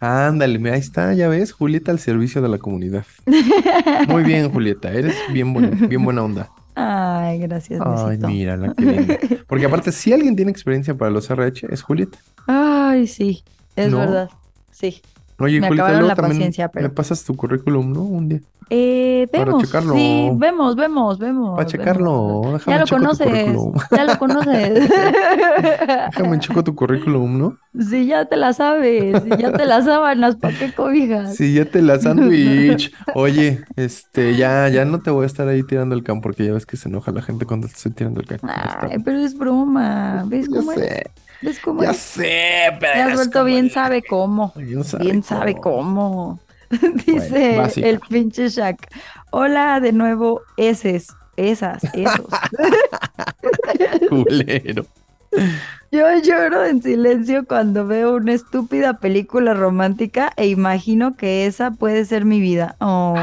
ándale, 0.00 0.58
mira, 0.58 0.74
ahí 0.74 0.80
está, 0.80 1.14
ya 1.14 1.28
ves, 1.28 1.52
Julieta 1.52 1.90
al 1.90 1.98
servicio 1.98 2.40
de 2.42 2.48
la 2.48 2.58
comunidad. 2.58 3.04
Muy 4.08 4.22
bien, 4.24 4.50
Julieta, 4.52 4.92
eres 4.92 5.14
bien, 5.32 5.52
buen- 5.52 5.88
bien 5.88 6.04
buena 6.04 6.22
onda. 6.22 6.50
Ay, 6.74 7.38
gracias, 7.38 7.80
Ay, 7.84 8.18
mírala, 8.18 8.74
qué 8.76 8.84
linda. 8.84 9.18
Porque 9.46 9.66
aparte, 9.66 9.92
si 9.92 10.12
alguien 10.12 10.34
tiene 10.34 10.50
experiencia 10.50 10.94
para 10.94 11.10
los 11.10 11.28
RH, 11.30 11.68
es 11.70 11.82
Julieta. 11.82 12.18
Ay, 12.46 13.06
sí, 13.06 13.42
es 13.76 13.90
¿No? 13.90 13.98
verdad. 13.98 14.28
Sí. 14.72 15.00
Oye, 15.38 15.60
Me 15.60 15.68
Julieta, 15.68 15.84
acabaron 15.86 15.98
luego 16.00 16.08
la 16.08 16.14
también 16.16 16.38
paciencia, 16.38 16.68
pero- 16.68 16.88
me 16.88 16.94
pasas 16.94 17.24
tu 17.24 17.34
currículum, 17.36 17.92
¿no? 17.92 18.02
Un 18.02 18.28
día. 18.28 18.40
Eh, 18.70 19.28
Para 19.32 19.44
vemos, 19.46 19.62
checarlo. 19.64 19.94
sí, 19.94 20.30
vemos, 20.34 20.76
vemos, 20.76 21.18
vemos. 21.18 21.56
Para 21.56 21.66
checarlo, 21.66 22.40
vemos. 22.42 22.64
Ya 22.66 22.78
lo 22.78 22.86
conoces, 22.86 23.28
ya 23.90 24.04
lo 24.04 24.18
conoces. 24.18 24.88
Déjame 26.10 26.38
checo 26.40 26.64
tu 26.64 26.74
currículum, 26.74 27.38
¿no? 27.38 27.58
Sí, 27.78 28.06
ya 28.06 28.24
te 28.26 28.36
la 28.36 28.52
sabes, 28.52 29.22
ya 29.38 29.52
te 29.52 29.64
las 29.64 29.84
sábanas, 29.84 30.36
¿para 30.36 30.56
qué 30.56 30.72
cobijas? 30.72 31.34
Sí, 31.34 31.54
ya 31.54 31.64
te 31.64 31.82
la 31.82 31.98
sándwich. 31.98 32.92
Oye, 33.14 33.64
este, 33.76 34.36
ya, 34.36 34.68
ya 34.68 34.84
no 34.84 35.00
te 35.00 35.10
voy 35.10 35.24
a 35.24 35.26
estar 35.26 35.48
ahí 35.48 35.62
tirando 35.64 35.94
el 35.94 36.02
can 36.04 36.20
porque 36.20 36.44
ya 36.46 36.52
ves 36.52 36.66
que 36.66 36.76
se 36.76 36.88
enoja 36.88 37.10
la 37.12 37.22
gente 37.22 37.46
cuando 37.46 37.66
te 37.66 37.74
estoy 37.74 37.92
tirando 37.92 38.20
el 38.20 38.26
can. 38.26 38.38
Ay, 38.42 38.98
pero 39.04 39.18
es 39.18 39.36
broma, 39.36 40.24
¿ves 40.26 40.48
Ya 40.48 40.56
cómo 40.58 40.72
es? 40.72 40.78
sé, 40.78 41.10
¿Ves 41.42 41.60
cómo 41.60 41.82
ya 41.82 41.90
es? 41.90 41.96
sé, 41.98 42.76
pero 42.80 42.92
Te 42.92 43.02
has 43.02 43.14
vuelto 43.14 43.44
bien 43.44 43.70
sabe 43.70 44.02
cómo, 44.02 44.52
Bien 44.54 44.84
sabe 44.84 45.04
bien 45.04 45.22
sabe 45.22 45.54
cómo. 45.56 46.38
Dice 47.06 47.60
el 47.76 48.00
pinche 48.00 48.48
Shaq. 48.48 48.88
Hola 49.30 49.80
de 49.80 49.92
nuevo, 49.92 50.42
eses, 50.56 51.08
esas, 51.36 51.82
esos. 51.94 52.26
Culero. 54.08 54.86
Yo 55.90 56.06
lloro 56.22 56.64
en 56.64 56.82
silencio 56.82 57.46
cuando 57.46 57.86
veo 57.86 58.16
una 58.16 58.32
estúpida 58.32 58.94
película 58.98 59.54
romántica 59.54 60.32
e 60.36 60.48
imagino 60.48 61.16
que 61.16 61.46
esa 61.46 61.70
puede 61.70 62.04
ser 62.04 62.24
mi 62.24 62.40
vida. 62.40 62.74
Oh. 62.80 63.14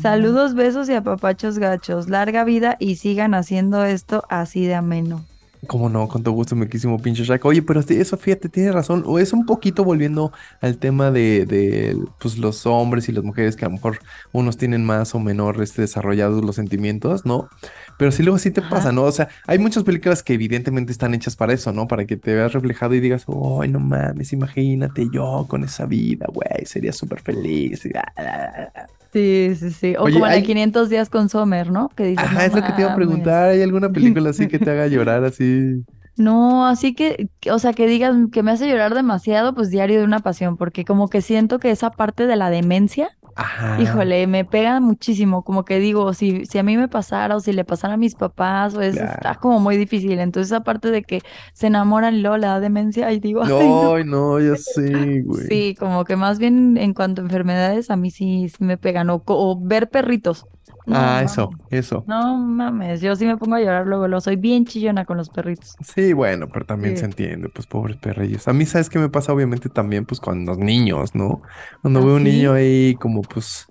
Saludos, 0.00 0.54
besos 0.54 0.88
y 0.88 0.94
apapachos 0.94 1.58
gachos. 1.58 2.08
Larga 2.08 2.44
vida 2.44 2.76
y 2.78 2.96
sigan 2.96 3.34
haciendo 3.34 3.84
esto 3.84 4.24
así 4.30 4.64
de 4.64 4.74
ameno. 4.74 5.22
Cómo 5.66 5.88
no, 5.88 6.06
con 6.08 6.22
todo 6.22 6.34
gusto, 6.34 6.54
mi 6.54 6.66
querísimo 6.66 7.00
pinche 7.00 7.24
Shaq. 7.24 7.44
Oye, 7.44 7.62
pero 7.62 7.80
eso 7.80 8.16
fíjate, 8.16 8.48
tiene 8.48 8.72
razón. 8.72 9.02
O 9.06 9.18
es 9.18 9.32
un 9.32 9.46
poquito 9.46 9.84
volviendo 9.84 10.32
al 10.60 10.78
tema 10.78 11.10
de, 11.10 11.46
de, 11.46 11.96
pues, 12.18 12.38
los 12.38 12.66
hombres 12.66 13.08
y 13.08 13.12
las 13.12 13.24
mujeres, 13.24 13.56
que 13.56 13.64
a 13.64 13.68
lo 13.68 13.74
mejor 13.74 13.98
unos 14.32 14.56
tienen 14.58 14.84
más 14.84 15.14
o 15.14 15.18
menor 15.20 15.60
este, 15.62 15.82
desarrollados 15.82 16.44
los 16.44 16.56
sentimientos, 16.56 17.24
¿no? 17.26 17.48
Pero 17.96 18.12
sí 18.12 18.22
luego 18.22 18.38
sí 18.38 18.50
te 18.50 18.60
Ajá. 18.60 18.68
pasa, 18.68 18.92
¿no? 18.92 19.04
O 19.04 19.12
sea, 19.12 19.28
hay 19.46 19.58
muchas 19.58 19.82
películas 19.84 20.22
que 20.22 20.34
evidentemente 20.34 20.92
están 20.92 21.14
hechas 21.14 21.36
para 21.36 21.52
eso, 21.54 21.72
¿no? 21.72 21.88
Para 21.88 22.06
que 22.06 22.16
te 22.16 22.34
veas 22.34 22.52
reflejado 22.52 22.94
y 22.94 23.00
digas, 23.00 23.24
¡ay, 23.60 23.68
no 23.70 23.80
mames! 23.80 24.32
Imagínate 24.32 25.08
yo 25.10 25.46
con 25.48 25.64
esa 25.64 25.86
vida, 25.86 26.26
güey, 26.32 26.66
sería 26.66 26.92
súper 26.92 27.20
feliz. 27.22 27.84
y 27.86 27.90
ah, 27.96 28.12
ah, 28.16 28.68
ah". 28.74 28.86
Sí, 29.16 29.54
sí, 29.58 29.70
sí. 29.70 29.94
O 29.98 30.02
Oye, 30.04 30.14
como 30.14 30.26
de 30.26 30.32
hay- 30.32 30.42
500 30.42 30.90
días 30.90 31.08
con 31.08 31.28
Sommer, 31.30 31.70
¿no? 31.70 31.88
Que 31.96 32.04
dices, 32.04 32.24
Ajá, 32.24 32.34
"No 32.34 32.40
es 32.42 32.54
lo 32.54 32.62
que 32.62 32.72
te 32.72 32.80
iba 32.82 32.90
a 32.92 32.94
mames". 32.94 33.06
preguntar. 33.06 33.48
¿Hay 33.48 33.62
alguna 33.62 33.88
película 33.90 34.28
así 34.30 34.46
que 34.46 34.58
te 34.58 34.70
haga 34.70 34.86
llorar 34.88 35.24
así? 35.24 35.84
No, 36.18 36.66
así 36.66 36.94
que, 36.94 37.28
o 37.50 37.58
sea, 37.58 37.72
que 37.72 37.86
digan 37.86 38.30
que 38.30 38.42
me 38.42 38.50
hace 38.50 38.68
llorar 38.68 38.94
demasiado, 38.94 39.54
pues 39.54 39.70
Diario 39.70 39.98
de 40.00 40.04
una 40.04 40.18
Pasión, 40.20 40.56
porque 40.58 40.84
como 40.84 41.08
que 41.08 41.22
siento 41.22 41.58
que 41.58 41.70
esa 41.70 41.90
parte 41.90 42.26
de 42.26 42.36
la 42.36 42.50
demencia, 42.50 43.08
Ajá. 43.36 43.78
híjole, 43.80 44.26
me 44.26 44.44
pega 44.46 44.80
muchísimo, 44.80 45.44
como 45.44 45.64
que 45.64 45.78
digo, 45.78 46.14
si, 46.14 46.46
si 46.46 46.58
a 46.58 46.62
mí 46.62 46.76
me 46.76 46.88
pasara 46.88 47.36
o 47.36 47.40
si 47.40 47.52
le 47.52 47.64
pasara 47.64 47.94
a 47.94 47.96
mis 47.98 48.14
papás, 48.14 48.74
o 48.74 48.80
eso 48.80 49.04
está 49.04 49.18
Claro. 49.20 49.40
como 49.40 49.60
muy 49.60 49.76
difícil. 49.76 50.18
Entonces, 50.18 50.50
esa 50.50 50.64
parte 50.64 50.90
de 50.90 51.02
que 51.02 51.20
se 51.52 51.66
enamoran 51.66 52.22
da 52.48 52.60
demencia, 52.60 53.12
y 53.12 53.20
digo, 53.20 53.42
no. 53.44 53.94
Ay, 53.94 54.04
no, 54.04 54.40
ya 54.40 54.56
sé, 54.56 55.22
güey. 55.22 55.46
Sí, 55.46 55.74
como 55.78 56.04
que 56.04 56.16
más 56.16 56.38
bien 56.38 56.76
en 56.78 56.94
cuanto 56.94 57.20
a 57.20 57.24
enfermedades, 57.24 57.90
a 57.90 57.96
mí 57.96 58.10
sí, 58.10 58.48
sí 58.48 58.64
me 58.64 58.78
pegan, 58.78 59.10
o 59.10 59.60
ver 59.60 59.90
perritos. 59.90 60.46
No 60.86 60.94
Ah, 60.94 61.22
eso, 61.24 61.50
mames, 61.50 61.60
eso. 61.70 62.06
No 62.06 62.36
mames, 62.38 63.00
yo 63.00 63.16
sí 63.16 63.26
me 63.26 63.36
pongo 63.36 63.56
a 63.56 63.60
llorar 63.60 63.86
luego, 63.86 64.08
lo 64.08 64.20
soy 64.20 64.36
bien 64.36 64.64
chillona 64.66 65.04
con 65.04 65.16
los 65.18 65.30
perritos. 65.30 65.80
Sí, 65.80 66.14
bueno, 66.14 66.48
pero 66.48 66.64
también 66.64 66.96
Sí. 66.96 66.96
se 66.96 67.04
entiende, 67.04 67.50
pues 67.50 67.66
pobres 67.66 67.98
perrillos. 67.98 68.48
A 68.48 68.54
mí, 68.54 68.64
¿sabes 68.64 68.88
qué 68.88 68.98
me 68.98 69.10
pasa? 69.10 69.32
Obviamente 69.34 69.68
también, 69.68 70.06
pues 70.06 70.20
con 70.20 70.46
los 70.46 70.56
niños, 70.58 71.14
¿no? 71.14 71.42
Cuando 71.82 72.02
¿Ah, 72.02 72.06
veo 72.06 72.16
un 72.16 72.22
sí? 72.22 72.24
niño 72.24 72.54
ahí 72.54 72.96
como, 72.96 73.26
pues, 73.26 73.66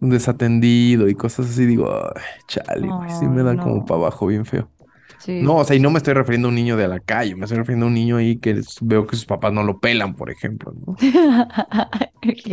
desatendido 0.00 1.08
y 1.08 1.16
cosas 1.16 1.50
así, 1.50 1.66
digo, 1.66 1.90
ay, 2.16 2.22
chale, 2.48 2.92
güey, 2.92 3.08
sí 3.08 3.28
me 3.28 3.42
Ay, 3.42 3.44
da 3.44 3.56
no. 3.56 3.58
como 3.58 3.84
para 3.84 4.00
abajo 4.00 4.26
bien 4.28 4.46
feo. 4.46 4.70
Sí. 5.18 5.34
No, 5.38 5.56
o 5.58 5.64
sea, 5.64 5.76
y 5.76 5.80
no 5.80 5.90
me 5.90 5.98
estoy 5.98 6.14
refiriendo 6.14 6.48
a 6.48 6.50
un 6.50 6.56
niño 6.56 6.76
de 6.76 6.88
la 6.88 7.00
calle, 7.00 7.36
me 7.36 7.44
estoy 7.46 7.58
refiriendo 7.58 7.86
a 7.86 7.88
un 7.90 7.94
niño 7.94 8.18
ahí 8.18 8.38
que 8.40 8.60
veo 8.82 9.06
que 9.06 9.16
sus 9.16 9.26
papás 9.26 9.52
no 9.52 9.64
lo 9.64 9.80
pelan, 9.80 10.16
por 10.16 10.30
ejemplo, 10.30 10.72
¿no? 10.86 10.98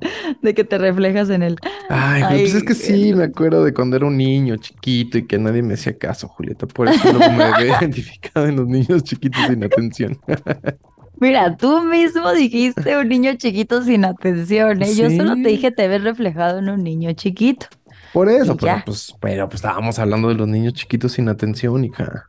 de 0.42 0.54
que 0.54 0.64
te 0.64 0.78
reflejas 0.78 1.30
en 1.30 1.42
él. 1.42 1.56
Ay, 1.88 2.22
güey, 2.22 2.40
pues 2.42 2.54
es 2.54 2.62
que 2.62 2.72
Ay, 2.72 2.78
sí, 3.08 3.14
me 3.14 3.24
acuerdo 3.24 3.64
de 3.64 3.72
cuando 3.74 3.96
era 3.96 4.06
un 4.06 4.16
niño 4.16 4.56
chiquito 4.56 5.18
y 5.18 5.26
que 5.26 5.38
nadie 5.38 5.62
me 5.62 5.74
hacía 5.74 5.96
caso, 5.98 6.28
Julieta. 6.28 6.66
Por 6.66 6.88
eso 6.88 7.12
luego 7.12 7.32
me 7.32 7.44
había 7.44 7.78
identificado 7.80 8.46
en 8.46 8.56
los 8.56 8.66
niños 8.68 9.02
chiquitos 9.04 9.40
sin 9.48 9.64
atención. 9.64 10.18
Mira, 11.20 11.56
tú 11.56 11.82
mismo 11.82 12.30
dijiste 12.32 12.96
un 12.96 13.08
niño 13.08 13.34
chiquito 13.36 13.82
sin 13.82 14.04
atención, 14.04 14.80
¿eh? 14.82 14.94
Yo 14.94 15.10
solo 15.10 15.34
Sí. 15.34 15.42
te 15.42 15.48
dije 15.48 15.70
te 15.72 15.88
ves 15.88 16.04
reflejado 16.04 16.60
en 16.60 16.68
un 16.68 16.84
niño 16.84 17.12
chiquito. 17.14 17.66
Por 18.12 18.28
eso, 18.30 18.56
pero 18.56 18.82
pues, 18.86 19.14
pero 19.20 19.48
pues 19.48 19.56
estábamos 19.56 19.98
hablando 19.98 20.28
de 20.28 20.34
los 20.34 20.46
niños 20.48 20.74
chiquitos 20.74 21.12
sin 21.12 21.28
atención, 21.28 21.84
hija. 21.84 22.26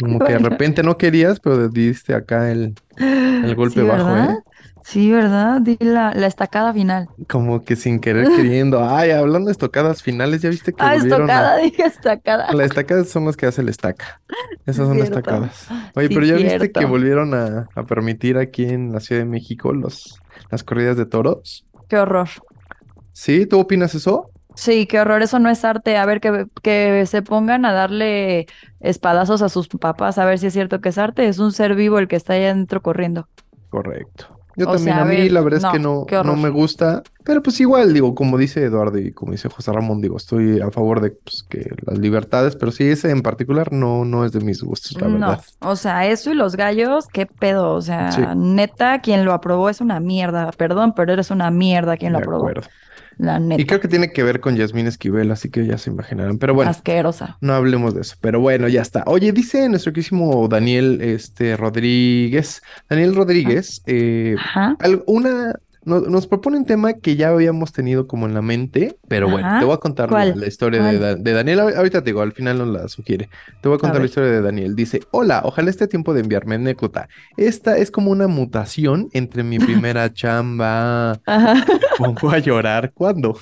Como 0.00 0.18
que 0.20 0.32
de 0.32 0.38
repente 0.38 0.82
no 0.82 0.96
querías, 0.96 1.40
pero 1.40 1.68
diste 1.68 2.14
acá 2.14 2.50
el, 2.50 2.74
el 2.96 3.54
golpe 3.54 3.80
Sí, 3.80 3.86
bajo. 3.86 4.16
¿eh? 4.16 4.38
Sí, 4.86 5.10
¿verdad? 5.10 5.60
Di 5.62 5.76
la, 5.80 6.14
la 6.14 6.28
estacada 6.28 6.72
final. 6.72 7.08
Como 7.28 7.64
que 7.64 7.74
sin 7.74 7.98
querer 7.98 8.28
queriendo. 8.28 8.84
Ay, 8.88 9.10
hablando 9.10 9.46
de 9.46 9.52
estocadas 9.52 10.00
finales, 10.00 10.42
¿ya 10.42 10.48
viste 10.48 10.72
que 10.72 10.78
Ah, 10.84 10.94
estocada, 10.94 11.54
a... 11.54 11.56
dije 11.62 11.82
estacada. 11.82 12.52
Las 12.52 12.66
estacadas 12.66 13.08
son 13.08 13.24
las 13.24 13.36
que 13.36 13.46
hace 13.46 13.62
el 13.62 13.68
estaca. 13.68 14.20
Esas 14.64 14.86
son 14.86 14.94
Cierto. 14.94 15.18
estacadas. 15.18 15.66
Oye, 15.96 16.06
Sí, 16.06 16.14
pero 16.14 16.26
ya 16.26 16.36
viste 16.36 16.70
que 16.70 16.84
volvieron 16.84 17.34
a, 17.34 17.68
a 17.74 17.82
permitir 17.82 18.38
aquí 18.38 18.64
en 18.64 18.92
la 18.92 19.00
Ciudad 19.00 19.22
de 19.22 19.26
México 19.26 19.72
los, 19.72 20.20
las 20.52 20.62
corridas 20.62 20.96
de 20.96 21.06
toros. 21.06 21.66
Qué 21.88 21.98
horror. 21.98 22.28
¿Sí? 23.12 23.46
¿Tú 23.46 23.58
opinas 23.58 23.92
eso? 23.96 24.30
Sí, 24.54 24.86
qué 24.86 25.00
horror, 25.00 25.20
eso 25.22 25.40
no 25.40 25.50
es 25.50 25.64
arte. 25.64 25.96
A 25.96 26.06
ver, 26.06 26.20
que, 26.20 26.46
que 26.62 27.04
se 27.06 27.22
pongan 27.22 27.64
a 27.64 27.72
darle 27.72 28.46
espadazos 28.78 29.42
a 29.42 29.48
sus 29.48 29.66
papás, 29.68 30.18
a 30.18 30.24
ver 30.24 30.38
si 30.38 30.46
es 30.46 30.52
cierto 30.52 30.80
que 30.80 30.90
es 30.90 30.98
arte. 30.98 31.26
Es 31.26 31.40
un 31.40 31.50
ser 31.52 31.74
vivo 31.74 31.98
el 31.98 32.06
que 32.06 32.16
está 32.16 32.34
ahí 32.34 32.44
adentro 32.44 32.82
corriendo. 32.82 33.28
Correcto. 33.68 34.35
Yo 34.56 34.66
O 34.66 34.72
también, 34.72 34.96
sea, 34.96 35.02
a 35.02 35.04
mí 35.04 35.16
ver, 35.16 35.32
la 35.32 35.40
verdad 35.42 35.60
es 35.66 35.72
que 35.72 35.78
no, 35.78 36.06
no, 36.24 36.36
me 36.36 36.48
gusta, 36.48 37.02
pero 37.24 37.42
pues 37.42 37.60
igual, 37.60 37.92
digo, 37.92 38.14
como 38.14 38.38
dice 38.38 38.64
Eduardo 38.64 38.98
y 38.98 39.12
como 39.12 39.32
dice 39.32 39.48
José 39.50 39.70
Ramón, 39.72 40.00
digo, 40.00 40.16
estoy 40.16 40.60
a 40.60 40.70
favor 40.70 41.00
de 41.02 41.10
pues, 41.10 41.42
que 41.48 41.70
las 41.86 41.98
libertades, 41.98 42.56
pero 42.56 42.72
sí 42.72 42.84
ese 42.88 43.10
en 43.10 43.22
particular 43.22 43.72
no, 43.72 44.04
no 44.06 44.24
es 44.24 44.32
de 44.32 44.40
mis 44.40 44.62
gustos, 44.62 44.98
la 45.00 45.08
No, 45.08 45.36
verdad. 45.36 45.44
o 45.60 45.76
sea, 45.76 46.06
eso 46.06 46.30
y 46.30 46.34
los 46.34 46.56
gallos, 46.56 47.06
qué 47.08 47.26
pedo. 47.26 47.74
O 47.74 47.82
sea, 47.82 48.10
Sí. 48.12 48.22
neta, 48.34 49.00
quien 49.00 49.24
lo 49.24 49.32
aprobó 49.34 49.68
es 49.70 49.80
una 49.80 50.00
mierda. 50.00 50.50
Perdón, 50.52 50.94
pero 50.94 51.12
eres 51.12 51.30
una 51.30 51.50
mierda 51.50 51.96
quien 51.96 52.12
lo 52.12 52.18
De 52.18 52.24
aprobó. 52.24 52.50
acuerdo. 52.50 52.70
La 53.18 53.38
Y 53.38 53.40
neta. 53.40 53.64
creo 53.66 53.80
que 53.80 53.88
tiene 53.88 54.12
que 54.12 54.22
ver 54.22 54.40
con 54.40 54.56
Yasmín 54.56 54.86
Esquivel, 54.86 55.30
así 55.30 55.48
que 55.50 55.64
ya 55.66 55.78
se 55.78 55.90
imaginarán. 55.90 56.38
Pero 56.38 56.54
bueno, 56.54 56.70
Asquerosa. 56.70 57.38
no 57.40 57.54
hablemos 57.54 57.94
de 57.94 58.02
eso. 58.02 58.16
Pero 58.20 58.40
bueno, 58.40 58.68
ya 58.68 58.82
está. 58.82 59.04
Oye, 59.06 59.32
dice 59.32 59.68
nuestro 59.68 59.92
querísimo 59.92 60.46
Daniel 60.48 61.00
este, 61.00 61.56
Rodríguez. 61.56 62.62
Daniel 62.90 63.14
Rodríguez, 63.14 63.82
eh, 63.86 64.36
una, 65.06 65.54
no- 65.86 66.00
nos 66.02 66.26
propone 66.26 66.58
un 66.58 66.66
tema 66.66 66.92
que 66.94 67.16
ya 67.16 67.28
habíamos 67.30 67.72
tenido 67.72 68.06
como 68.06 68.26
en 68.26 68.34
la 68.34 68.42
mente, 68.42 68.98
pero 69.08 69.30
bueno, 69.30 69.46
Ajá. 69.48 69.60
te 69.60 69.64
voy 69.64 69.74
a 69.74 69.78
contar 69.78 70.10
la, 70.10 70.46
historia 70.46 70.82
de, 70.82 71.32
Daniel. 71.32 71.60
Ahor- 71.60 71.76
Ahorita 71.76 72.00
te 72.02 72.10
digo, 72.10 72.20
al 72.20 72.32
final 72.32 72.58
nos 72.58 72.68
la 72.68 72.88
sugiere. 72.88 73.30
Te 73.62 73.68
voy 73.68 73.76
a 73.76 73.80
contar 73.80 74.00
la 74.00 74.06
historia 74.06 74.30
de 74.30 74.42
Daniel. 74.42 74.76
Dice, 74.76 75.00
hola, 75.12 75.40
ojalá 75.44 75.70
esté 75.70 75.86
tiempo 75.86 76.12
de 76.12 76.20
enviarme 76.20 76.56
anécdota. 76.56 77.08
Esta 77.38 77.78
es 77.78 77.90
como 77.90 78.10
una 78.10 78.26
mutación 78.26 79.08
entre 79.12 79.42
mi 79.42 79.58
primera 79.58 80.12
chamba. 80.12 81.12
Ajá. 81.24 81.64
Pongo 81.98 82.30
a 82.30 82.38
llorar. 82.40 82.92
¿Cuándo? 82.92 83.38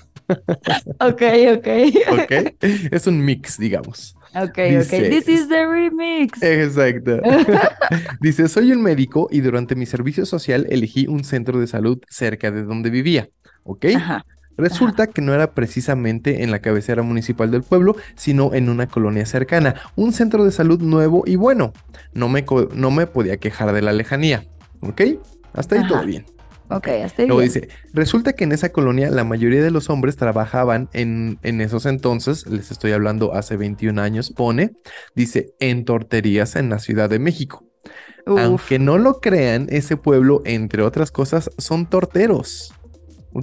Ok, 1.00 1.22
ok. 1.56 1.68
¿Ok? 2.12 2.32
Es 2.62 3.06
un 3.06 3.24
mix, 3.24 3.58
digamos. 3.58 4.16
Ok, 4.34 4.56
Dice- 4.58 5.02
ok. 5.04 5.10
This 5.10 5.28
is 5.28 5.48
the 5.48 5.66
remix. 5.66 6.42
Exacto. 6.42 7.20
Dice, 8.20 8.48
soy 8.48 8.72
un 8.72 8.82
médico 8.82 9.28
y 9.30 9.40
durante 9.40 9.74
mi 9.74 9.86
servicio 9.86 10.26
social 10.26 10.66
elegí 10.70 11.06
un 11.06 11.24
centro 11.24 11.60
de 11.60 11.66
salud 11.66 12.00
cerca 12.08 12.50
de 12.50 12.62
donde 12.64 12.90
vivía. 12.90 13.28
¿Ok? 13.64 13.86
Ajá. 13.96 14.26
Resulta 14.56 15.08
que 15.08 15.20
no 15.20 15.34
era 15.34 15.52
precisamente 15.52 16.44
en 16.44 16.50
la 16.52 16.60
cabecera 16.60 17.02
municipal 17.02 17.50
del 17.50 17.64
pueblo, 17.64 17.96
sino 18.14 18.54
en 18.54 18.68
una 18.68 18.86
colonia 18.86 19.26
cercana, 19.26 19.74
un 19.96 20.12
centro 20.12 20.44
de 20.44 20.52
salud 20.52 20.80
nuevo 20.80 21.24
y 21.26 21.34
bueno. 21.36 21.72
No 22.12 22.28
me, 22.28 22.44
no 22.74 22.90
me 22.92 23.06
podía 23.08 23.36
quejar 23.38 23.72
de 23.72 23.82
la 23.82 23.92
lejanía. 23.92 24.44
¿Ok? 24.80 25.00
Hasta 25.52 25.74
ahí 25.74 25.80
Ajá. 25.80 25.88
todo 25.88 26.04
bien. 26.06 26.24
Ok, 26.68 26.88
estoy 26.88 27.26
Luego 27.26 27.40
bien. 27.40 27.42
dice, 27.42 27.68
resulta 27.92 28.34
que 28.34 28.44
en 28.44 28.52
esa 28.52 28.70
colonia 28.70 29.10
la 29.10 29.24
mayoría 29.24 29.62
de 29.62 29.70
los 29.70 29.88
hombres 29.88 30.16
trabajaban 30.16 30.90
en, 30.92 31.38
en 31.42 31.60
esos 31.62 31.86
entonces, 31.86 32.46
les 32.46 32.70
estoy 32.70 32.92
hablando 32.92 33.34
hace 33.34 33.56
21 33.56 33.98
años, 33.98 34.30
pone, 34.30 34.72
dice, 35.14 35.54
en 35.60 35.84
torterías 35.86 36.54
en 36.56 36.68
la 36.68 36.78
Ciudad 36.80 37.08
de 37.08 37.18
México. 37.18 37.64
Uf. 38.26 38.40
Aunque 38.42 38.78
no 38.78 38.98
lo 38.98 39.20
crean, 39.20 39.66
ese 39.70 39.96
pueblo, 39.98 40.42
entre 40.46 40.82
otras 40.82 41.12
cosas, 41.12 41.50
son 41.58 41.88
torteros. 41.90 42.74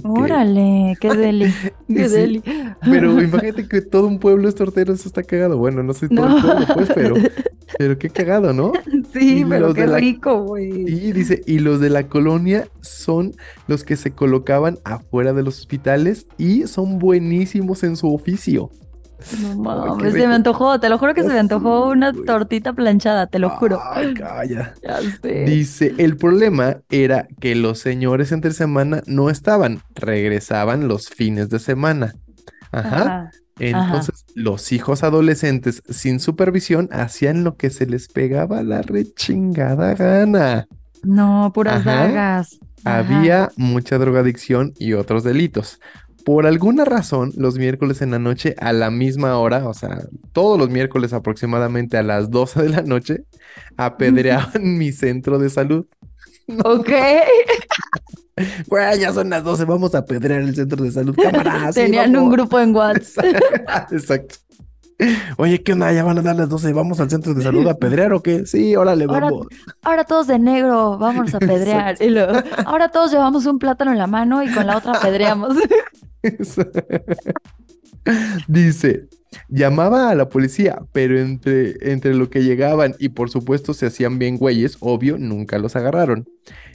Órale, 0.04 0.96
qué 1.00 1.14
deli. 1.14 1.54
Qué 1.94 2.08
Sí, 2.08 2.08
deli. 2.08 2.42
Pero 2.88 3.20
imagínate 3.22 3.68
que 3.68 3.82
todo 3.82 4.06
un 4.06 4.18
pueblo 4.20 4.48
es 4.48 4.54
tortero, 4.54 4.92
eso 4.92 5.08
está 5.08 5.22
cagado. 5.24 5.58
Bueno, 5.58 5.82
no 5.82 5.94
sé 5.94 6.08
todo 6.10 6.26
el 6.28 6.36
pueblo, 6.36 6.68
pues, 6.72 6.90
pero, 6.94 7.26
pero 7.76 7.98
qué 7.98 8.10
cagado, 8.10 8.52
¿no? 8.52 8.72
Sí, 9.12 9.44
pero 9.48 9.74
qué 9.74 9.86
la- 9.86 9.98
rico, 9.98 10.42
güey. 10.42 10.70
Y 10.70 11.12
dice, 11.12 11.42
y 11.46 11.58
los 11.58 11.80
de 11.80 11.90
la 11.90 12.08
colonia 12.08 12.68
son 12.80 13.32
los 13.66 13.84
que 13.84 13.96
se 13.96 14.12
colocaban 14.12 14.78
afuera 14.84 15.32
de 15.32 15.42
los 15.42 15.58
hospitales 15.58 16.26
y 16.38 16.66
son 16.66 16.98
buenísimos 16.98 17.82
en 17.84 17.96
su 17.96 18.12
oficio. 18.12 18.70
No 19.40 19.56
mames, 19.56 20.14
se 20.14 20.26
me 20.26 20.34
antojó, 20.34 20.80
te 20.80 20.88
lo 20.88 20.98
juro 20.98 21.14
que 21.14 21.22
se 21.22 21.28
me 21.28 21.38
antojó 21.38 21.88
una 21.88 22.12
tortita 22.12 22.72
planchada, 22.72 23.28
te 23.28 23.38
lo 23.38 23.50
juro. 23.50 23.80
Ay, 23.92 24.14
calla. 24.14 24.74
Ya 24.82 24.98
sé. 25.22 25.44
Dice, 25.44 25.94
el 25.98 26.16
problema 26.16 26.78
era 26.90 27.28
que 27.40 27.54
los 27.54 27.78
señores 27.78 28.32
entre 28.32 28.52
semana 28.52 29.02
no 29.06 29.30
estaban, 29.30 29.80
regresaban 29.94 30.88
los 30.88 31.08
fines 31.08 31.48
de 31.50 31.60
semana. 31.60 32.14
Ajá. 32.72 32.96
Ajá. 33.02 33.30
Entonces, 33.70 34.24
los 34.34 34.72
hijos 34.72 35.04
adolescentes 35.04 35.82
sin 35.88 36.18
supervisión 36.18 36.88
hacían 36.90 37.44
lo 37.44 37.56
que 37.56 37.70
se 37.70 37.86
les 37.86 38.08
pegaba 38.08 38.62
la 38.62 38.82
rechingada 38.82 39.94
gana. 39.94 40.66
No, 41.04 41.52
puras 41.54 41.80
Ajá. 41.80 42.08
dagas. 42.08 42.58
Ajá. 42.84 42.98
Había 42.98 43.50
mucha 43.56 43.98
drogadicción 43.98 44.74
y 44.78 44.94
otros 44.94 45.22
delitos. 45.22 45.78
Por 46.24 46.46
alguna 46.46 46.84
razón, 46.84 47.32
los 47.36 47.56
miércoles 47.58 48.02
en 48.02 48.10
la 48.12 48.18
noche 48.18 48.54
a 48.58 48.72
la 48.72 48.90
misma 48.90 49.38
hora, 49.38 49.68
o 49.68 49.74
sea, 49.74 50.02
todos 50.32 50.58
los 50.58 50.68
miércoles 50.68 51.12
aproximadamente 51.12 51.96
a 51.96 52.02
las 52.02 52.30
12 52.30 52.62
de 52.62 52.68
la 52.68 52.82
noche, 52.82 53.24
apedreaban 53.76 54.76
mi 54.78 54.92
centro 54.92 55.38
de 55.38 55.50
salud. 55.50 55.86
Ok. 56.64 56.90
Güey, 58.68 59.00
ya 59.00 59.12
son 59.12 59.30
las 59.30 59.44
12, 59.44 59.64
vamos 59.64 59.94
a 59.94 59.98
apedrear 59.98 60.40
el 60.40 60.54
centro 60.54 60.82
de 60.84 60.90
salud, 60.90 61.16
cámara. 61.16 61.72
sí, 61.72 61.80
Tenían 61.80 62.16
un 62.16 62.30
grupo 62.30 62.58
en 62.60 62.74
WhatsApp. 62.74 63.24
Exacto. 63.90 64.36
Oye, 65.36 65.62
¿qué 65.62 65.72
onda? 65.72 65.92
Ya 65.92 66.04
van 66.04 66.18
a 66.18 66.22
dar 66.22 66.36
las 66.36 66.48
12, 66.48 66.72
¿vamos 66.72 67.00
al 67.00 67.10
centro 67.10 67.34
de 67.34 67.42
salud 67.42 67.66
a 67.66 67.72
apedrear 67.72 68.12
o 68.12 68.22
qué? 68.22 68.46
Sí, 68.46 68.76
órale, 68.76 69.04
Ahora- 69.04 69.30
vamos. 69.30 69.46
Ahora 69.82 70.04
todos 70.04 70.28
de 70.28 70.38
negro, 70.38 70.96
vamos 70.98 71.34
a 71.34 71.40
pedrear. 71.40 71.96
Y 72.00 72.10
luego, 72.10 72.34
ahora 72.64 72.88
todos 72.90 73.10
llevamos 73.10 73.46
un 73.46 73.58
plátano 73.58 73.90
en 73.90 73.98
la 73.98 74.06
mano 74.06 74.42
y 74.44 74.52
con 74.52 74.66
la 74.66 74.76
otra 74.76 75.00
pedreamos. 75.00 75.56
Dice, 78.46 79.08
llamaba 79.48 80.10
a 80.10 80.14
la 80.14 80.28
policía, 80.28 80.82
pero 80.92 81.18
entre, 81.18 81.76
entre 81.92 82.14
lo 82.14 82.30
que 82.30 82.42
llegaban 82.42 82.94
y 82.98 83.10
por 83.10 83.30
supuesto 83.30 83.74
se 83.74 83.86
hacían 83.86 84.18
bien 84.18 84.36
güeyes, 84.36 84.76
obvio, 84.80 85.18
nunca 85.18 85.58
los 85.58 85.76
agarraron. 85.76 86.28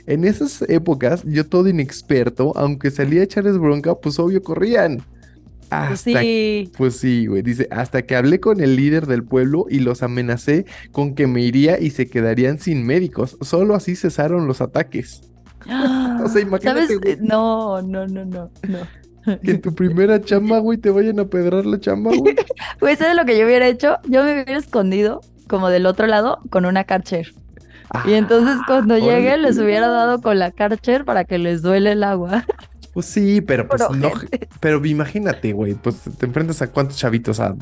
En 0.05 0.23
esas 0.23 0.61
épocas, 0.63 1.23
yo 1.25 1.45
todo 1.45 1.67
inexperto, 1.67 2.53
aunque 2.55 2.91
salía 2.91 3.21
a 3.21 3.23
echarles 3.25 3.57
bronca, 3.57 3.95
pues 3.95 4.17
obvio 4.19 4.41
corrían. 4.41 5.03
Pues 5.69 5.71
Hasta 5.71 6.21
sí. 6.21 6.71
Pues 6.77 6.95
sí, 6.97 7.25
güey. 7.25 7.41
Dice, 7.41 7.67
hasta 7.71 8.03
que 8.03 8.15
hablé 8.15 8.39
con 8.39 8.61
el 8.61 8.77
líder 8.77 9.05
del 9.05 9.23
pueblo 9.25 9.65
y 9.69 9.79
los 9.79 10.03
amenacé 10.03 10.65
con 10.93 11.13
que 11.13 11.27
me 11.27 11.41
iría 11.41 11.77
y 11.79 11.89
se 11.89 12.07
quedarían 12.07 12.59
sin 12.59 12.85
médicos. 12.85 13.37
Solo 13.41 13.75
así 13.75 13.95
cesaron 13.95 14.47
los 14.47 14.61
ataques. 14.61 15.21
O 16.23 16.29
sea, 16.29 16.41
imagínate. 16.41 17.17
No, 17.21 17.81
no, 17.81 18.07
no, 18.07 18.25
no, 18.25 18.49
no. 18.67 18.79
Que 19.43 19.51
en 19.51 19.61
tu 19.61 19.73
primera 19.75 20.21
chamba, 20.21 20.59
güey, 20.59 20.77
te 20.77 20.89
vayan 20.89 21.19
a 21.19 21.25
pedrar 21.25 21.65
la 21.65 21.79
chamba, 21.79 22.11
güey. 22.15 22.35
Güey, 22.79 22.95
¿sabes 22.95 23.15
lo 23.15 23.25
que 23.25 23.37
yo 23.37 23.45
hubiera 23.45 23.67
hecho? 23.67 23.97
Yo 24.07 24.23
me 24.23 24.33
hubiera 24.33 24.57
escondido 24.57 25.21
como 25.47 25.69
del 25.69 25.85
otro 25.85 26.07
lado 26.07 26.39
con 26.49 26.65
una 26.65 26.83
Karcher. 26.85 27.33
Y 28.05 28.13
entonces 28.13 28.57
cuando 28.67 28.95
Ah, 28.95 28.99
llegue 28.99 29.37
les 29.37 29.57
hubiera 29.59 29.87
pues. 29.87 29.97
dado 29.97 30.21
con 30.21 30.39
la 30.39 30.51
Karcher 30.51 31.05
para 31.05 31.25
que 31.25 31.37
les 31.37 31.61
duele 31.61 31.93
el 31.93 32.03
agua. 32.03 32.45
Pues 32.93 33.05
sí, 33.05 33.41
pero 33.41 33.67
pues 33.67 33.83
no. 33.91 34.11
Pero 34.59 34.83
imagínate, 34.83 35.53
güey, 35.53 35.75
pues 35.75 36.01
te 36.17 36.25
enfrentas 36.25 36.63
a 36.63 36.71
cuántos 36.71 36.97
chavitos, 36.97 37.39
a 37.39 37.55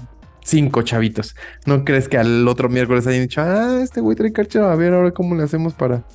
cinco 0.45 0.81
chavitos. 0.81 1.35
¿No 1.65 1.83
crees 1.83 2.07
que 2.07 2.17
al 2.17 2.47
otro 2.47 2.69
miércoles 2.69 3.05
hayan 3.05 3.23
dicho, 3.23 3.41
ah, 3.41 3.81
este 3.83 3.99
güey 3.99 4.15
trae 4.15 4.31
carchero, 4.31 4.69
a 4.69 4.75
ver 4.77 4.93
ahora 4.93 5.11
cómo 5.11 5.35
le 5.35 5.43
hacemos 5.43 5.73
para. 5.73 6.05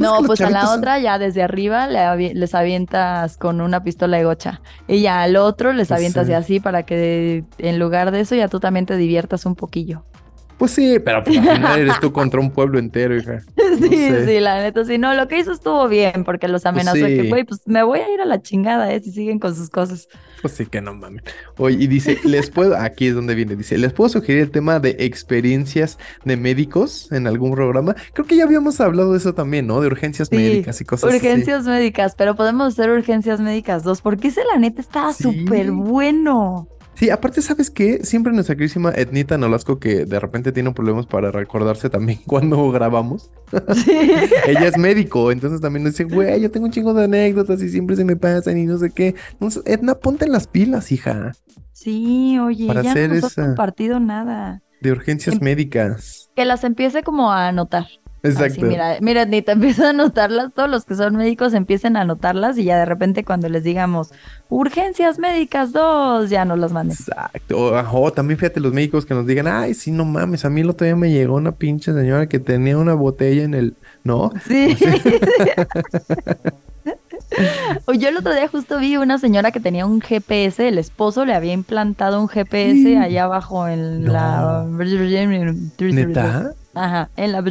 No, 0.00 0.14
que 0.16 0.18
los 0.22 0.26
pues 0.26 0.40
a 0.40 0.50
la 0.50 0.72
otra 0.74 0.98
ya 0.98 1.18
desde 1.18 1.42
arriba 1.42 1.86
le 1.86 1.98
avi- 2.00 2.32
les 2.34 2.54
avientas 2.54 3.36
con 3.36 3.60
una 3.60 3.82
pistola 3.84 4.16
de 4.16 4.24
gocha. 4.24 4.60
Y 4.88 5.02
ya 5.02 5.22
al 5.22 5.36
otro 5.36 5.72
les 5.72 5.88
Pues 5.88 5.98
avientas 5.98 6.26
sí. 6.26 6.32
y 6.32 6.34
así 6.34 6.60
para 6.60 6.84
que 6.84 7.44
en 7.58 7.78
lugar 7.78 8.10
de 8.10 8.20
eso 8.20 8.34
ya 8.34 8.48
tú 8.48 8.60
también 8.60 8.86
te 8.86 8.96
diviertas 8.96 9.46
un 9.46 9.54
poquillo. 9.54 10.04
Pues 10.58 10.72
sí, 10.72 10.98
pero 11.02 11.24
pues, 11.24 11.38
al 11.38 11.56
final 11.56 11.78
eres 11.80 12.00
tú 12.00 12.12
contra 12.12 12.38
un 12.40 12.50
pueblo 12.50 12.78
entero, 12.78 13.16
hija. 13.16 13.38
Sí, 13.78 13.88
sé. 13.88 14.26
sí, 14.26 14.40
la 14.40 14.60
neta, 14.62 14.84
sí. 14.84 14.98
No, 14.98 15.14
lo 15.14 15.28
que 15.28 15.38
hizo 15.38 15.52
estuvo 15.52 15.88
bien 15.88 16.24
porque 16.24 16.48
los 16.48 16.66
amenazó 16.66 16.98
de 16.98 17.16
que, 17.16 17.22
sí. 17.22 17.28
güey, 17.28 17.44
pues 17.44 17.62
me 17.66 17.82
voy 17.82 18.00
a 18.00 18.12
ir 18.12 18.20
a 18.20 18.24
la 18.24 18.42
chingada, 18.42 18.92
¿eh? 18.92 19.00
Si 19.00 19.10
siguen 19.12 19.38
con 19.38 19.54
sus 19.54 19.70
cosas. 19.70 20.08
Pues 20.42 20.54
sí 20.54 20.66
que 20.66 20.80
no 20.80 20.94
mames. 20.94 21.22
Oye, 21.58 21.76
y 21.80 21.86
dice, 21.86 22.18
les 22.24 22.50
puedo, 22.50 22.76
aquí 22.76 23.08
es 23.08 23.14
donde 23.14 23.34
viene, 23.34 23.56
dice, 23.56 23.76
les 23.78 23.92
puedo 23.92 24.08
sugerir 24.08 24.42
el 24.42 24.50
tema 24.50 24.80
de 24.80 24.96
experiencias 25.00 25.98
de 26.24 26.36
médicos 26.36 27.12
en 27.12 27.26
algún 27.26 27.52
programa. 27.52 27.94
Creo 28.14 28.26
que 28.26 28.36
ya 28.36 28.44
habíamos 28.44 28.80
hablado 28.80 29.12
de 29.12 29.18
eso 29.18 29.34
también, 29.34 29.66
¿no? 29.66 29.80
De 29.80 29.86
urgencias 29.86 30.28
Sí, 30.28 30.36
médicas 30.36 30.80
y 30.80 30.84
cosas 30.84 31.08
así. 31.10 31.16
Urgencias 31.16 31.64
médicas, 31.66 32.14
pero 32.16 32.34
podemos 32.36 32.72
hacer 32.72 32.90
urgencias 32.90 33.40
médicas 33.40 33.82
dos, 33.84 34.00
porque 34.00 34.28
ese 34.28 34.42
la 34.52 34.58
neta 34.58 34.80
estaba 34.80 35.12
Sí. 35.12 35.24
súper 35.24 35.70
bueno. 35.72 36.68
Sí, 36.94 37.08
aparte, 37.08 37.40
¿sabes 37.40 37.70
qué? 37.70 38.04
Siempre 38.04 38.30
nuestra 38.32 38.56
querísima 38.56 38.90
Etnita 38.94 39.38
Nolasco, 39.38 39.78
que 39.78 40.04
de 40.04 40.20
repente 40.20 40.52
tiene 40.52 40.70
problemas 40.72 41.06
para 41.06 41.30
recordarse 41.30 41.88
también 41.88 42.18
cuando 42.26 42.70
grabamos. 42.70 43.30
Sí. 43.74 43.90
Ella 44.46 44.66
es 44.68 44.76
médico, 44.76 45.32
entonces 45.32 45.60
también 45.62 45.84
nos 45.84 45.92
dice, 45.94 46.04
güey, 46.04 46.40
yo 46.42 46.50
tengo 46.50 46.66
un 46.66 46.72
chingo 46.72 46.92
de 46.92 47.04
anécdotas 47.04 47.62
y 47.62 47.70
siempre 47.70 47.96
se 47.96 48.04
me 48.04 48.16
pasan 48.16 48.58
y 48.58 48.66
no 48.66 48.76
sé 48.76 48.90
qué. 48.90 49.14
Entonces, 49.32 49.62
Etna, 49.66 49.94
ponte 49.94 50.26
en 50.26 50.32
las 50.32 50.46
pilas, 50.46 50.92
hija, 50.92 51.32
Sí, 51.72 52.38
oye, 52.38 52.66
Para 52.66 52.82
ya 52.82 52.90
hacer 52.90 53.08
no 53.08 53.14
nos 53.14 53.24
has 53.24 53.32
esa- 53.32 53.46
compartido 53.46 54.00
nada. 54.00 54.60
de 54.82 54.92
urgencias 54.92 55.36
Em- 55.36 55.42
médicas. 55.42 56.30
Que 56.36 56.44
las 56.44 56.62
empiece 56.64 57.02
como 57.02 57.32
a 57.32 57.48
anotar. 57.48 57.86
Así, 58.22 58.32
Exacto. 58.32 58.66
mira, 58.66 58.98
mira, 59.00 59.24
ni 59.24 59.42
te 59.42 59.52
empieza 59.52 59.86
a 59.86 59.90
anotarlas, 59.90 60.52
todos 60.52 60.68
los 60.68 60.84
que 60.84 60.94
son 60.94 61.16
médicos 61.16 61.54
empiecen 61.54 61.96
a 61.96 62.02
anotarlas 62.02 62.58
y 62.58 62.64
ya 62.64 62.78
de 62.78 62.84
repente 62.84 63.24
cuando 63.24 63.48
les 63.48 63.64
digamos 63.64 64.12
urgencias 64.48 65.18
médicas 65.18 65.72
2, 65.72 66.28
ya 66.28 66.44
nos 66.44 66.58
las 66.58 66.72
manden. 66.72 66.96
Exacto. 66.98 67.58
O, 67.58 67.74
ajá, 67.74 67.92
o 67.92 68.12
también 68.12 68.38
fíjate 68.38 68.60
los 68.60 68.72
médicos 68.72 69.06
que 69.06 69.14
nos 69.14 69.26
digan, 69.26 69.46
ay, 69.46 69.74
sí, 69.74 69.90
no 69.90 70.04
mames, 70.04 70.44
a 70.44 70.50
mí 70.50 70.60
el 70.60 70.70
otro 70.70 70.84
día 70.84 70.96
me 70.96 71.10
llegó 71.10 71.36
una 71.36 71.52
pinche 71.52 71.92
señora 71.92 72.28
que 72.28 72.38
tenía 72.38 72.76
una 72.76 72.94
botella 72.94 73.42
en 73.42 73.54
el... 73.54 73.74
¿No? 74.02 74.32
Sí. 74.46 74.76
O 77.86 77.92
yo 77.94 78.08
el 78.08 78.16
otro 78.16 78.34
día 78.34 78.48
justo 78.48 78.78
vi 78.78 78.96
una 78.96 79.18
señora 79.18 79.52
que 79.52 79.60
tenía 79.60 79.86
un 79.86 80.00
GPS, 80.00 80.66
el 80.66 80.78
esposo 80.78 81.24
le 81.24 81.34
había 81.34 81.52
implantado 81.52 82.20
un 82.20 82.28
GPS 82.28 82.96
allá 82.98 83.24
abajo 83.24 83.68
en 83.68 84.04
la... 84.12 84.66
¿Neta? 85.78 86.54
Ajá, 86.74 87.10
en 87.16 87.32
la... 87.32 87.42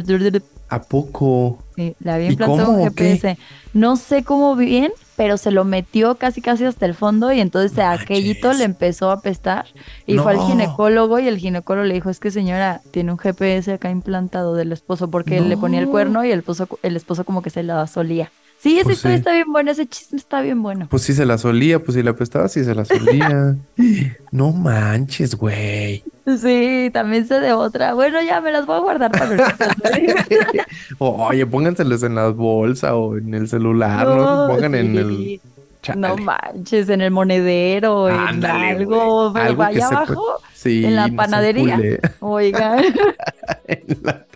¿A 0.68 0.80
poco? 0.82 1.58
Sí, 1.76 1.96
le 1.98 2.10
había 2.12 2.28
¿Y 2.28 2.32
implantado 2.32 2.70
un? 2.70 2.84
GPS. 2.84 3.38
No 3.74 3.96
sé 3.96 4.22
cómo 4.22 4.54
bien, 4.54 4.92
pero 5.16 5.36
se 5.36 5.50
lo 5.50 5.64
metió 5.64 6.14
casi 6.14 6.40
casi 6.40 6.64
hasta 6.64 6.86
el 6.86 6.94
fondo 6.94 7.32
y 7.32 7.40
entonces 7.40 7.76
a 7.78 7.92
aquellito 7.92 8.52
le 8.52 8.64
empezó 8.64 9.10
a 9.10 9.14
apestar 9.14 9.66
y 10.06 10.16
fue 10.18 10.32
al 10.32 10.40
ginecólogo 10.40 11.18
y 11.18 11.28
el 11.28 11.38
ginecólogo 11.38 11.86
le 11.86 11.94
dijo, 11.94 12.08
es 12.08 12.20
que 12.20 12.30
señora, 12.30 12.80
tiene 12.92 13.12
un 13.12 13.18
GPS 13.18 13.72
acá 13.72 13.90
implantado 13.90 14.54
del 14.54 14.72
esposo 14.72 15.10
porque 15.10 15.38
él 15.38 15.48
le 15.48 15.56
ponía 15.56 15.80
el 15.80 15.86
No. 15.86 15.92
cuerno 15.92 16.24
y 16.24 16.30
el 16.30 16.38
esposo, 16.40 16.68
el 16.82 16.96
esposo 16.96 17.24
como 17.24 17.42
que 17.42 17.50
se 17.50 17.62
la 17.62 17.86
solía. 17.86 18.30
Sí, 18.60 18.76
esa 18.76 18.84
Pues 18.84 18.96
historia 18.98 19.16
sí. 19.16 19.20
está 19.20 19.32
bien 19.32 19.50
buena, 19.50 19.70
ese 19.70 19.86
chisme 19.86 20.18
está 20.18 20.42
bien 20.42 20.62
bueno. 20.62 20.86
Pues 20.90 21.02
sí 21.02 21.14
se 21.14 21.24
la 21.24 21.38
solía, 21.38 21.78
pues 21.78 21.94
si 21.94 22.02
la 22.02 22.10
apestaba, 22.10 22.46
sí 22.46 22.62
se 22.62 22.74
la 22.74 22.84
solía. 22.84 23.56
no 24.32 24.52
manches, 24.52 25.34
güey. 25.34 26.04
Sí, 26.38 26.90
también 26.92 27.26
sé 27.26 27.40
de 27.40 27.54
otra. 27.54 27.94
Bueno, 27.94 28.20
ya 28.22 28.42
me 28.42 28.52
las 28.52 28.66
voy 28.66 28.76
a 28.76 28.80
guardar 28.80 29.12
para 29.12 29.26
ver. 29.30 29.40
Oye, 30.98 31.46
pónganselas 31.46 32.02
en 32.02 32.16
la 32.16 32.28
bolsa 32.28 32.96
o 32.96 33.16
en 33.16 33.32
el 33.32 33.48
celular, 33.48 34.06
no, 34.06 34.46
No, 34.46 34.54
pongan 34.54 34.74
en 34.74 34.98
el... 34.98 35.40
Chale. 35.80 35.98
No 35.98 36.16
manches, 36.18 36.90
en 36.90 37.00
el 37.00 37.10
monedero, 37.10 38.10
en 38.10 38.14
Ándale, 38.14 38.72
algo, 38.72 39.32
pero 39.32 39.46
Algo 39.46 39.62
que 39.62 39.66
vaya 39.66 39.86
abajo. 39.86 40.34
Sí, 40.52 40.84
en 40.84 40.96
la 40.96 41.08
no 41.08 41.16
panadería. 41.16 41.80
Oigan, 42.20 42.84
en, 43.66 43.98
la, 44.02 44.26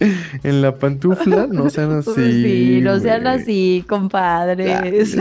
en 0.42 0.62
la 0.62 0.74
pantufla, 0.76 1.46
no 1.46 1.70
sean 1.70 1.92
así. 1.98 2.12
sí, 2.42 2.80
no 2.82 2.98
sean 2.98 3.26
así, 3.26 3.84
compadres. 3.88 5.16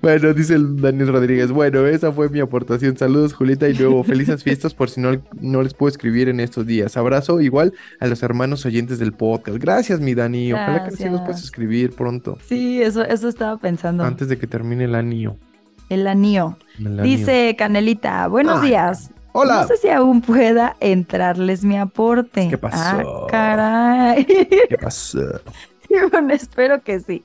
Bueno, 0.00 0.32
dice 0.34 0.54
el 0.54 0.80
Daniel 0.80 1.08
Rodríguez. 1.08 1.50
Bueno, 1.50 1.86
esa 1.86 2.12
fue 2.12 2.28
mi 2.28 2.40
aportación. 2.40 2.96
Saludos, 2.96 3.32
Julita, 3.32 3.68
y 3.68 3.74
luego 3.74 4.04
felices 4.04 4.42
fiestas 4.44 4.74
por 4.74 4.90
si 4.90 5.00
no, 5.00 5.22
no 5.40 5.62
les 5.62 5.74
puedo 5.74 5.88
escribir 5.90 6.28
en 6.28 6.40
estos 6.40 6.66
días. 6.66 6.96
Abrazo 6.96 7.40
igual 7.40 7.72
a 8.00 8.06
los 8.06 8.22
hermanos 8.22 8.66
oyentes 8.66 8.98
del 8.98 9.12
podcast. 9.12 9.58
Gracias, 9.58 10.00
mi 10.00 10.14
Dani. 10.14 10.52
Ojalá 10.52 10.84
que 10.84 10.96
sí 10.96 11.04
nos 11.04 11.20
puedas 11.22 11.42
escribir 11.42 11.92
pronto, 11.94 12.38
Sí, 12.46 12.82
eso, 12.82 13.02
eso 13.04 13.28
estaba 13.28 13.56
pensando. 13.58 14.04
antes 14.04 14.28
de 14.28 14.38
que 14.38 14.46
termine 14.46 14.84
el 14.84 14.94
año. 14.94 15.36
El 15.88 16.06
anillo. 16.06 16.56
El 16.78 17.00
año. 17.00 17.02
Dice 17.02 17.54
Canelita, 17.58 18.26
buenos 18.28 18.60
Ay, 18.62 18.68
días. 18.70 19.10
Hola. 19.32 19.62
No 19.62 19.68
sé 19.68 19.76
si 19.78 19.88
aún 19.88 20.20
pueda 20.20 20.76
entrarles 20.80 21.64
mi 21.64 21.78
aporte. 21.78 22.48
¿Qué 22.48 22.58
pasó? 22.58 22.76
Ah, 22.76 23.26
caray. 23.30 24.24
¿Qué 24.68 24.78
pasó? 24.80 25.20
Bueno, 26.10 26.32
espero 26.32 26.82
que 26.82 27.00
sí. 27.00 27.22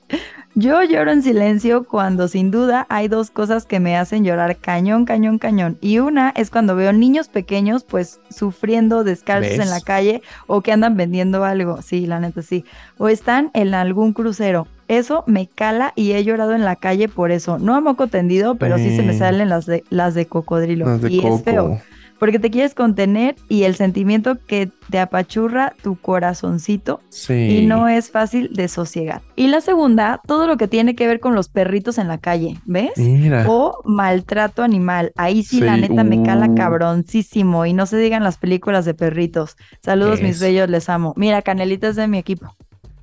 Yo 0.54 0.84
lloro 0.84 1.12
en 1.12 1.22
silencio 1.24 1.86
cuando 1.86 2.28
sin 2.28 2.52
duda 2.52 2.86
hay 2.90 3.08
dos 3.08 3.30
cosas 3.32 3.66
que 3.66 3.80
me 3.80 3.96
hacen 3.96 4.26
llorar 4.26 4.58
cañón, 4.58 5.06
cañón, 5.06 5.38
cañón. 5.40 5.78
Y 5.80 6.00
una 6.00 6.34
es 6.36 6.50
cuando 6.50 6.76
veo 6.76 6.92
niños 6.92 7.30
pequeños 7.30 7.86
pues 7.86 8.20
sufriendo 8.30 9.06
descalzos 9.06 9.52
¿Ves? 9.52 9.60
en 9.62 9.70
la 9.70 9.80
calle 9.80 10.22
o 10.48 10.62
que 10.62 10.74
andan 10.74 10.98
vendiendo 10.98 11.46
algo. 11.46 11.82
Sí, 11.82 12.06
la 12.08 12.20
neta 12.20 12.42
sí. 12.42 12.66
O 12.98 13.08
están 13.08 13.52
en 13.54 13.74
algún 13.74 14.12
crucero. 14.12 14.68
Eso 14.90 15.24
me 15.28 15.48
cala 15.48 15.94
y 15.96 16.12
he 16.14 16.24
llorado 16.26 16.54
en 16.54 16.66
la 16.66 16.76
calle 16.76 17.08
por 17.08 17.32
eso. 17.32 17.60
No 17.60 17.74
a 17.76 17.80
moco 17.80 18.08
tendido, 18.08 18.56
pero 18.56 18.78
sí 18.78 18.96
se 18.98 19.04
me 19.04 19.14
Sí. 19.14 19.20
salen 19.20 19.48
las 19.48 19.66
de, 19.66 19.86
las 19.90 20.14
de 20.14 20.26
cocodrilo. 20.26 20.88
Las 20.88 21.02
de 21.02 21.12
y 21.12 21.26
es 21.26 21.44
feo. 21.44 21.80
Porque 22.20 22.40
te 22.40 22.50
quieres 22.52 22.74
contener 22.74 23.36
y 23.50 23.64
el 23.64 23.76
sentimiento 23.76 24.38
que 24.48 24.70
te 24.90 25.00
apachurra 25.00 25.74
tu 25.84 25.96
corazoncito 25.96 27.02
Sí. 27.10 27.60
y 27.60 27.66
no 27.66 27.88
es 27.88 28.10
fácil 28.12 28.50
de 28.54 28.68
sosiegar. 28.68 29.22
Y 29.36 29.48
la 29.48 29.62
segunda, 29.62 30.22
todo 30.26 30.48
lo 30.48 30.58
que 30.58 30.68
tiene 30.68 30.96
que 30.96 31.08
ver 31.08 31.20
con 31.20 31.36
los 31.36 31.50
perritos 31.50 31.98
en 31.98 32.08
la 32.08 32.18
calle, 32.18 32.58
¿ves? 32.66 32.92
Mira. 32.98 33.46
O 33.48 33.82
maltrato 33.86 34.64
animal. 34.64 35.12
Ahí 35.16 35.44
sí, 35.44 35.60
la 35.62 35.78
neta 35.78 36.04
me 36.04 36.24
cala 36.24 36.48
uh. 36.48 36.56
cabroncísimo. 36.56 37.66
Y 37.66 37.74
no 37.74 37.86
se 37.86 37.98
digan 37.98 38.24
las 38.24 38.38
películas 38.38 38.86
de 38.86 38.94
perritos. 38.94 39.56
Saludos, 39.82 40.22
mis 40.22 40.40
bellos, 40.40 40.70
les 40.70 40.90
amo. 40.90 41.14
Mira, 41.18 41.42
Canelita 41.42 41.88
es 41.90 41.96
de 41.96 42.08
mi 42.08 42.18
equipo. 42.18 42.56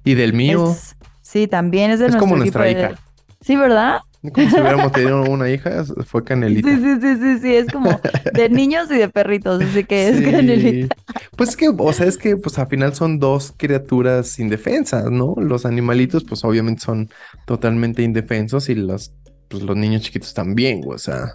Y 0.04 0.14
del 0.14 0.32
mío. 0.32 0.70
Es- 0.70 0.96
sí, 1.22 1.46
también 1.46 1.90
es 1.90 1.98
de 1.98 2.06
Es 2.06 2.12
nuestro 2.12 2.28
como 2.30 2.42
equipo. 2.42 2.58
nuestra 2.58 2.64
de- 2.88 2.92
hija. 2.94 3.00
Sí, 3.40 3.56
¿verdad? 3.56 4.00
Como 4.32 4.48
si 4.48 4.54
hubiéramos 4.56 4.92
tenido 4.92 5.22
una 5.24 5.50
hija, 5.50 5.84
fue 6.06 6.22
Sí, 6.22 6.26
Canelita. 6.26 6.68
sí, 6.68 6.76
sí, 7.00 7.16
sí, 7.20 7.38
sí. 7.40 7.54
Es 7.56 7.66
como 7.70 8.00
de 8.32 8.48
niños 8.50 8.90
y 8.90 8.96
de 8.96 9.08
perritos. 9.08 9.62
Así 9.62 9.84
que 9.84 10.08
es 10.08 10.16
Sí. 10.18 10.24
Canelita. 10.30 10.96
Pues 11.36 11.50
es 11.50 11.56
que, 11.56 11.68
o 11.76 11.92
sea, 11.92 12.06
es 12.06 12.16
que 12.16 12.36
pues 12.36 12.58
al 12.58 12.68
final 12.68 12.94
son 12.94 13.18
dos 13.18 13.52
criaturas 13.56 14.38
indefensas, 14.38 15.10
¿no? 15.10 15.34
Los 15.36 15.66
animalitos 15.66 16.24
pues 16.24 16.44
obviamente 16.44 16.82
son 16.82 17.10
totalmente 17.46 18.02
indefensos 18.02 18.68
y 18.68 18.74
los, 18.76 19.12
pues, 19.48 19.62
los 19.62 19.76
niños 19.76 20.02
chiquitos 20.02 20.32
también, 20.32 20.82
o 20.86 20.96
sea. 20.98 21.34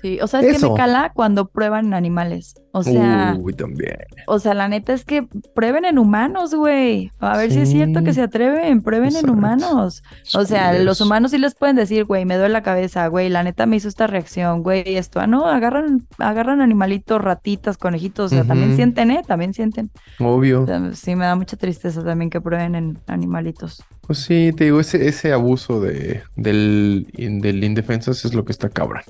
Sí, 0.00 0.18
o 0.22 0.26
sea, 0.28 0.40
es 0.40 0.60
que 0.60 0.68
me 0.68 0.74
cala 0.76 1.10
cuando 1.12 1.48
prueban 1.48 1.92
animales. 1.92 2.54
O 2.78 2.92
sea, 2.92 3.36
Uy, 3.38 3.52
también. 3.52 3.96
o 4.26 4.38
sea, 4.38 4.54
la 4.54 4.68
neta 4.68 4.92
es 4.92 5.04
que 5.04 5.26
prueben 5.54 5.84
en 5.84 5.98
humanos, 5.98 6.54
güey. 6.54 7.10
A 7.18 7.36
ver 7.36 7.50
si 7.50 7.60
es 7.60 7.70
cierto 7.70 8.02
que 8.04 8.12
se 8.12 8.22
atreven, 8.22 8.82
prueben 8.82 9.16
en 9.16 9.28
humanos. 9.28 10.02
O 10.34 10.44
sea, 10.44 10.72
los 10.78 11.00
humanos 11.00 11.30
sí 11.32 11.38
les 11.38 11.54
pueden 11.54 11.76
decir, 11.76 12.04
güey, 12.04 12.24
me 12.24 12.36
duele 12.36 12.52
la 12.52 12.62
cabeza, 12.62 13.06
güey, 13.08 13.28
la 13.28 13.42
neta 13.42 13.66
me 13.66 13.76
hizo 13.76 13.88
esta 13.88 14.06
reacción, 14.06 14.62
güey, 14.62 14.96
esto. 14.96 15.20
Ah, 15.20 15.26
no, 15.26 15.46
agarran, 15.46 16.06
agarran 16.18 16.60
animalitos, 16.60 17.20
ratitas, 17.20 17.76
conejitos, 17.78 18.32
o 18.32 18.34
sea, 18.34 18.44
también 18.44 18.76
sienten, 18.76 19.10
¿eh? 19.10 19.22
También 19.26 19.54
sienten. 19.54 19.90
Obvio. 20.18 20.62
O 20.62 20.66
sea, 20.66 20.94
sí 20.94 21.14
me 21.16 21.24
da 21.24 21.36
mucha 21.36 21.56
tristeza 21.56 22.02
también 22.04 22.30
que 22.30 22.40
prueben 22.40 22.74
en 22.74 22.98
animalitos. 23.06 23.82
Pues 24.06 24.20
sí, 24.20 24.52
te 24.56 24.64
digo, 24.64 24.80
ese, 24.80 25.06
ese 25.06 25.32
abuso 25.32 25.80
de, 25.80 26.22
del, 26.34 27.06
del 27.12 27.62
indefenso 27.62 28.10
eso 28.10 28.26
es 28.26 28.34
lo 28.34 28.44
que 28.44 28.52
está 28.52 28.70
cabrón. 28.70 29.02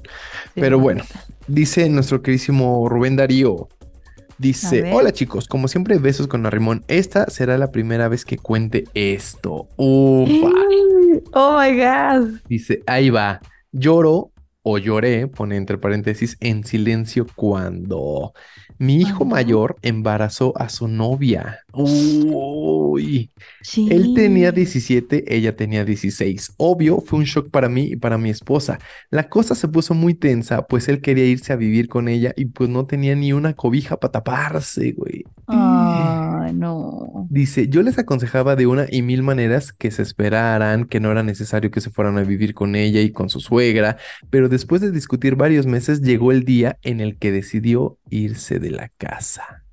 Sí, 0.54 0.60
Pero 0.60 0.78
bueno, 0.80 1.04
neta. 1.04 1.24
Dice 1.48 1.88
nuestro 1.88 2.22
queridísimo 2.22 2.88
Rubén 2.88 3.16
Darío. 3.16 3.68
Dice, 4.38 4.92
hola 4.92 5.12
chicos, 5.12 5.48
como 5.48 5.66
siempre 5.66 5.98
besos 5.98 6.28
con 6.28 6.46
Arrimón. 6.46 6.84
Esta 6.86 7.28
será 7.28 7.58
la 7.58 7.72
primera 7.72 8.06
vez 8.06 8.24
que 8.24 8.36
cuente 8.36 8.84
esto. 8.94 9.68
Ufa. 9.76 10.50
Oh 11.32 11.58
my 11.60 11.76
God. 11.76 12.40
Dice, 12.48 12.82
ahí 12.86 13.10
va. 13.10 13.40
Lloro 13.72 14.30
o 14.62 14.78
lloré, 14.78 15.26
pone 15.26 15.56
entre 15.56 15.78
paréntesis, 15.78 16.36
en 16.40 16.64
silencio 16.64 17.26
cuando 17.34 18.32
mi 18.78 18.96
hijo 18.96 19.24
mayor 19.24 19.76
embarazó 19.82 20.52
a 20.56 20.68
su 20.68 20.86
novia. 20.86 21.60
Uy. 21.72 23.30
Sí. 23.60 23.88
Él 23.90 24.14
tenía 24.14 24.52
17, 24.52 25.34
ella 25.36 25.54
tenía 25.54 25.84
16. 25.84 26.54
Obvio, 26.56 27.00
fue 27.00 27.18
un 27.18 27.26
shock 27.26 27.50
para 27.50 27.68
mí 27.68 27.88
y 27.92 27.96
para 27.96 28.16
mi 28.16 28.30
esposa. 28.30 28.78
La 29.10 29.28
cosa 29.28 29.54
se 29.54 29.68
puso 29.68 29.92
muy 29.92 30.14
tensa, 30.14 30.66
pues 30.66 30.88
él 30.88 31.02
quería 31.02 31.26
irse 31.26 31.52
a 31.52 31.56
vivir 31.56 31.88
con 31.88 32.08
ella 32.08 32.32
y 32.36 32.46
pues 32.46 32.70
no 32.70 32.86
tenía 32.86 33.14
ni 33.14 33.32
una 33.34 33.52
cobija 33.52 33.98
para 33.98 34.12
taparse, 34.12 34.92
güey. 34.92 35.24
Ay, 35.46 36.54
no. 36.54 37.26
Dice, 37.28 37.68
yo 37.68 37.82
les 37.82 37.98
aconsejaba 37.98 38.56
de 38.56 38.66
una 38.66 38.86
y 38.90 39.02
mil 39.02 39.22
maneras 39.22 39.72
que 39.72 39.90
se 39.90 40.02
esperaran, 40.02 40.86
que 40.86 41.00
no 41.00 41.12
era 41.12 41.22
necesario 41.22 41.70
que 41.70 41.82
se 41.82 41.90
fueran 41.90 42.16
a 42.16 42.22
vivir 42.22 42.54
con 42.54 42.76
ella 42.76 43.02
y 43.02 43.10
con 43.10 43.28
su 43.28 43.40
suegra, 43.40 43.98
pero 44.30 44.48
después 44.48 44.80
de 44.80 44.90
discutir 44.90 45.36
varios 45.36 45.66
meses 45.66 46.00
llegó 46.00 46.32
el 46.32 46.44
día 46.44 46.78
en 46.82 47.00
el 47.00 47.18
que 47.18 47.30
decidió 47.30 47.98
irse 48.08 48.58
de 48.58 48.70
la 48.70 48.88
casa. 48.88 49.67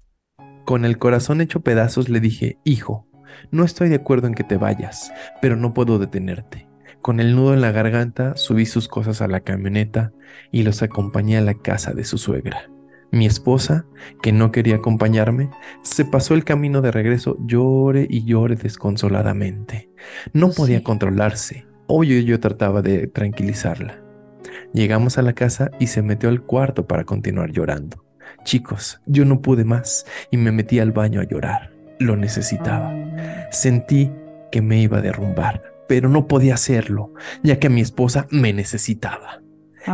Con 0.65 0.83
el 0.83 0.97
corazón 0.97 1.41
hecho 1.41 1.61
pedazos 1.61 2.09
le 2.09 2.19
dije, 2.19 2.57
hijo, 2.63 3.07
no 3.51 3.63
estoy 3.63 3.87
de 3.87 3.95
acuerdo 3.95 4.25
en 4.25 4.33
que 4.33 4.43
te 4.43 4.57
vayas, 4.57 5.13
pero 5.39 5.55
no 5.55 5.75
puedo 5.75 5.99
detenerte. 5.99 6.67
Con 7.03 7.19
el 7.19 7.35
nudo 7.35 7.53
en 7.53 7.61
la 7.61 7.71
garganta 7.71 8.35
subí 8.35 8.65
sus 8.65 8.87
cosas 8.87 9.21
a 9.21 9.27
la 9.27 9.41
camioneta 9.41 10.11
y 10.51 10.63
los 10.63 10.81
acompañé 10.81 11.37
a 11.37 11.41
la 11.41 11.53
casa 11.53 11.93
de 11.93 12.03
su 12.03 12.17
suegra. 12.17 12.71
Mi 13.11 13.27
esposa, 13.27 13.85
que 14.23 14.31
no 14.31 14.51
quería 14.51 14.77
acompañarme, 14.77 15.51
se 15.83 16.03
pasó 16.03 16.33
el 16.33 16.43
camino 16.43 16.81
de 16.81 16.91
regreso, 16.91 17.37
llore 17.45 18.07
y 18.09 18.25
llore 18.25 18.55
desconsoladamente. 18.55 19.91
No 20.33 20.49
podía 20.49 20.79
sí. 20.79 20.83
controlarse. 20.83 21.67
Obvio 21.85 22.19
yo 22.21 22.39
trataba 22.39 22.81
de 22.81 23.05
tranquilizarla. 23.05 24.01
Llegamos 24.73 25.19
a 25.19 25.21
la 25.21 25.33
casa 25.33 25.69
y 25.79 25.87
se 25.87 26.01
metió 26.01 26.27
al 26.27 26.41
cuarto 26.41 26.87
para 26.87 27.03
continuar 27.03 27.51
llorando. 27.51 28.04
Chicos, 28.45 29.01
yo 29.07 29.25
no 29.25 29.41
pude 29.41 29.65
más 29.65 30.05
y 30.29 30.37
me 30.37 30.51
metí 30.51 30.79
al 30.79 30.91
baño 30.91 31.19
a 31.19 31.23
llorar. 31.23 31.73
Lo 31.99 32.15
necesitaba. 32.15 32.93
Sentí 33.51 34.11
que 34.51 34.61
me 34.61 34.79
iba 34.79 34.99
a 34.99 35.01
derrumbar, 35.01 35.63
pero 35.87 36.09
no 36.09 36.27
podía 36.27 36.53
hacerlo, 36.53 37.11
ya 37.41 37.59
que 37.59 37.69
mi 37.69 37.81
esposa 37.81 38.27
me 38.29 38.53
necesitaba. 38.53 39.41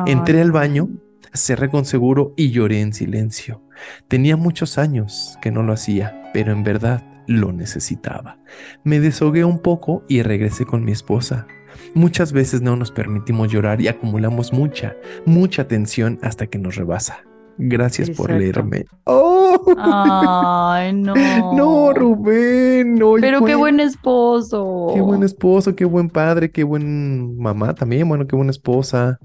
Entré 0.05 0.41
al 0.41 0.51
baño, 0.51 0.89
cerré 1.33 1.69
con 1.69 1.85
seguro 1.85 2.33
y 2.35 2.51
lloré 2.51 2.81
en 2.81 2.91
silencio. 2.91 3.63
Tenía 4.09 4.35
muchos 4.35 4.77
años 4.77 5.37
que 5.41 5.51
no 5.51 5.63
lo 5.63 5.71
hacía, 5.71 6.29
pero 6.33 6.51
en 6.51 6.63
verdad 6.63 7.05
lo 7.27 7.53
necesitaba. 7.53 8.37
Me 8.83 8.99
deshogué 8.99 9.45
un 9.45 9.59
poco 9.59 10.03
y 10.09 10.23
regresé 10.23 10.65
con 10.65 10.83
mi 10.83 10.91
esposa. 10.91 11.47
Muchas 11.93 12.33
veces 12.33 12.61
no 12.61 12.75
nos 12.75 12.91
permitimos 12.91 13.49
llorar 13.49 13.79
y 13.79 13.87
acumulamos 13.87 14.51
mucha, 14.51 14.97
mucha 15.25 15.69
tensión 15.69 16.19
hasta 16.21 16.47
que 16.47 16.59
nos 16.59 16.75
rebasa. 16.75 17.23
Gracias 17.63 18.09
por 18.09 18.31
leerme. 18.31 18.85
¡Oh! 19.03 19.75
Ay, 19.77 20.93
no. 20.95 21.13
No, 21.53 21.93
Rubén. 21.93 22.95
No, 22.95 23.13
Pero 23.21 23.45
qué 23.45 23.53
buen 23.53 23.79
esposo. 23.79 24.91
Qué 24.95 25.01
buen 25.01 25.21
esposo, 25.21 25.75
qué 25.75 25.85
buen 25.85 26.09
padre, 26.09 26.49
qué 26.49 26.63
buen 26.63 27.37
mamá 27.37 27.75
también. 27.75 28.09
Bueno, 28.09 28.25
qué 28.25 28.35
buena 28.35 28.49
esposa. 28.49 29.19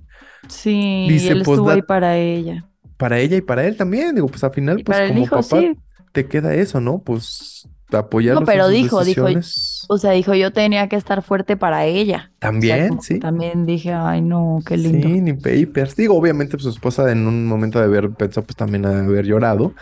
Sí, 0.49 1.07
Dice, 1.09 1.31
él 1.31 1.39
estuvo 1.39 1.71
ahí 1.71 1.81
para 1.81 2.19
ella. 2.19 2.69
Para 2.99 3.19
ella 3.19 3.39
y 3.39 3.41
para 3.41 3.67
él 3.67 3.75
también. 3.75 4.15
Digo, 4.15 4.27
pues 4.27 4.45
al 4.45 4.53
final, 4.53 4.83
pues 4.85 5.11
como 5.11 5.27
papá, 5.27 5.63
te 6.13 6.27
queda 6.27 6.55
eso, 6.55 6.79
¿no? 6.79 6.99
Pues 6.99 7.67
apoyarlos 7.93 8.43
No, 8.43 8.47
pero 8.47 8.69
dijo, 8.69 9.05
dijo, 9.05 9.27
o 9.89 9.99
sea, 9.99 10.13
dijo, 10.13 10.35
yo 10.35 10.53
tenía 10.53 10.89
que 10.89 10.97
estar 10.97 11.23
fuerte 11.23 11.57
para 11.57 11.85
ella. 11.87 12.33
También, 12.39 13.01
sí. 13.01 13.19
También 13.19 13.67
dije, 13.67 13.93
ay, 13.93 14.23
no, 14.23 14.61
qué 14.67 14.77
lindo. 14.77 15.09
Sí, 15.09 15.21
ni 15.21 15.33
papers. 15.33 15.97
Digo, 15.97 16.17
obviamente, 16.17 16.53
pues, 16.53 16.65
su 16.65 16.71
esposa 16.71 17.11
en 17.13 17.27
un 17.27 17.47
momento 17.47 17.79
de 17.79 17.85
haber 17.85 18.11
pensado, 18.11 18.47
pues 18.47 18.57
también 18.57 18.83
de 18.83 18.89
haber 18.89 19.27
llorado, 19.27 19.75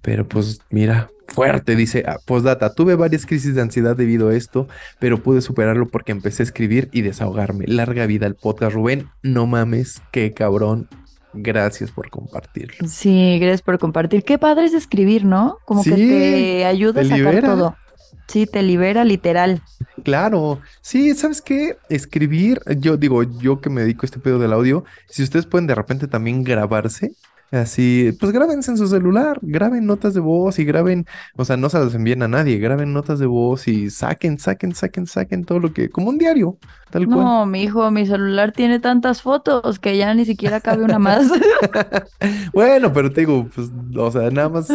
pero 0.00 0.26
pues 0.26 0.60
mira, 0.70 1.10
fuerte, 1.28 1.76
dice, 1.76 2.04
ah, 2.06 2.18
postdata, 2.24 2.74
tuve 2.74 2.94
varias 2.94 3.26
crisis 3.26 3.54
de 3.54 3.62
ansiedad 3.62 3.96
debido 3.96 4.28
a 4.28 4.34
esto, 4.34 4.68
pero 4.98 5.22
pude 5.22 5.40
superarlo 5.40 5.88
porque 5.88 6.12
empecé 6.12 6.42
a 6.42 6.44
escribir 6.44 6.88
y 6.92 7.02
desahogarme. 7.02 7.66
Larga 7.66 8.06
vida 8.06 8.26
al 8.26 8.34
podcast, 8.34 8.74
Rubén, 8.74 9.08
no 9.22 9.46
mames, 9.46 10.02
qué 10.10 10.32
cabrón, 10.32 10.88
Gracias 11.34 11.90
por 11.90 12.10
compartirlo. 12.10 12.86
Sí, 12.88 13.38
gracias 13.38 13.62
por 13.62 13.78
compartir. 13.78 14.24
Qué 14.24 14.38
padre 14.38 14.66
es 14.66 14.74
escribir, 14.74 15.24
¿no? 15.24 15.58
Como 15.64 15.82
que 15.82 15.90
te 15.90 16.64
ayuda 16.64 17.02
a 17.02 17.04
sacar 17.04 17.40
todo. 17.40 17.76
Sí, 18.28 18.46
te 18.46 18.62
libera 18.62 19.04
literal. 19.04 19.62
Claro, 20.04 20.60
sí, 20.80 21.14
¿sabes 21.14 21.42
qué? 21.42 21.76
Escribir, 21.90 22.60
yo 22.78 22.96
digo, 22.96 23.22
yo 23.22 23.60
que 23.60 23.68
me 23.68 23.82
dedico 23.82 24.04
a 24.04 24.06
este 24.06 24.20
pedo 24.20 24.38
del 24.38 24.52
audio, 24.52 24.84
si 25.08 25.22
ustedes 25.22 25.46
pueden 25.46 25.66
de 25.66 25.74
repente 25.74 26.08
también 26.08 26.42
grabarse, 26.42 27.12
Así, 27.52 28.16
pues 28.18 28.32
grábense 28.32 28.70
en 28.70 28.78
su 28.78 28.86
celular, 28.86 29.38
graben 29.42 29.84
notas 29.84 30.14
de 30.14 30.20
voz 30.20 30.58
y 30.58 30.64
graben, 30.64 31.04
o 31.36 31.44
sea, 31.44 31.58
no 31.58 31.68
se 31.68 31.78
las 31.78 31.94
envíen 31.94 32.22
a 32.22 32.28
nadie, 32.28 32.56
graben 32.56 32.94
notas 32.94 33.18
de 33.18 33.26
voz 33.26 33.68
y 33.68 33.90
saquen, 33.90 34.38
saquen, 34.38 34.74
saquen, 34.74 35.06
saquen 35.06 35.44
todo 35.44 35.60
lo 35.60 35.74
que, 35.74 35.90
como 35.90 36.08
un 36.08 36.16
diario, 36.16 36.56
tal 36.90 37.04
cual. 37.06 37.18
No, 37.18 37.44
mi 37.44 37.64
hijo, 37.64 37.90
mi 37.90 38.06
celular 38.06 38.52
tiene 38.52 38.80
tantas 38.80 39.20
fotos 39.20 39.78
que 39.78 39.98
ya 39.98 40.14
ni 40.14 40.24
siquiera 40.24 40.60
cabe 40.62 40.82
una 40.84 40.98
más. 40.98 41.30
bueno, 42.54 42.90
pero 42.90 43.12
te 43.12 43.20
digo, 43.20 43.46
pues, 43.54 43.70
o 43.98 44.10
sea, 44.10 44.30
nada 44.30 44.48
más 44.48 44.68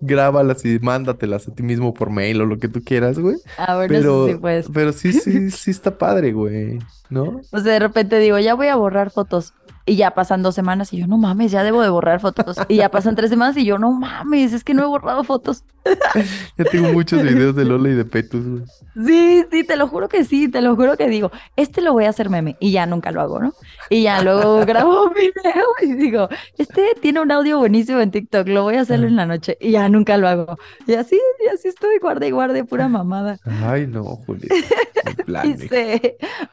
grábalas 0.00 0.64
y 0.64 0.78
mándatelas 0.80 1.46
a 1.46 1.54
ti 1.54 1.62
mismo 1.62 1.94
por 1.94 2.10
mail 2.10 2.40
o 2.40 2.46
lo 2.46 2.58
que 2.58 2.68
tú 2.68 2.82
quieras, 2.82 3.16
güey. 3.16 3.36
Ah, 3.56 3.76
bueno, 3.76 3.94
pero, 3.94 4.26
sí, 4.26 4.34
pues. 4.40 4.66
Pero 4.72 4.92
sí, 4.92 5.12
sí, 5.12 5.50
sí 5.52 5.70
está 5.70 5.96
padre, 5.96 6.32
güey, 6.32 6.80
¿no? 7.10 7.40
O 7.52 7.60
sea, 7.60 7.74
de 7.74 7.78
repente 7.78 8.18
digo, 8.18 8.40
ya 8.40 8.54
voy 8.54 8.66
a 8.66 8.76
borrar 8.76 9.10
fotos. 9.10 9.54
Y 9.86 9.96
ya 9.96 10.12
pasan 10.12 10.42
dos 10.42 10.54
semanas 10.54 10.92
y 10.92 10.98
yo, 10.98 11.06
no 11.06 11.18
mames, 11.18 11.52
ya 11.52 11.62
debo 11.62 11.82
de 11.82 11.90
borrar 11.90 12.20
fotos. 12.20 12.56
Y 12.68 12.76
ya 12.76 12.90
pasan 12.90 13.16
tres 13.16 13.30
semanas 13.30 13.56
y 13.56 13.64
yo, 13.64 13.78
no 13.78 13.92
mames, 13.92 14.52
es 14.52 14.64
que 14.64 14.72
no 14.72 14.82
he 14.82 14.86
borrado 14.86 15.24
fotos. 15.24 15.64
ya 16.56 16.64
tengo 16.64 16.92
muchos 16.92 17.22
videos 17.22 17.54
de 17.54 17.64
Lola 17.64 17.90
y 17.90 17.94
de 17.94 18.04
Petus. 18.04 18.62
Sí, 19.04 19.44
sí, 19.50 19.64
te 19.64 19.76
lo 19.76 19.88
juro 19.88 20.08
que 20.08 20.24
sí, 20.24 20.48
te 20.48 20.62
lo 20.62 20.76
juro 20.76 20.96
que 20.96 21.08
digo, 21.08 21.30
este 21.56 21.82
lo 21.82 21.92
voy 21.92 22.04
a 22.04 22.10
hacer 22.10 22.30
meme 22.30 22.56
y 22.60 22.72
ya 22.72 22.86
nunca 22.86 23.10
lo 23.10 23.20
hago, 23.20 23.40
¿no? 23.40 23.52
Y 23.90 24.04
ya 24.04 24.22
luego 24.22 24.60
grabo 24.66 25.04
un 25.04 25.12
video 25.12 25.64
y 25.82 25.92
digo, 25.94 26.28
este 26.56 26.94
tiene 27.02 27.20
un 27.20 27.30
audio 27.30 27.58
buenísimo 27.58 28.00
en 28.00 28.10
TikTok, 28.10 28.48
lo 28.48 28.62
voy 28.62 28.76
a 28.76 28.82
hacerlo 28.82 29.06
en 29.06 29.16
la 29.16 29.26
noche 29.26 29.58
y 29.60 29.72
ya 29.72 29.88
nunca 29.88 30.16
lo 30.16 30.28
hago. 30.28 30.58
Y 30.86 30.94
así, 30.94 31.20
y 31.44 31.48
así 31.48 31.68
estoy, 31.68 31.98
guarde 31.98 32.28
y 32.28 32.30
guarde, 32.30 32.64
pura 32.64 32.88
mamada. 32.88 33.38
Ay, 33.44 33.86
no, 33.86 34.04
Juli. 34.04 34.48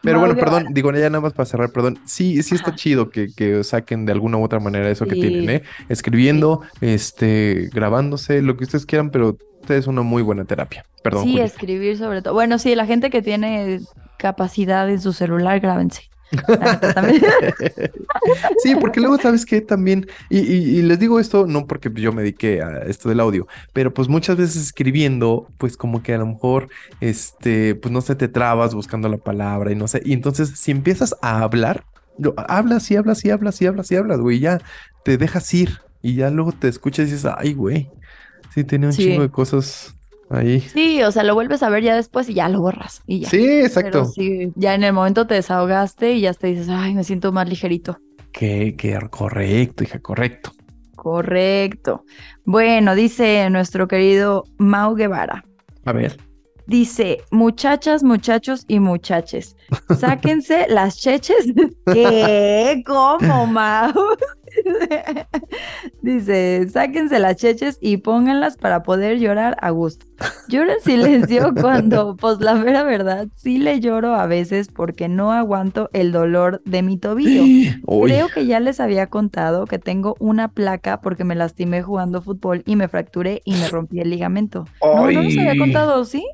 Pero 0.02 0.20
bueno, 0.20 0.36
perdón, 0.36 0.68
digo, 0.72 0.92
ya 0.92 1.10
nada 1.10 1.22
más 1.22 1.34
para 1.34 1.46
cerrar, 1.46 1.72
perdón. 1.72 2.00
Sí, 2.06 2.42
sí 2.44 2.56
está 2.56 2.76
chido 2.76 3.10
que 3.10 3.21
que, 3.36 3.64
saquen 3.64 4.06
de 4.06 4.12
alguna 4.12 4.38
u 4.38 4.44
otra 4.44 4.60
manera 4.60 4.90
eso 4.90 5.06
que 5.06 5.16
tienen, 5.16 5.50
¿eh? 5.50 5.64
Escribiendo, 5.90 6.62
este, 6.82 7.70
grabándose, 7.74 8.42
lo 8.42 8.58
que 8.58 8.64
ustedes 8.64 8.86
quieran, 8.86 9.10
pero 9.10 9.38
es 9.70 9.88
una 9.88 10.02
muy 10.02 10.22
buena 10.22 10.46
terapia. 10.46 10.86
Perdón. 11.04 11.24
Sí, 11.24 11.40
escribir 11.40 11.98
sobre 11.98 12.22
todo. 12.22 12.34
Bueno, 12.34 12.58
sí, 12.58 12.76
la 12.76 12.86
gente 12.86 13.10
que 13.10 13.22
tiene 13.22 13.82
capacidad 14.18 14.90
en 14.90 15.02
su 15.02 15.14
celular, 15.14 15.60
grábense. 15.60 16.10
sí, 18.64 18.76
porque 18.80 19.02
luego 19.02 19.18
sabes 19.18 19.46
que 19.46 19.62
también, 19.62 20.08
y, 20.30 20.82
les 20.82 20.98
digo 20.98 21.20
esto 21.20 21.46
no 21.46 21.68
porque 21.68 21.92
yo 21.94 22.14
me 22.14 22.22
dediqué 22.22 22.62
a 22.62 22.84
esto 22.84 23.10
del 23.10 23.20
audio, 23.20 23.48
pero 23.74 23.94
pues 23.94 24.08
muchas 24.08 24.38
veces 24.38 24.56
escribiendo, 24.56 25.50
pues 25.58 25.76
como 25.76 26.02
que 26.02 26.14
a 26.14 26.18
lo 26.18 26.28
mejor, 26.28 26.70
este, 27.02 27.76
pues 27.76 27.92
no 27.92 28.00
sé, 28.00 28.16
te 28.16 28.30
trabas 28.30 28.74
buscando 28.74 29.10
la 29.10 29.18
palabra 29.18 29.74
y 29.74 29.76
no 29.76 29.90
sé, 29.90 30.02
y 30.06 30.14
entonces 30.14 30.54
si 30.56 30.72
empiezas 30.72 31.18
a 31.22 31.42
hablar, 31.42 31.84
hablas 32.48 32.90
y 32.92 32.96
hablas 32.96 33.24
y 33.26 33.30
hablas 33.30 33.62
y 33.62 33.66
hablas 33.66 33.92
y 33.92 33.96
hablas, 33.96 34.20
güey, 34.20 34.40
ya 34.40 34.60
te 35.04 35.18
dejas 35.18 35.54
ir 35.54 35.80
y 36.02 36.16
ya 36.16 36.30
luego 36.30 36.52
te 36.52 36.68
escuchas 36.68 37.08
y 37.08 37.12
dices, 37.12 37.32
ay, 37.38 37.54
güey, 37.54 37.90
sí, 38.54 38.64
tiene 38.64 38.88
un 38.88 38.94
chingo 38.94 39.22
de 39.22 39.30
cosas 39.30 39.96
ahí. 40.30 40.62
Sí, 40.62 41.04
o 41.04 41.12
sea, 41.12 41.24
lo 41.24 41.34
vuelves 41.34 41.64
a 41.64 41.70
ver 41.70 41.84
ya 41.84 41.96
después 41.96 42.30
y 42.30 42.34
ya 42.34 42.50
lo 42.50 42.62
borras 42.62 43.02
y 43.06 43.22
ya. 43.22 43.30
Sí, 43.30 43.62
exacto. 43.62 44.06
sí, 44.06 44.52
ya 44.56 44.76
en 44.76 44.84
el 44.84 44.94
momento 44.94 45.28
te 45.28 45.36
desahogaste 45.36 46.14
y 46.14 46.22
ya 46.22 46.34
te 46.34 46.48
dices, 46.48 46.70
ay, 46.70 46.94
me 46.94 47.04
siento 47.04 47.32
más 47.32 47.48
ligerito. 47.48 48.00
Que, 48.32 48.76
que 48.78 48.98
correcto, 49.10 49.84
hija, 49.84 50.00
correcto. 50.00 50.52
Correcto. 50.96 52.06
Bueno, 52.46 52.96
dice 52.96 53.50
nuestro 53.50 53.88
querido 53.88 54.44
Mau 54.58 54.96
Guevara. 54.96 55.44
A 55.84 55.92
ver. 55.94 56.31
Dice, 56.72 57.22
muchachas, 57.32 58.02
muchachos 58.02 58.64
y 58.66 58.80
muchaches, 58.80 59.58
sáquense 60.00 60.68
las 60.70 60.98
cheches. 60.98 61.52
¿Qué? 61.92 62.82
¿Cómo, 62.88 63.46
Mau? 63.46 63.92
Dice, 66.02 66.66
sáquense 66.70 67.20
las 67.20 67.36
cheches 67.36 67.78
y 67.82 67.98
pónganlas 67.98 68.56
para 68.56 68.84
poder 68.84 69.20
llorar 69.20 69.58
a 69.60 69.72
gusto. 69.72 70.06
Lloro 70.48 70.72
en 70.72 70.82
silencio 70.82 71.54
cuando, 71.60 72.16
pues 72.16 72.40
la 72.40 72.56
mera 72.56 72.84
verdad, 72.84 73.28
sí 73.36 73.58
le 73.58 73.82
lloro 73.82 74.16
a 74.16 74.28
veces 74.28 74.70
porque 74.70 75.10
no 75.10 75.34
aguanto 75.34 75.90
el 75.92 76.14
dolor 76.14 76.62
de 76.64 76.84
mi 76.84 76.98
tobillo. 76.98 77.44
Creo 78.06 78.30
que 78.30 78.46
ya 78.46 78.62
les 78.62 78.80
había 78.80 79.08
contado 79.08 79.66
que 79.66 79.80
tengo 79.80 80.16
una 80.20 80.48
placa 80.48 81.02
porque 81.02 81.26
me 81.26 81.36
lastimé 81.36 81.82
jugando 81.82 82.22
fútbol 82.22 82.64
y 82.66 82.78
me 82.78 82.88
fracturé 82.88 83.42
y 83.44 83.56
me 83.56 83.68
rompí 83.68 84.00
el 84.00 84.10
ligamento. 84.10 84.68
No, 84.82 85.12
no 85.12 85.22
les 85.22 85.38
había 85.38 85.58
contado, 85.58 86.06
¿sí? 86.06 86.26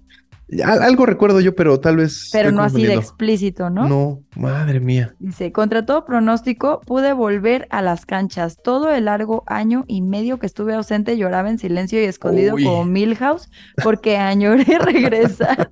Algo 0.63 1.05
recuerdo 1.05 1.41
yo, 1.41 1.55
pero 1.55 1.79
tal 1.79 1.97
vez. 1.97 2.29
Pero 2.31 2.51
no 2.51 2.63
así 2.63 2.85
de 2.85 2.93
explícito, 2.93 3.69
¿no? 3.69 3.87
No, 3.87 4.21
madre 4.35 4.79
mía. 4.79 5.13
Dice: 5.19 5.51
Contra 5.51 5.85
todo 5.85 6.05
pronóstico, 6.05 6.79
pude 6.85 7.11
volver 7.11 7.67
a 7.69 7.81
las 7.81 8.05
canchas. 8.05 8.57
Todo 8.63 8.93
el 8.93 9.05
largo 9.05 9.43
año 9.45 9.83
y 9.87 10.01
medio 10.01 10.39
que 10.39 10.45
estuve 10.45 10.73
ausente 10.73 11.17
lloraba 11.17 11.49
en 11.49 11.59
silencio 11.59 12.01
y 12.01 12.05
escondido 12.05 12.53
como 12.53 12.85
Milhouse, 12.85 13.49
porque 13.83 14.17
añoré 14.17 14.63
regresar 14.79 15.69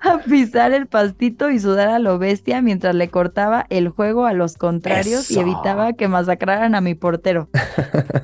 a 0.00 0.18
pisar 0.18 0.72
el 0.72 0.86
pastito 0.86 1.50
y 1.50 1.58
sudar 1.58 1.88
a 1.88 1.98
lo 1.98 2.18
bestia 2.18 2.60
mientras 2.60 2.94
le 2.94 3.08
cortaba 3.08 3.66
el 3.70 3.88
juego 3.88 4.26
a 4.26 4.34
los 4.34 4.56
contrarios 4.56 5.30
y 5.30 5.38
evitaba 5.38 5.94
que 5.94 6.08
masacraran 6.08 6.74
a 6.74 6.82
mi 6.82 6.94
portero. 6.94 7.48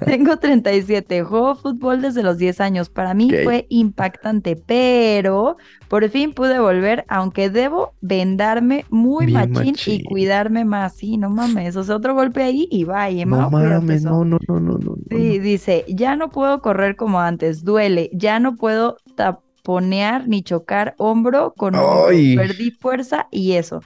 Tengo 0.04 0.36
37, 0.36 1.22
juego 1.22 1.54
fútbol 1.54 2.02
desde 2.02 2.22
los 2.22 2.36
10 2.36 2.60
años. 2.60 2.90
Para 2.90 3.14
mí 3.14 3.30
fue 3.44 3.66
impactante, 3.70 4.56
pero 4.56 5.56
por 5.88 6.08
fin 6.08 6.32
pude 6.32 6.58
volver, 6.58 7.04
aunque 7.08 7.50
debo 7.50 7.92
vendarme 8.00 8.84
muy 8.90 9.28
machín, 9.28 9.76
y 9.86 10.02
cuidarme 10.02 10.64
más. 10.64 10.96
Sí, 10.96 11.16
no 11.16 11.30
mames. 11.30 11.76
O 11.76 11.84
sea, 11.84 11.96
otro 11.96 12.14
golpe 12.14 12.42
ahí 12.42 12.68
y 12.70 12.84
vaya. 12.84 13.24
No 13.26 13.50
mames, 13.50 14.02
no, 14.02 14.24
no, 14.24 14.38
no, 14.48 14.60
no, 14.60 14.78
no. 14.78 14.96
Sí, 15.10 15.38
dice, 15.38 15.84
ya 15.88 16.16
no 16.16 16.30
puedo 16.30 16.60
correr 16.60 16.96
como 16.96 17.20
antes, 17.20 17.64
duele, 17.64 18.10
ya 18.12 18.40
no 18.40 18.56
puedo 18.56 18.98
taponear 19.14 20.28
ni 20.28 20.42
chocar 20.42 20.94
hombro 20.98 21.54
con 21.56 21.74
hombro. 21.74 22.06
Perdí 22.36 22.70
fuerza 22.70 23.28
y 23.30 23.52
eso. 23.52 23.80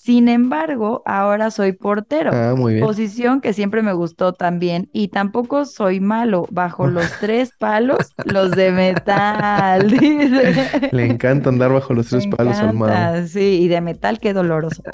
Sin 0.00 0.28
embargo, 0.28 1.02
ahora 1.06 1.50
soy 1.50 1.72
portero. 1.72 2.30
Ah, 2.32 2.54
posición 2.78 3.40
que 3.40 3.52
siempre 3.52 3.82
me 3.82 3.92
gustó 3.92 4.32
también. 4.32 4.88
Y 4.92 5.08
tampoco 5.08 5.64
soy 5.64 5.98
malo. 5.98 6.46
Bajo 6.52 6.86
los 6.86 7.10
tres 7.18 7.50
palos, 7.58 8.14
los 8.24 8.52
de 8.52 8.70
metal. 8.70 9.88
Le 10.92 11.04
encanta 11.04 11.48
andar 11.48 11.72
bajo 11.72 11.94
los 11.94 12.06
tres 12.06 12.28
palos 12.28 12.56
al 12.58 13.26
Sí, 13.26 13.58
y 13.60 13.66
de 13.66 13.80
metal, 13.80 14.20
qué 14.20 14.32
doloroso. 14.32 14.82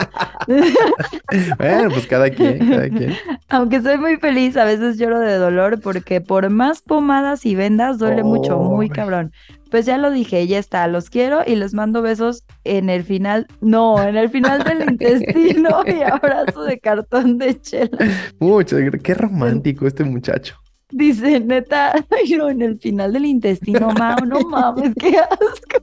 Bueno, 1.58 1.90
pues 1.90 2.06
cada 2.06 2.30
quien, 2.30 2.58
cada 2.70 2.88
quien. 2.88 3.14
Aunque 3.48 3.80
soy 3.80 3.98
muy 3.98 4.16
feliz, 4.18 4.56
a 4.56 4.64
veces 4.64 4.98
lloro 4.98 5.18
de 5.20 5.36
dolor 5.36 5.80
porque 5.80 6.20
por 6.20 6.48
más 6.50 6.80
pomadas 6.82 7.44
y 7.46 7.54
vendas 7.54 7.98
duele 7.98 8.22
mucho, 8.22 8.58
muy 8.58 8.88
cabrón. 8.88 9.32
Pues 9.74 9.86
ya 9.86 9.98
lo 9.98 10.12
dije, 10.12 10.46
ya 10.46 10.60
está, 10.60 10.86
los 10.86 11.10
quiero 11.10 11.40
y 11.44 11.56
les 11.56 11.74
mando 11.74 12.00
besos 12.00 12.44
en 12.62 12.88
el 12.88 13.02
final, 13.02 13.48
no, 13.60 14.00
en 14.00 14.16
el 14.16 14.28
final 14.30 14.62
del 14.62 14.82
intestino 14.88 15.82
y 15.84 16.00
abrazo 16.00 16.62
de 16.62 16.78
cartón 16.78 17.38
de 17.38 17.60
chela. 17.60 17.98
Gra- 18.78 19.02
qué 19.02 19.14
romántico 19.14 19.88
este 19.88 20.04
muchacho. 20.04 20.54
Dice, 20.92 21.40
neta, 21.40 21.90
ay, 22.12 22.36
no, 22.38 22.50
en 22.50 22.62
el 22.62 22.78
final 22.78 23.12
del 23.14 23.24
intestino, 23.24 23.88
Mau, 23.98 24.24
no 24.24 24.42
mames, 24.48 24.92
qué 24.94 25.16
asco. 25.18 25.82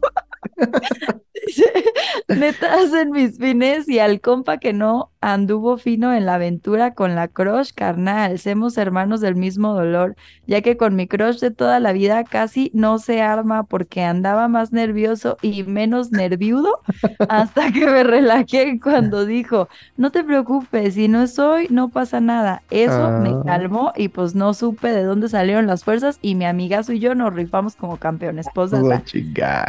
Dice, 1.46 1.64
neta, 2.30 2.74
hacen 2.76 3.12
mis 3.12 3.38
fines 3.38 3.88
y 3.90 4.00
al 4.00 4.22
compa 4.22 4.58
que 4.58 4.74
no 4.74 5.12
anduvo 5.22 5.78
fino 5.78 6.14
en 6.14 6.26
la 6.26 6.36
aventura 6.36 6.94
con 6.94 7.16
la 7.16 7.28
crush, 7.28 7.72
carnal, 7.76 8.40
somos 8.40 8.78
hermanos 8.78 9.22
del 9.22 9.36
mismo 9.36 9.74
dolor, 9.74 10.16
ya 10.48 10.62
que 10.62 10.78
con 10.78 10.96
mi 10.96 11.08
crush 11.08 11.40
de 11.40 11.52
toda 11.52 11.80
la 11.80 11.94
vida 11.94 12.24
casi 12.24 12.72
no 12.74 12.98
se 13.00 13.22
arma 13.22 13.64
porque 13.64 14.04
andaba 14.04 14.48
más 14.48 14.72
nervioso 14.72 15.38
y 15.42 15.64
menos 15.64 16.12
nerviudo 16.12 16.82
hasta 17.30 17.72
que 17.72 17.86
me 17.86 18.04
relajé 18.04 18.80
cuando 18.80 19.26
dijo, 19.26 19.68
no 19.98 20.12
te 20.12 20.24
preocupes, 20.24 20.96
si 20.96 21.08
no 21.08 21.22
es 21.24 21.38
hoy, 21.40 21.68
no 21.70 21.90
pasa 21.90 22.20
nada. 22.20 22.64
Eso 22.70 23.10
me 23.20 23.30
Ah. 23.32 23.44
calmó 23.46 23.94
y 23.96 24.10
pues 24.10 24.36
no 24.36 24.54
supe 24.54 24.90
de 24.92 25.04
dónde 25.04 25.30
salieron 25.30 25.68
las 25.68 25.84
fuerzas 25.84 26.18
y 26.22 26.36
mi 26.36 26.46
amigazo 26.46 26.94
y 26.94 27.00
yo 27.00 27.16
nos 27.16 27.34
rifamos 27.34 27.76
como 27.76 27.98
campeones. 27.98 28.48
Todo 28.54 28.70
Postdata. 28.70 29.04
chingar. 29.06 29.68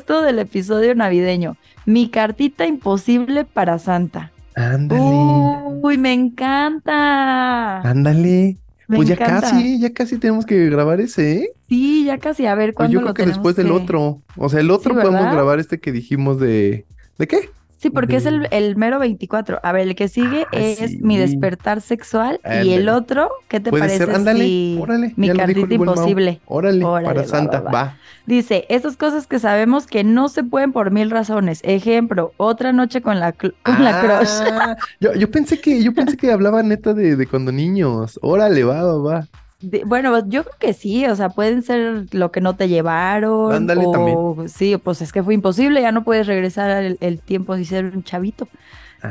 Propuesto 0.00 0.22
del 0.22 0.38
episodio 0.38 0.94
navideño. 0.94 1.56
Mi 1.84 2.08
cartita 2.08 2.66
imposible 2.66 3.44
para 3.44 3.78
Santa. 3.78 4.32
Ándale. 4.54 5.02
Uy, 5.02 5.98
me 5.98 6.12
encanta. 6.12 7.80
Ándale. 7.82 8.56
Me 8.88 8.96
Pues 8.96 9.08
ya 9.08 9.16
casi, 9.16 9.78
ya 9.78 9.92
casi 9.92 10.18
tenemos 10.18 10.46
que 10.46 10.70
grabar 10.70 11.00
ese, 11.00 11.32
¿eh? 11.32 11.50
Sí, 11.68 12.04
ya 12.06 12.18
casi. 12.18 12.46
A 12.46 12.54
ver, 12.54 12.70
Pues 12.70 12.76
¿cuándo 12.76 12.94
yo 12.94 13.00
lo 13.00 13.14
creo 13.14 13.26
que 13.26 13.30
después 13.30 13.56
del 13.56 13.70
otro. 13.70 14.22
O 14.36 14.48
sea, 14.48 14.60
el 14.60 14.70
otro 14.70 14.94
Sí, 14.94 15.00
podemos 15.00 15.32
grabar 15.32 15.60
este 15.60 15.80
que 15.80 15.92
dijimos 15.92 16.40
de. 16.40 16.86
¿De 17.18 17.28
qué? 17.28 17.50
Sí, 17.80 17.88
porque 17.88 18.16
es 18.16 18.26
el, 18.26 18.46
el 18.50 18.76
mero 18.76 18.98
24. 18.98 19.58
A 19.62 19.72
ver, 19.72 19.88
el 19.88 19.94
que 19.94 20.08
sigue 20.08 20.44
Ah, 20.52 20.58
es 20.58 21.00
mi 21.00 21.16
despertar 21.16 21.80
sexual 21.80 22.38
y 22.62 22.72
el 22.74 22.88
otro, 22.90 23.30
¿qué 23.48 23.58
te 23.58 23.70
Puede 23.70 23.84
parece 23.84 24.04
ser, 24.04 24.14
ándale, 24.14 24.44
si 24.44 24.78
órale. 24.78 25.14
mi 25.16 25.30
cartita 25.32 25.74
imposible? 25.74 26.40
Órale, 26.46 26.84
Órale, 26.84 27.06
para 27.08 27.22
va, 27.22 27.26
Santa, 27.26 27.60
va, 27.60 27.70
va. 27.70 27.72
va. 27.84 27.96
Dice, 28.26 28.66
esas 28.68 28.96
cosas 28.98 29.26
que 29.26 29.38
sabemos 29.38 29.86
que 29.86 30.04
no 30.04 30.28
se 30.28 30.44
pueden 30.44 30.72
por 30.72 30.90
mil 30.90 31.10
razones. 31.10 31.60
Ejemplo, 31.64 32.34
otra 32.36 32.72
noche 32.72 33.00
con 33.00 33.18
la, 33.18 33.32
con 33.32 33.54
la 33.64 34.00
crush. 34.02 34.28
Ah, 34.52 34.76
Yo, 35.00 35.14
yo 35.14 35.30
pensé 35.30 35.58
que, 35.60 35.82
yo 35.82 35.94
pensé 35.94 36.16
que 36.18 36.30
hablaba 36.30 36.62
neta 36.62 36.92
de, 36.92 37.16
de 37.16 37.26
cuando 37.26 37.50
niños. 37.50 38.18
Órale, 38.22 38.62
va, 38.62 38.82
va, 38.84 38.98
va. 38.98 39.28
De- 39.60 39.82
bueno, 39.84 40.26
yo 40.28 40.42
creo 40.44 40.56
que 40.58 40.72
sí, 40.72 41.06
o 41.06 41.14
sea, 41.16 41.28
pueden 41.30 41.62
ser 41.62 42.06
lo 42.12 42.32
que 42.32 42.40
no 42.40 42.56
te 42.56 42.68
llevaron. 42.68 43.52
Ándale, 43.52 43.84
o, 43.86 43.90
también. 43.90 44.48
Sí, 44.48 44.76
pues 44.78 45.02
es 45.02 45.12
que 45.12 45.22
fue 45.22 45.34
imposible, 45.34 45.82
ya 45.82 45.92
no 45.92 46.02
puedes 46.04 46.26
regresar 46.26 46.70
al 46.70 46.96
el 47.00 47.20
tiempo 47.20 47.56
y 47.56 47.64
ser 47.64 47.84
un 47.86 48.02
chavito. 48.02 48.48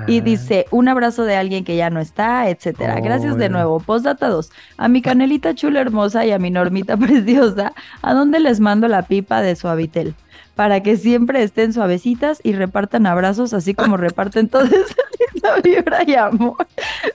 Y 0.07 0.19
Ah, 0.19 0.23
dice, 0.23 0.65
un 0.69 0.87
abrazo 0.87 1.23
de 1.23 1.35
alguien 1.35 1.63
que 1.63 1.75
ya 1.75 1.89
no 1.89 1.99
está, 1.99 2.47
etcétera. 2.49 2.99
Gracias 3.01 3.37
de 3.37 3.49
nuevo. 3.49 3.79
Postdata 3.79 4.27
2. 4.29 4.51
A 4.77 4.87
mi 4.87 5.01
canelita 5.01 5.55
chula 5.55 5.81
hermosa 5.81 6.25
y 6.27 6.31
a 6.31 6.37
mi 6.37 6.51
normita 6.51 6.95
preciosa, 6.97 7.73
¿a 8.03 8.13
dónde 8.13 8.39
les 8.39 8.59
mando 8.59 8.87
la 8.87 9.01
pipa 9.03 9.41
de 9.41 9.55
suavitel? 9.55 10.13
Para 10.59 10.83
que 10.83 10.97
siempre 10.97 11.41
estén 11.41 11.71
suavecitas 11.71 12.41
y 12.43 12.51
repartan 12.51 13.05
abrazos, 13.05 13.53
así 13.53 13.73
como 13.73 13.95
reparten 14.07 14.49
toda 14.49 14.65
esa 14.65 14.95
linda 15.33 15.55
vibra 15.63 16.03
y 16.05 16.15
amor. 16.15 16.57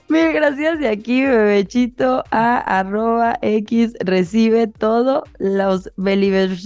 Mil 0.09 0.33
gracias 0.33 0.79
de 0.79 0.87
aquí, 0.87 1.21
bebechito, 1.23 2.23
a 2.31 2.57
arroba 2.79 3.37
x 3.43 3.93
recibe 3.99 4.65
todo. 4.65 5.25
Los 5.37 5.91
believers 5.95 6.63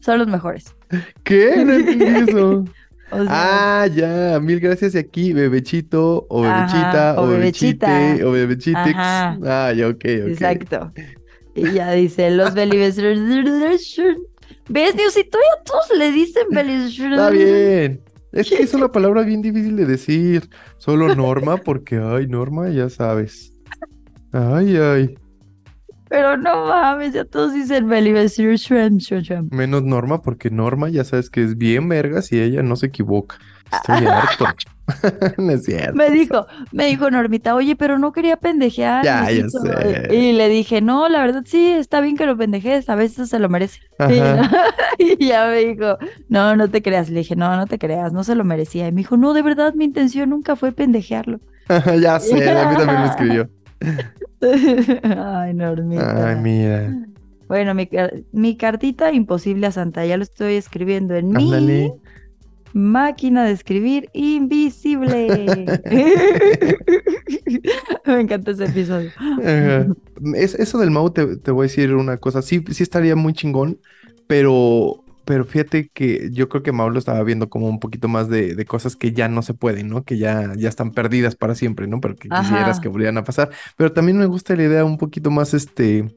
son 0.00 0.18
los 0.18 0.26
mejores. 0.26 0.74
¿Qué? 1.22 1.54
No 1.64 1.74
entendí 1.74 2.04
eso. 2.32 2.64
O 3.12 3.24
sea, 3.24 3.82
Ah, 3.82 3.86
ya. 3.86 4.40
Mil 4.40 4.58
gracias 4.58 4.96
y 4.96 4.98
aquí, 4.98 5.32
bebechito, 5.32 6.26
o 6.28 6.44
Ajá, 6.44 6.66
bebechita, 6.66 7.14
o 7.16 7.22
o 7.22 7.28
bebechite, 7.28 7.86
bebechita. 7.86 8.26
o 8.26 8.32
bebechitex. 8.32 8.96
Ajá. 8.98 9.38
Ah, 9.44 9.72
ya, 9.72 9.86
ok, 9.86 9.94
ok. 9.94 10.04
Exacto. 10.30 10.92
Y 11.54 11.70
ya 11.74 11.92
dice, 11.92 12.28
los 12.32 12.54
believers. 12.60 12.96
¿Ves, 14.68 14.96
Diosito? 14.96 15.38
Ya 15.38 15.62
todos 15.64 15.90
le 15.96 16.12
dicen 16.12 16.46
believers. 16.50 16.98
Está 16.98 17.30
bien. 17.30 18.02
Es 18.32 18.48
que 18.50 18.56
es 18.56 18.74
una 18.74 18.92
palabra 18.92 19.22
bien 19.22 19.42
difícil 19.42 19.76
de 19.76 19.86
decir. 19.86 20.48
Solo 20.78 21.14
Norma, 21.14 21.56
porque, 21.64 21.96
ay, 21.96 22.26
Norma, 22.26 22.68
ya 22.68 22.88
sabes. 22.88 23.52
Ay, 24.32 24.76
ay. 24.76 25.14
Pero 26.08 26.36
no 26.36 26.66
mames, 26.66 27.14
ya 27.14 27.24
todos 27.24 27.54
dicen 27.54 27.88
believers. 27.88 28.38
Menos 29.50 29.82
Norma, 29.82 30.22
porque 30.22 30.50
Norma 30.50 30.88
ya 30.88 31.04
sabes 31.04 31.30
que 31.30 31.42
es 31.42 31.56
bien 31.56 31.88
vergas 31.88 32.30
y 32.32 32.40
ella 32.40 32.62
no 32.62 32.76
se 32.76 32.86
equivoca. 32.86 33.38
Estoy 33.72 34.06
harto. 34.06 34.46
No 35.38 35.50
es 35.50 35.64
cierto. 35.64 35.94
Me 35.96 36.10
dijo, 36.10 36.46
me 36.70 36.86
dijo 36.86 37.10
Normita, 37.10 37.56
oye, 37.56 37.74
pero 37.74 37.98
no 37.98 38.12
quería 38.12 38.36
pendejear. 38.36 39.04
Ya, 39.04 39.24
ya 39.24 39.42
Diosito". 39.42 39.62
sé. 39.62 40.14
Y 40.14 40.32
le 40.32 40.48
dije, 40.48 40.80
no, 40.80 41.08
la 41.08 41.20
verdad 41.20 41.42
sí, 41.44 41.66
está 41.70 42.00
bien 42.00 42.16
que 42.16 42.24
lo 42.24 42.36
pendejes, 42.36 42.88
a 42.88 42.94
veces 42.94 43.28
se 43.28 43.38
lo 43.38 43.48
merece. 43.48 43.80
Y 44.98 45.26
ya 45.26 45.46
me 45.46 45.58
dijo, 45.58 45.98
no, 46.28 46.56
no 46.56 46.70
te 46.70 46.82
creas. 46.82 47.10
Le 47.10 47.18
dije, 47.18 47.36
no, 47.36 47.54
no 47.56 47.66
te 47.66 47.78
creas, 47.78 48.12
no 48.12 48.24
se 48.24 48.34
lo 48.34 48.44
merecía. 48.44 48.86
Y 48.88 48.92
me 48.92 48.98
dijo, 48.98 49.16
no, 49.16 49.34
de 49.34 49.42
verdad, 49.42 49.74
mi 49.74 49.84
intención 49.84 50.30
nunca 50.30 50.56
fue 50.56 50.72
pendejearlo. 50.72 51.40
ya 52.00 52.18
sé, 52.20 52.48
a 52.48 52.70
mí 52.70 52.76
también 52.76 53.00
me 53.00 53.06
escribió. 53.08 53.50
Ay, 55.18 55.52
Normita. 55.52 56.28
Ay, 56.28 56.36
mira. 56.36 56.94
Bueno, 57.48 57.74
mi, 57.74 57.88
mi 58.32 58.56
cartita 58.56 59.12
imposible 59.12 59.66
a 59.66 59.72
Santa, 59.72 60.04
ya 60.04 60.16
lo 60.16 60.22
estoy 60.22 60.54
escribiendo 60.54 61.14
en 61.14 61.36
Ándale. 61.36 61.92
Máquina 62.76 63.44
de 63.44 63.52
escribir 63.52 64.10
invisible. 64.12 65.26
Me 68.06 68.20
encanta 68.20 68.50
ese 68.50 68.66
episodio. 68.66 69.10
Ajá. 69.16 69.86
Es, 70.34 70.54
eso 70.54 70.78
del 70.78 70.90
Mau 70.90 71.10
te, 71.10 71.38
te 71.38 71.50
voy 71.50 71.64
a 71.64 71.68
decir 71.68 71.94
una 71.94 72.18
cosa. 72.18 72.42
Sí, 72.42 72.62
sí 72.70 72.82
estaría 72.82 73.16
muy 73.16 73.32
chingón, 73.32 73.80
pero, 74.26 75.02
pero 75.24 75.46
fíjate 75.46 75.88
que 75.92 76.28
yo 76.32 76.50
creo 76.50 76.62
que 76.62 76.72
Mau 76.72 76.90
lo 76.90 76.98
estaba 76.98 77.22
viendo 77.22 77.48
como 77.48 77.66
un 77.66 77.80
poquito 77.80 78.08
más 78.08 78.28
de, 78.28 78.54
de 78.54 78.64
cosas 78.66 78.94
que 78.94 79.12
ya 79.12 79.28
no 79.28 79.40
se 79.40 79.54
pueden, 79.54 79.88
¿no? 79.88 80.04
Que 80.04 80.18
ya, 80.18 80.52
ya 80.54 80.68
están 80.68 80.92
perdidas 80.92 81.34
para 81.34 81.54
siempre, 81.54 81.86
¿no? 81.86 82.02
Pero 82.02 82.16
que 82.16 82.28
quisieras 82.28 82.78
que 82.78 82.88
volvieran 82.88 83.16
a 83.16 83.24
pasar. 83.24 83.48
Pero 83.78 83.92
también 83.92 84.18
me 84.18 84.26
gusta 84.26 84.54
la 84.54 84.64
idea 84.64 84.84
un 84.84 84.98
poquito 84.98 85.30
más, 85.30 85.54
este, 85.54 86.14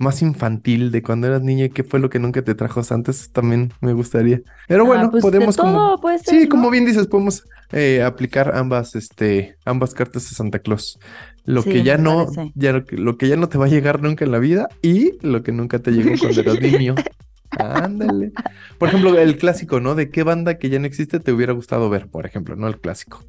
más 0.00 0.22
infantil 0.22 0.90
de 0.90 1.02
cuando 1.02 1.28
eras 1.28 1.42
niña 1.42 1.66
y 1.66 1.70
qué 1.70 1.84
fue 1.84 2.00
lo 2.00 2.10
que 2.10 2.18
nunca 2.18 2.42
te 2.42 2.54
trajo 2.56 2.80
antes. 2.90 3.30
También 3.30 3.72
me 3.80 3.92
gustaría. 3.92 4.40
Pero 4.66 4.84
Ah, 4.84 4.86
bueno, 4.86 5.10
pues 5.10 5.22
de 5.22 5.30
podemos 5.30 5.56
como... 5.56 5.72
todo 5.72 6.00
puede 6.00 6.18
ser, 6.18 6.34
Sí, 6.34 6.42
¿no? 6.44 6.48
como 6.48 6.70
bien 6.70 6.86
dices, 6.86 7.06
podemos 7.06 7.44
eh, 7.72 8.02
aplicar 8.02 8.56
ambas, 8.56 8.96
este, 8.96 9.56
ambas 9.64 9.94
cartas 9.94 10.28
de 10.28 10.34
Santa 10.34 10.58
Claus. 10.58 10.98
Lo 11.44 11.62
Sí, 11.62 11.70
que 11.70 11.82
ya 11.84 11.98
no, 11.98 12.26
parece. 12.26 12.52
ya 12.54 12.72
lo 12.72 12.84
que, 12.84 12.96
lo 12.96 13.16
que 13.16 13.28
ya 13.28 13.36
no 13.36 13.48
te 13.48 13.58
va 13.58 13.66
a 13.66 13.68
llegar 13.68 14.02
nunca 14.02 14.24
en 14.24 14.32
la 14.32 14.38
vida 14.38 14.68
y 14.82 15.12
lo 15.24 15.42
que 15.42 15.52
nunca 15.52 15.78
te 15.78 15.90
llegó 15.92 16.10
cuando 16.18 16.40
eras 16.40 16.60
niño. 16.60 16.94
Ándale. 17.58 18.32
Por 18.78 18.88
ejemplo, 18.88 19.18
el 19.18 19.36
clásico, 19.36 19.80
¿no? 19.80 19.94
¿De 19.94 20.10
qué 20.10 20.22
banda 20.22 20.56
que 20.58 20.70
ya 20.70 20.78
no 20.78 20.86
existe 20.86 21.18
te 21.20 21.32
hubiera 21.32 21.52
gustado 21.52 21.90
ver, 21.90 22.06
por 22.08 22.24
ejemplo, 22.26 22.54
no? 22.56 22.68
El 22.68 22.78
clásico. 22.80 23.24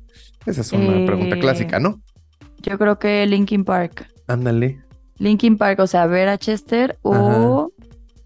Esa 0.46 0.62
es 0.62 0.72
una 0.74 1.06
pregunta 1.06 1.36
Eh, 1.36 1.40
clásica, 1.40 1.80
¿no? 1.80 2.02
Yo 2.60 2.78
creo 2.78 3.00
que 3.00 3.26
Linkin 3.26 3.64
Park. 3.66 4.08
Ándale. 4.28 4.80
Linkin 5.22 5.58
Park, 5.58 5.80
o 5.80 5.88
sea, 5.88 6.08
ver 6.08 6.28
a 6.30 6.38
Chester 6.40 6.98
o 7.04 7.72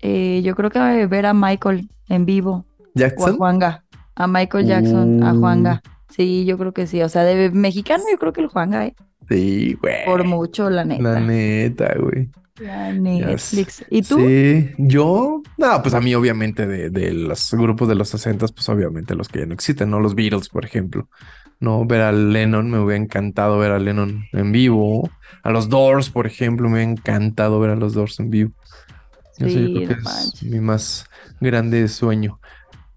eh, 0.02 0.42
yo 0.44 0.56
creo 0.56 0.70
que 0.70 1.06
ver 1.08 1.26
a 1.26 1.34
Michael 1.34 1.90
en 2.08 2.26
vivo 2.26 2.66
o 2.80 2.80
a 2.84 2.90
¿Jackson? 2.96 3.38
Juanga. 3.38 3.84
A 4.16 4.28
Michael 4.28 4.66
Jackson, 4.66 5.22
a 5.22 5.34
Uh. 5.34 5.40
Juanga. 5.40 5.82
Sí, 6.10 6.46
yo 6.46 6.58
creo 6.58 6.72
que 6.72 6.88
sí. 6.88 7.02
O 7.02 7.10
sea, 7.10 7.24
de 7.26 7.52
mexicano 7.52 8.04
yo 8.10 8.18
creo 8.18 8.32
que 8.32 8.40
el 8.40 8.48
Juanga, 8.48 8.86
¿eh? 8.86 8.96
Sí, 9.28 9.78
güey. 9.82 10.06
Por 10.06 10.24
mucho, 10.24 10.70
la 10.70 10.86
neta. 10.86 11.04
La 11.04 11.20
neta, 11.20 11.94
güey. 12.00 12.30
La 12.58 12.92
Netflix. 12.94 13.84
¿Y 13.90 14.04
tú? 14.04 14.18
Sí, 14.18 14.72
yo, 14.78 15.42
no, 15.58 15.82
pues 15.82 15.94
a 15.96 16.00
mí 16.02 16.14
obviamente 16.14 16.68
de, 16.68 16.90
de 16.92 17.12
los 17.12 17.52
grupos 17.54 17.88
de 17.88 17.96
los 17.96 18.10
60, 18.10 18.46
pues 18.48 18.70
obviamente 18.70 19.16
los 19.16 19.30
que 19.30 19.40
ya 19.40 19.46
no 19.48 19.54
existen, 19.54 19.90
¿no? 19.90 20.00
Los 20.00 20.14
Beatles, 20.16 20.50
por 20.50 20.64
ejemplo. 20.64 21.10
No, 21.60 21.86
ver 21.86 22.02
a 22.02 22.12
Lennon, 22.12 22.70
me 22.70 22.80
hubiera 22.80 23.02
encantado 23.02 23.58
ver 23.58 23.72
a 23.72 23.80
Lennon 23.80 24.26
en 24.32 24.52
vivo. 24.52 25.10
A 25.44 25.50
los 25.52 25.70
Doors, 25.70 26.12
por 26.12 26.28
ejemplo, 26.28 26.70
me 26.70 26.76
hubiera 26.76 26.92
encantado 26.92 27.60
ver 27.60 27.72
a 27.72 27.76
los 27.76 27.94
Doors 27.94 28.20
en 28.20 28.30
vivo. 28.30 28.52
Eso 29.38 29.60
yo 29.60 29.70
Sí, 29.70 29.72
creo 29.72 29.86
que 29.86 29.94
es 29.94 30.00
manches. 30.04 30.42
mi 30.42 30.60
más 30.62 31.06
grande 31.40 31.88
sueño. 31.88 32.40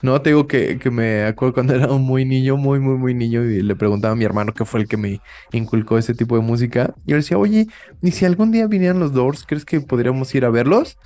No, 0.01 0.23
te 0.23 0.31
digo 0.31 0.47
que, 0.47 0.79
que 0.79 0.91
me 0.91 1.25
acuerdo 1.25 1.55
cuando 1.55 1.75
era 1.75 1.89
muy 1.89 2.25
niño, 2.25 2.57
muy, 2.57 2.79
muy, 2.79 2.97
muy 2.97 3.15
niño, 3.15 3.45
y 3.45 3.63
le 3.63 3.75
preguntaba 3.75 4.13
a 4.13 4.17
mi 4.17 4.25
hermano 4.25 4.55
que 4.55 4.65
fue 4.65 4.81
el 4.81 4.89
que 4.89 4.97
me 4.97 5.21
inculcó 5.53 5.99
ese 5.99 6.15
tipo 6.15 6.37
de 6.37 6.43
música. 6.43 6.95
Y 7.05 7.11
yo 7.11 7.17
le 7.17 7.23
decía, 7.23 7.39
oye, 7.39 7.67
¿y 8.03 8.11
si 8.13 8.25
algún 8.25 8.53
día 8.53 8.67
vinieran 8.69 9.01
los 9.01 9.13
Doors, 9.13 9.45
crees 9.47 9.65
que 9.65 9.81
podríamos 9.81 10.33
ir 10.35 10.45
a 10.45 10.51
verlos? 10.51 10.99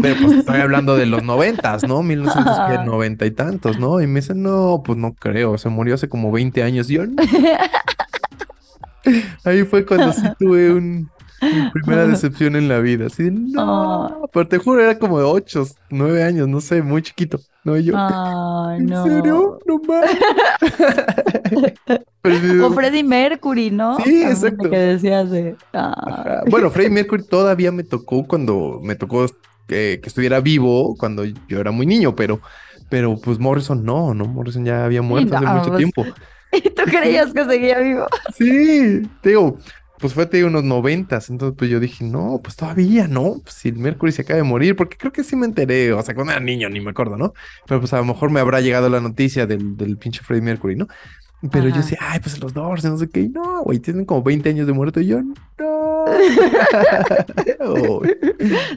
Pero 0.00 0.16
pues 0.22 0.38
estoy 0.38 0.60
hablando 0.60 0.96
de 0.96 1.06
los 1.06 1.24
noventas, 1.24 1.82
¿no? 1.86 2.02
1990 2.02 3.26
y 3.26 3.30
tantos, 3.32 3.78
¿no? 3.78 4.00
Y 4.00 4.06
me 4.06 4.20
dicen, 4.20 4.42
no, 4.42 4.82
pues 4.84 4.98
no 4.98 5.14
creo, 5.14 5.58
se 5.58 5.68
murió 5.68 5.94
hace 5.94 6.08
como 6.08 6.30
20 6.30 6.62
años. 6.62 6.88
Y 6.90 6.94
yo, 6.94 7.06
no. 7.06 7.16
Ahí 9.44 9.64
fue 9.64 9.86
cuando 9.86 10.12
sí 10.12 10.22
tuve 10.38 10.72
un, 10.72 11.10
mi 11.42 11.70
primera 11.70 12.06
decepción 12.06 12.56
en 12.56 12.68
la 12.68 12.78
vida. 12.80 13.06
Así 13.06 13.24
de, 13.24 13.30
no, 13.30 14.04
Ah. 14.04 14.18
pero 14.32 14.48
te 14.48 14.58
juro, 14.58 14.82
era 14.82 14.98
como 14.98 15.18
de 15.18 15.24
8, 15.24 15.66
9 15.90 16.22
años, 16.22 16.48
no 16.48 16.60
sé, 16.60 16.82
muy 16.82 17.02
chiquito. 17.02 17.38
No, 17.64 17.76
yo, 17.76 17.94
Ay, 17.96 18.78
¿en 18.78 18.86
no. 18.86 19.04
serio? 19.04 19.58
No 19.66 19.80
mames. 19.86 20.16
O 22.62 22.70
Freddie 22.72 23.04
Mercury, 23.04 23.70
¿no? 23.70 23.96
Sí, 23.98 24.02
También 24.04 24.28
exacto. 24.30 24.70
Que 24.70 24.76
decías 24.76 25.30
de. 25.30 25.56
ah. 25.72 26.42
Bueno, 26.50 26.70
Freddie 26.70 26.90
Mercury 26.90 27.24
todavía 27.24 27.72
me 27.72 27.84
tocó 27.84 28.26
cuando 28.26 28.80
me 28.82 28.96
tocó 28.96 29.24
eh, 29.68 29.98
que 30.02 30.08
estuviera 30.08 30.40
vivo, 30.40 30.94
cuando 30.98 31.24
yo 31.24 31.60
era 31.60 31.70
muy 31.70 31.86
niño, 31.86 32.14
pero, 32.14 32.40
pero 32.90 33.16
pues 33.18 33.38
Morrison 33.38 33.82
no, 33.84 34.12
¿no? 34.14 34.26
Morrison 34.26 34.64
ya 34.64 34.84
había 34.84 35.00
muerto 35.02 35.36
hace 35.36 35.44
no, 35.44 35.54
mucho 35.54 35.76
tiempo. 35.76 36.04
¿Y 36.52 36.62
tú 36.70 36.82
creías 36.84 37.32
que 37.32 37.44
seguía 37.44 37.78
vivo? 37.78 38.06
Sí, 38.34 39.02
te 39.22 39.30
digo, 39.30 39.58
pues 40.00 40.14
fue 40.14 40.26
te 40.26 40.36
digo, 40.38 40.48
unos 40.48 40.64
noventas, 40.64 41.30
entonces 41.30 41.56
pues 41.58 41.70
yo 41.70 41.80
dije, 41.80 42.04
no, 42.04 42.40
pues 42.42 42.56
todavía 42.56 43.08
no, 43.08 43.36
pues 43.42 43.54
si 43.56 43.68
el 43.68 43.76
Mercury 43.78 44.12
se 44.12 44.22
acaba 44.22 44.36
de 44.38 44.42
morir, 44.44 44.76
porque 44.76 44.96
creo 44.96 45.12
que 45.12 45.24
sí 45.24 45.36
me 45.36 45.46
enteré, 45.46 45.92
o 45.92 46.02
sea, 46.02 46.14
cuando 46.14 46.32
era 46.32 46.40
niño 46.40 46.68
ni 46.68 46.80
me 46.80 46.90
acuerdo, 46.90 47.16
¿no? 47.16 47.34
Pero 47.66 47.80
pues 47.80 47.92
a 47.92 47.98
lo 47.98 48.04
mejor 48.04 48.30
me 48.30 48.40
habrá 48.40 48.60
llegado 48.60 48.88
la 48.88 49.00
noticia 49.00 49.46
del, 49.46 49.76
del 49.76 49.96
pinche 49.96 50.22
Freddie 50.22 50.42
Mercury, 50.44 50.76
¿no? 50.76 50.86
Pero 51.52 51.68
yo 51.68 51.76
Ajá. 51.76 51.82
decía, 51.82 51.98
ay, 52.00 52.20
pues 52.20 52.40
los 52.40 52.52
Doors, 52.52 52.84
no 52.84 52.98
sé 52.98 53.08
qué, 53.10 53.20
y 53.20 53.28
no, 53.28 53.62
güey, 53.62 53.78
tienen 53.78 54.04
como 54.04 54.22
20 54.22 54.48
años 54.48 54.66
de 54.66 54.72
muerto, 54.72 55.00
y 55.00 55.06
yo, 55.06 55.20
no. 55.22 56.04
Uy, 58.00 58.16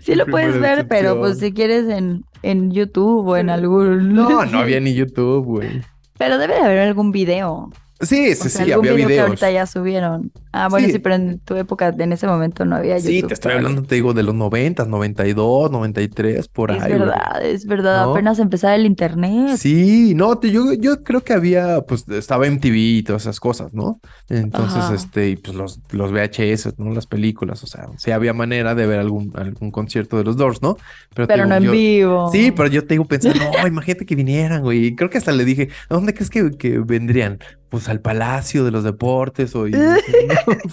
Sí 0.02 0.16
lo 0.16 0.26
puedes 0.28 0.60
ver, 0.60 0.88
pero 0.88 1.18
pues 1.20 1.40
decepción. 1.40 1.50
si 1.50 1.54
quieres 1.54 1.90
en, 1.90 2.24
en 2.44 2.72
YouTube 2.72 3.28
o 3.28 3.38
en 3.38 3.50
algún... 3.50 4.14
No, 4.14 4.46
no 4.46 4.60
había 4.60 4.80
ni 4.80 4.94
YouTube, 4.94 5.46
güey. 5.46 5.82
Pero 6.18 6.38
debe 6.38 6.54
de 6.56 6.62
haber 6.62 6.80
algún 6.80 7.12
video. 7.12 7.72
Sí, 8.02 8.32
O 8.32 8.36
sí, 8.36 8.50
sea, 8.50 8.66
sí, 8.66 8.72
algún 8.72 8.88
había 8.88 8.94
video 8.96 9.08
que 9.08 9.14
videos. 9.14 9.28
ahorita 9.28 9.52
ya 9.52 9.66
subieron. 9.66 10.32
Ah, 10.52 10.68
bueno, 10.70 10.88
Sí. 10.88 10.94
sí, 10.94 11.00
pero 11.00 11.16
en 11.16 11.40
tu 11.40 11.56
época, 11.56 11.94
en 11.98 12.12
ese 12.12 12.28
momento 12.28 12.66
no 12.66 12.76
había 12.76 12.98
YouTube. 12.98 13.12
Sí, 13.12 13.24
te 13.24 13.34
estoy 13.34 13.54
hablando, 13.54 13.84
te 13.84 13.96
digo, 13.96 14.14
de 14.14 14.24
los 14.24 14.36
90, 14.36 14.86
92, 14.86 15.72
93, 15.72 16.48
por 16.48 16.72
Es 16.72 16.82
ahí. 16.82 16.90
güey. 16.90 17.00
verdad, 17.00 17.46
es 17.46 17.66
verdad. 17.66 18.06
¿No? 18.06 18.12
Apenas 18.12 18.40
empezaba 18.40 18.76
el 18.76 18.86
internet. 18.86 19.58
Sí, 19.58 20.14
no, 20.16 20.38
te- 20.38 20.52
yo, 20.52 20.74
yo 20.74 21.04
creo 21.04 21.24
que 21.24 21.34
había, 21.34 21.82
pues 21.82 22.06
estaba 22.10 22.48
MTV 22.48 22.76
y 22.76 23.04
todas 23.04 23.22
esas 23.24 23.40
cosas, 23.40 23.74
¿no? 23.74 24.00
Entonces, 24.30 24.80
Ajá. 24.80 24.94
este, 24.96 25.30
y 25.30 25.36
pues 25.36 25.56
los, 25.56 25.80
los 25.92 26.12
VHS, 26.12 26.74
¿no? 26.78 26.94
Las 26.94 27.06
películas, 27.08 27.64
o 27.64 27.68
sea, 27.68 27.88
sí 27.98 28.12
había 28.12 28.34
manera 28.34 28.76
de 28.76 28.88
ver 28.88 29.00
algún, 29.00 29.32
algún 29.36 29.72
concierto 29.72 30.18
de 30.18 30.24
los 30.24 30.38
Doors, 30.38 30.62
¿no? 30.62 30.78
Pero 31.14 31.28
digo, 31.28 31.46
no 31.46 31.56
en 31.56 31.64
yo- 31.64 31.72
vivo. 31.72 32.30
Sí, 32.32 32.52
pero 32.52 32.68
yo 32.68 32.82
te 32.86 32.96
digo 32.96 33.06
pensando, 33.06 33.40
no, 33.62 33.68
imagínate 33.68 34.06
que 34.06 34.16
vinieran, 34.16 34.62
güey. 34.64 34.96
Creo 34.96 35.10
que 35.10 35.18
hasta 35.18 35.32
le 35.32 35.46
dije, 35.46 35.70
¿a 35.90 35.94
dónde 35.94 36.14
crees 36.14 36.30
que, 36.30 36.52
que 36.58 36.80
vendrían? 36.80 37.40
Pues 37.72 37.88
al 37.90 38.02
Palacio 38.02 38.64
de 38.66 38.72
los 38.72 38.84
Deportes 38.84 39.56
o... 39.56 39.66
y- 39.68 39.72
no, 39.72 39.88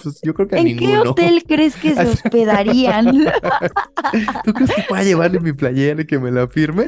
pues 0.03 0.19
yo 0.21 0.33
creo 0.33 0.47
que 0.49 0.55
a 0.57 0.59
¿En 0.59 0.65
qué 0.77 0.85
ninguno. 0.87 1.11
hotel 1.11 1.43
crees 1.47 1.75
que 1.77 1.95
se 1.95 2.01
hospedarían? 2.05 3.07
¿Tú 4.43 4.53
crees 4.53 4.71
que 4.75 4.81
pueda 4.87 5.03
llevarle 5.03 5.39
mi 5.39 5.53
playera 5.53 6.01
y 6.01 6.05
que 6.05 6.19
me 6.19 6.29
la 6.29 6.47
firme? 6.47 6.85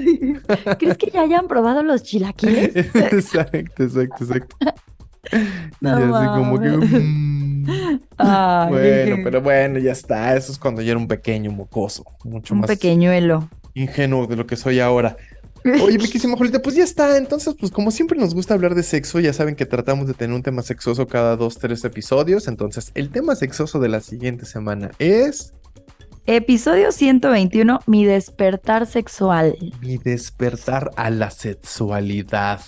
¿Crees 0.78 0.98
que 0.98 1.10
ya 1.12 1.22
hayan 1.22 1.48
probado 1.48 1.82
los 1.82 2.04
chilaquiles? 2.04 2.76
exacto, 2.76 3.84
exacto, 3.84 4.24
exacto. 4.24 4.56
Y 5.82 5.88
así 5.88 6.28
como 6.36 6.60
que... 6.60 6.70
mm, 6.70 7.66
Ay, 8.18 8.70
bueno, 8.70 9.18
pero 9.24 9.42
bueno, 9.42 9.80
ya 9.80 9.94
está. 9.94 10.36
Eso 10.36 10.52
es 10.52 10.58
cuando 10.60 10.82
yo 10.82 10.92
era 10.92 11.00
un 11.00 11.08
pequeño 11.08 11.52
mocoso. 11.52 12.04
Mucho 12.26 12.54
un 12.54 12.62
más 12.62 12.68
pequeñuelo. 12.70 13.48
ingenuo 13.76 14.28
de 14.28 14.36
lo 14.36 14.46
que 14.46 14.58
soy 14.58 14.80
ahora. 14.82 15.16
Oye, 15.64 15.98
mi 15.98 16.08
querísima 16.08 16.38
Julita, 16.38 16.62
pues 16.62 16.76
ya 16.76 16.84
está. 16.84 17.18
Entonces, 17.18 17.56
pues 17.60 17.72
como 17.72 17.92
siempre 17.92 18.18
nos 18.18 18.34
gusta 18.34 18.54
hablar 18.54 18.76
de 18.76 18.84
sexo, 18.84 19.20
ya 19.20 19.34
saben 19.34 19.56
que 19.56 19.66
tratamos 19.66 20.08
de 20.08 20.14
tener 20.14 20.36
un 20.36 20.44
tema 20.44 20.62
sexoso 20.64 21.08
cada 21.08 21.36
dos, 21.36 21.58
tres 21.58 21.84
episodios. 21.84 22.48
Entonces, 22.48 22.92
el 22.96 23.10
tema 23.10 23.36
sexoso 23.36 23.80
de 23.80 23.90
la 23.90 24.00
siguiente 24.02 24.46
semana 24.46 24.92
es 25.00 25.54
Episodio 26.28 26.92
121, 26.92 27.80
mi 27.88 28.06
despertar 28.06 28.86
sexual. 28.86 29.58
mi 29.82 29.98
despertar 29.98 30.92
a 30.96 31.10
la 31.10 31.32
sexualidad. 31.32 32.62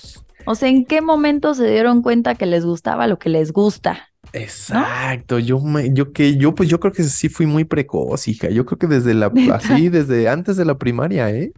O 0.45 0.55
sea, 0.55 0.69
¿en 0.69 0.85
qué 0.85 1.01
momento 1.01 1.53
se 1.53 1.69
dieron 1.69 2.01
cuenta 2.01 2.35
que 2.35 2.45
les 2.45 2.65
gustaba 2.65 3.07
lo 3.07 3.19
que 3.19 3.29
les 3.29 3.53
gusta? 3.53 4.09
Exacto, 4.33 5.37
yo 5.37 5.59
me, 5.59 5.93
yo 5.93 6.11
que, 6.11 6.35
yo 6.37 6.55
pues 6.55 6.67
yo 6.67 6.79
creo 6.79 6.91
que 6.91 7.03
sí 7.03 7.29
fui 7.29 7.45
muy 7.45 7.63
precoz, 7.63 8.27
hija. 8.27 8.49
Yo 8.49 8.65
creo 8.65 8.79
que 8.79 8.87
desde 8.87 9.13
la, 9.13 9.31
así, 9.53 9.89
desde 9.89 10.27
antes 10.27 10.57
de 10.57 10.65
la 10.65 10.77
primaria, 10.77 11.29
¿eh? 11.29 11.53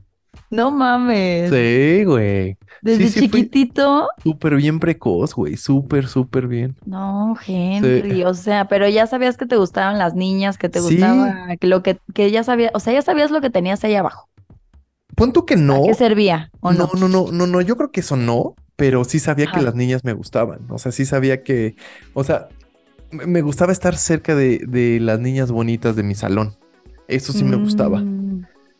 No 0.56 0.72
mames. 0.72 1.50
Sí, 1.50 2.04
güey. 2.06 2.58
Desde 2.82 3.08
sí, 3.08 3.10
sí 3.10 3.20
fui- 3.30 3.42
chiquitito. 3.42 4.08
Súper 4.24 4.56
bien 4.56 4.80
precoz, 4.80 5.34
güey. 5.36 5.58
Súper, 5.58 6.08
súper 6.08 6.48
bien. 6.48 6.76
No, 6.86 7.36
Henry, 7.46 8.24
o 8.24 8.34
sea, 8.34 8.68
pero 8.68 8.88
ya 8.88 9.06
sabías 9.06 9.36
que 9.38 9.46
te 9.46 9.58
gustaban 9.58 9.98
las 9.98 10.14
niñas, 10.16 10.58
que 10.58 10.70
te 10.70 10.80
gustaba, 10.80 11.56
que 11.60 11.68
lo 11.68 11.84
que, 11.84 11.98
que 12.14 12.32
ya 12.32 12.44
sabías, 12.44 12.72
o 12.74 12.80
sea, 12.80 12.94
ya 12.94 13.02
sabías 13.02 13.32
lo 13.32 13.42
que 13.42 13.50
tenías 13.50 13.84
ahí 13.84 13.96
abajo. 13.96 14.30
Pon 15.16 15.34
tú 15.34 15.46
que 15.46 15.56
no. 15.58 15.76
¿A 15.84 15.88
qué 15.88 15.94
servía? 15.94 16.52
¿O 16.62 16.72
no, 16.72 16.90
no? 16.94 17.08
no, 17.08 17.08
no, 17.10 17.32
no, 17.32 17.48
no. 17.48 17.62
Yo 17.62 17.76
creo 17.76 17.92
que 17.92 18.00
eso 18.00 18.16
no, 18.16 18.56
pero 18.76 19.04
sí 19.04 19.20
sabía 19.20 19.52
que 19.52 19.62
las 19.62 19.76
niñas 19.76 20.04
me 20.06 20.14
gustaban. 20.14 20.60
O 20.70 20.78
sea, 20.78 20.92
sí 20.92 21.06
sabía 21.06 21.44
que, 21.44 21.76
o 22.14 22.24
sea, 22.24 22.48
me 23.12 23.42
gustaba 23.42 23.72
estar 23.72 23.96
cerca 23.98 24.36
de, 24.36 24.60
de 24.68 25.00
las 25.02 25.20
niñas 25.20 25.52
bonitas 25.52 25.96
de 25.96 26.04
mi 26.04 26.16
salón. 26.16 26.56
Eso 27.08 27.34
sí 27.34 27.44
me 27.44 27.56
gustaba. 27.56 28.02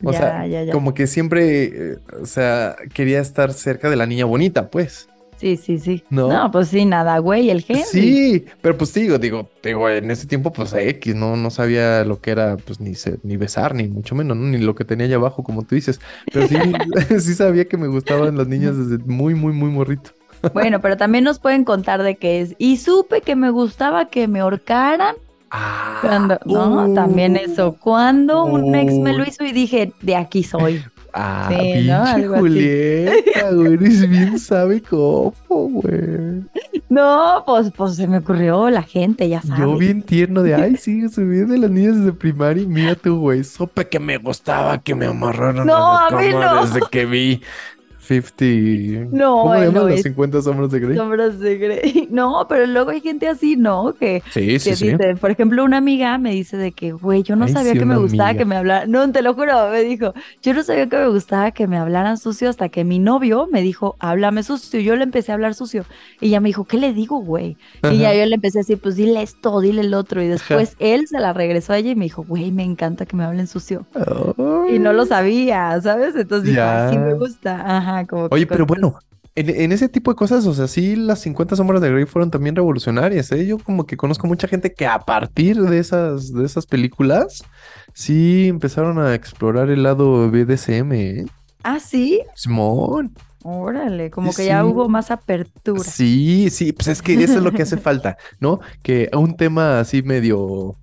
O 0.04 0.12
ya, 0.12 0.18
sea, 0.18 0.46
ya, 0.46 0.62
ya. 0.64 0.72
Como 0.72 0.94
que 0.94 1.06
siempre, 1.06 1.64
eh, 1.92 1.98
o 2.22 2.26
sea, 2.26 2.76
quería 2.94 3.20
estar 3.20 3.52
cerca 3.52 3.88
de 3.90 3.96
la 3.96 4.06
niña 4.06 4.24
bonita, 4.24 4.68
pues. 4.70 5.08
Sí, 5.38 5.56
sí, 5.58 5.78
sí. 5.78 6.02
¿No? 6.08 6.28
No, 6.28 6.50
pues 6.50 6.68
sí, 6.68 6.86
nada, 6.86 7.18
güey, 7.18 7.50
el 7.50 7.62
Henry. 7.68 7.84
Sí, 7.84 8.44
pero 8.62 8.76
pues 8.78 8.94
digo, 8.94 9.18
digo, 9.18 9.50
digo, 9.62 9.88
en 9.90 10.10
ese 10.10 10.26
tiempo, 10.26 10.50
pues 10.50 10.72
X, 10.72 11.14
no, 11.14 11.36
no 11.36 11.50
sabía 11.50 12.04
lo 12.04 12.20
que 12.20 12.30
era, 12.30 12.56
pues 12.56 12.80
ni 12.80 12.94
se- 12.94 13.18
ni 13.22 13.36
besar, 13.36 13.74
ni 13.74 13.86
mucho 13.86 14.14
menos, 14.14 14.36
¿no? 14.36 14.44
Ni 14.46 14.58
lo 14.58 14.74
que 14.74 14.84
tenía 14.86 15.06
allá 15.06 15.16
abajo, 15.16 15.42
como 15.42 15.62
tú 15.62 15.74
dices. 15.74 16.00
Pero 16.32 16.46
sí, 16.46 16.54
sí 17.20 17.34
sabía 17.34 17.66
que 17.66 17.76
me 17.76 17.88
gustaban 17.88 18.36
las 18.38 18.48
niñas 18.48 18.78
desde 18.78 19.02
muy, 19.04 19.34
muy, 19.34 19.52
muy 19.52 19.68
morrito. 19.70 20.10
Bueno, 20.54 20.80
pero 20.80 20.96
también 20.96 21.24
nos 21.24 21.38
pueden 21.38 21.64
contar 21.64 22.02
de 22.02 22.16
qué 22.16 22.40
es. 22.40 22.54
Y 22.58 22.78
supe 22.78 23.20
que 23.20 23.36
me 23.36 23.50
gustaba 23.50 24.08
que 24.08 24.28
me 24.28 24.40
ahorcaran 24.40 25.16
Ah, 25.50 25.98
cuando, 26.02 26.38
no, 26.44 26.92
también 26.94 27.34
uh, 27.34 27.36
eso. 27.36 27.76
Cuando 27.80 28.44
un 28.44 28.74
ex 28.74 28.94
me 28.98 29.12
lo 29.12 29.22
Uy. 29.22 29.28
hizo 29.28 29.44
y 29.44 29.52
dije, 29.52 29.92
de 30.02 30.16
aquí 30.16 30.42
soy. 30.42 30.82
Ah, 31.18 31.48
Sí, 31.48 31.56
¿no? 31.86 32.04
pinche 32.04 32.26
así. 32.36 32.40
Julieta, 32.40 33.50
güey, 33.52 33.72
eres 33.72 34.06
bien 34.10 34.38
sabe 34.38 34.82
cómo, 34.82 35.32
güey. 35.48 36.42
No, 36.90 37.42
pues, 37.46 37.72
pues 37.74 37.96
se 37.96 38.06
me 38.06 38.18
ocurrió 38.18 38.68
la 38.68 38.82
gente, 38.82 39.26
ya 39.26 39.40
sabes. 39.40 39.60
Yo 39.60 39.76
bien 39.78 40.02
tierno 40.02 40.42
de, 40.42 40.54
ay, 40.54 40.76
sí, 40.80 41.08
subí 41.08 41.38
de 41.38 41.56
las 41.56 41.70
niñas 41.70 41.96
desde 41.96 42.12
primaria 42.12 42.62
y 42.64 42.66
mira 42.66 42.94
tú, 42.96 43.18
güey, 43.18 43.44
supe 43.44 43.88
que 43.88 43.98
me 43.98 44.18
gustaba 44.18 44.76
que 44.82 44.94
me 44.94 45.06
amarraran 45.06 45.66
No, 45.66 45.96
a 45.96 46.10
la 46.10 46.18
a 46.18 46.20
mí 46.20 46.28
no. 46.32 46.66
desde 46.66 46.80
que 46.90 47.06
vi 47.06 47.40
50... 48.06 48.44
No, 49.16 49.42
¿Cómo 49.42 49.54
le 49.54 49.66
llaman 49.66 49.82
los 49.86 49.92
es. 49.92 50.02
50 50.02 50.42
sombras 50.42 50.70
de 50.70 50.80
Grey? 50.80 50.96
Sombras 50.96 51.38
de 51.38 51.58
Grey. 51.58 52.08
No, 52.16 52.46
pero 52.48 52.66
luego 52.66 52.90
hay 52.90 53.00
gente 53.00 53.28
así, 53.28 53.56
¿no? 53.56 53.94
Que, 53.98 54.22
Sí, 54.32 54.58
sí, 54.58 54.70
que 54.70 54.76
sí. 54.76 54.88
dice, 54.90 55.16
por 55.16 55.30
ejemplo, 55.30 55.64
una 55.64 55.76
amiga 55.78 56.16
me 56.18 56.32
dice 56.32 56.56
de 56.56 56.72
que, 56.72 56.92
güey, 56.92 57.22
yo 57.22 57.36
no 57.36 57.44
Ay, 57.46 57.52
sabía 57.52 57.72
sí, 57.72 57.78
que 57.78 57.84
me 57.84 57.96
gustaba 57.96 58.30
amiga. 58.30 58.38
que 58.38 58.44
me 58.44 58.56
hablaran. 58.56 58.90
No, 58.90 59.10
te 59.12 59.22
lo 59.22 59.34
juro, 59.34 59.70
me 59.70 59.82
dijo, 59.82 60.14
yo 60.42 60.54
no 60.54 60.62
sabía 60.62 60.88
que 60.88 60.96
me 60.96 61.08
gustaba 61.08 61.50
que 61.50 61.66
me 61.66 61.76
hablaran 61.78 62.16
sucio 62.18 62.48
hasta 62.48 62.68
que 62.68 62.84
mi 62.84 62.98
novio 62.98 63.48
me 63.50 63.62
dijo, 63.62 63.96
háblame 63.98 64.42
sucio. 64.42 64.80
Yo 64.80 64.96
le 64.96 65.04
empecé 65.04 65.32
a 65.32 65.34
hablar 65.34 65.54
sucio. 65.54 65.84
Y 66.20 66.28
ella 66.28 66.40
me 66.40 66.48
dijo, 66.48 66.64
¿qué 66.64 66.76
le 66.78 66.92
digo, 66.92 67.18
güey? 67.18 67.56
Y 67.92 67.98
ya 67.98 68.14
yo 68.14 68.24
le 68.26 68.34
empecé 68.36 68.58
a 68.58 68.60
decir, 68.60 68.78
pues 68.78 68.96
dile 68.96 69.22
esto, 69.22 69.60
dile 69.60 69.80
el 69.82 69.94
otro. 69.94 70.22
Y 70.22 70.26
después 70.28 70.76
él 70.78 71.06
se 71.08 71.18
la 71.20 71.32
regresó 71.32 71.72
a 71.72 71.78
ella 71.78 71.90
y 71.90 71.94
me 71.96 72.04
dijo, 72.04 72.24
güey, 72.24 72.52
me 72.52 72.62
encanta 72.64 73.04
que 73.06 73.16
me 73.16 73.24
hablen 73.24 73.46
sucio. 73.46 73.86
Y 74.70 74.78
no 74.78 74.92
lo 74.92 75.06
sabía, 75.06 75.80
¿sabes? 75.80 76.14
Entonces 76.16 76.48
dije, 76.50 76.60
"Ay, 76.60 76.92
sí 76.92 76.98
me 76.98 77.14
gusta. 77.14 77.76
Ajá, 77.76 77.95
como 78.04 78.28
que 78.28 78.34
Oye, 78.34 78.46
pero 78.46 78.66
bueno, 78.66 78.98
en, 79.34 79.48
en 79.50 79.72
ese 79.72 79.88
tipo 79.88 80.10
de 80.10 80.16
cosas, 80.16 80.46
o 80.46 80.54
sea, 80.54 80.66
sí, 80.68 80.96
las 80.96 81.20
50 81.20 81.56
sombras 81.56 81.80
de 81.80 81.90
Grey 81.90 82.04
fueron 82.04 82.30
también 82.30 82.54
revolucionarias, 82.56 83.30
¿eh? 83.32 83.46
Yo 83.46 83.58
como 83.58 83.86
que 83.86 83.96
conozco 83.96 84.26
mucha 84.26 84.48
gente 84.48 84.72
que 84.72 84.86
a 84.86 84.98
partir 85.00 85.60
de 85.60 85.78
esas, 85.78 86.32
de 86.32 86.44
esas 86.44 86.66
películas, 86.66 87.42
sí 87.94 88.48
empezaron 88.48 88.98
a 88.98 89.14
explorar 89.14 89.70
el 89.70 89.82
lado 89.82 90.30
BDSM, 90.30 90.92
¿eh? 90.92 91.26
Ah, 91.62 91.80
sí. 91.80 92.20
Simón. 92.34 93.12
Órale, 93.48 94.10
como 94.10 94.32
Sí, 94.32 94.38
que 94.42 94.46
ya 94.48 94.64
hubo 94.64 94.88
más 94.88 95.10
apertura. 95.12 95.80
Sí, 95.84 96.48
sí, 96.50 96.72
pues 96.72 96.88
es 96.88 97.00
que 97.00 97.14
eso 97.14 97.34
es 97.34 97.42
lo 97.42 97.52
que 97.52 97.62
hace 97.62 97.76
falta, 97.76 98.16
¿no? 98.40 98.58
Que 98.82 99.08
un 99.12 99.36
tema 99.36 99.78
así 99.78 100.02
medio 100.02 100.74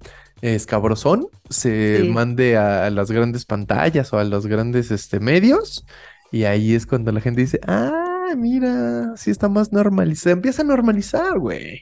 escabrosón 0.41 1.28
se 1.49 2.01
Sí. 2.01 2.09
mande 2.09 2.57
a, 2.57 2.86
a 2.86 2.89
las 2.89 3.11
grandes 3.11 3.45
pantallas 3.45 4.11
o 4.14 4.20
a 4.20 4.24
los 4.24 4.45
grandes 4.47 4.91
este, 4.91 5.20
medios 5.20 5.86
y 6.34 6.43
ahí 6.45 6.73
es 6.73 6.86
cuando 6.86 7.11
la 7.13 7.21
gente 7.21 7.41
dice, 7.41 7.59
ah, 7.67 8.34
mira, 8.36 9.15
sí 9.15 9.31
está 9.31 9.47
más 9.47 9.71
normalizado, 9.71 10.34
empieza 10.34 10.63
a 10.63 10.65
normalizar, 10.65 11.38
güey. 11.39 11.81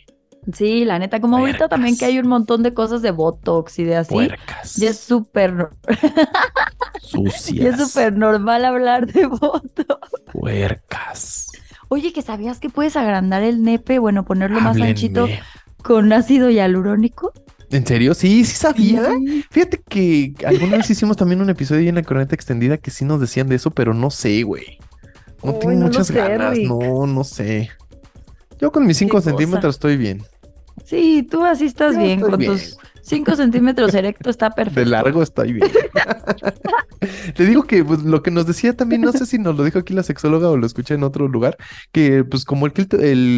Sí, 0.53 0.85
la 0.85 0.97
neta, 0.99 1.21
como 1.21 1.37
ahorita 1.37 1.69
también 1.69 1.95
que 1.97 2.05
hay 2.05 2.17
un 2.19 2.27
montón 2.27 2.63
de 2.63 2.73
cosas 2.73 3.01
de 3.01 3.11
Botox 3.11 3.77
y 3.79 3.83
de 3.83 3.95
así. 3.95 4.13
Puercas. 4.13 4.77
Y 4.79 4.87
es 4.87 4.97
súper 4.99 5.53
no- 5.53 5.69
y 5.87 7.27
es 7.27 7.33
Sucias. 7.35 7.79
súper 7.79 8.17
normal 8.17 8.65
hablar 8.65 9.05
de 9.05 9.27
Botox. 9.27 10.11
Puercas. 10.33 11.47
Oye, 11.89 12.11
que 12.11 12.21
sabías 12.21 12.59
que 12.59 12.69
puedes 12.69 12.95
agrandar 12.97 13.43
el 13.43 13.63
nepe, 13.63 13.99
bueno, 13.99 14.25
ponerlo 14.25 14.59
más 14.61 14.79
anchito 14.81 15.27
con 15.83 16.11
ácido 16.11 16.49
hialurónico. 16.49 17.33
¿En 17.71 17.85
serio? 17.85 18.13
Sí, 18.13 18.43
sí 18.45 18.55
sabía. 18.55 19.11
Sí. 19.17 19.45
Fíjate 19.49 19.81
que 19.87 20.33
alguna 20.45 20.77
vez 20.77 20.89
hicimos 20.89 21.17
también 21.17 21.41
un 21.41 21.49
episodio 21.49 21.87
en 21.89 21.95
la 21.95 22.03
corneta 22.03 22.35
extendida 22.35 22.77
que 22.77 22.91
sí 22.91 23.05
nos 23.05 23.21
decían 23.21 23.47
de 23.47 23.55
eso, 23.55 23.71
pero 23.71 23.93
no 23.93 24.11
sé, 24.11 24.43
güey. 24.43 24.77
No 25.43 25.53
Uy, 25.53 25.59
tengo 25.59 25.73
no 25.75 25.85
muchas 25.85 26.07
sé, 26.07 26.13
ganas. 26.13 26.55
Rick. 26.55 26.67
No, 26.67 27.07
no 27.07 27.23
sé. 27.23 27.69
Yo 28.59 28.71
con 28.71 28.85
mis 28.85 28.97
5 28.97 29.11
cosa. 29.11 29.29
centímetros 29.29 29.75
estoy 29.75 29.97
bien. 29.97 30.21
Sí, 30.91 31.23
tú 31.23 31.45
así 31.45 31.67
estás 31.67 31.95
Yo 31.95 32.01
bien, 32.01 32.19
con 32.19 32.37
bien. 32.37 32.51
tus 32.51 32.77
5 33.03 33.37
centímetros 33.37 33.93
erecto 33.93 34.29
está 34.29 34.49
perfecto. 34.49 34.81
De 34.81 34.85
largo 34.87 35.23
estoy 35.23 35.53
bien. 35.53 35.71
Te 37.33 37.45
digo 37.45 37.63
que 37.63 37.85
pues, 37.85 38.03
lo 38.03 38.21
que 38.21 38.29
nos 38.29 38.45
decía 38.45 38.75
también, 38.75 38.99
no 38.99 39.13
sé 39.13 39.25
si 39.25 39.39
nos 39.39 39.55
lo 39.55 39.63
dijo 39.63 39.79
aquí 39.79 39.93
la 39.93 40.03
sexóloga 40.03 40.49
o 40.49 40.57
lo 40.57 40.65
escuché 40.65 40.95
en 40.95 41.03
otro 41.03 41.29
lugar, 41.29 41.55
que 41.93 42.25
pues 42.25 42.43
como 42.43 42.65
el, 42.65 42.73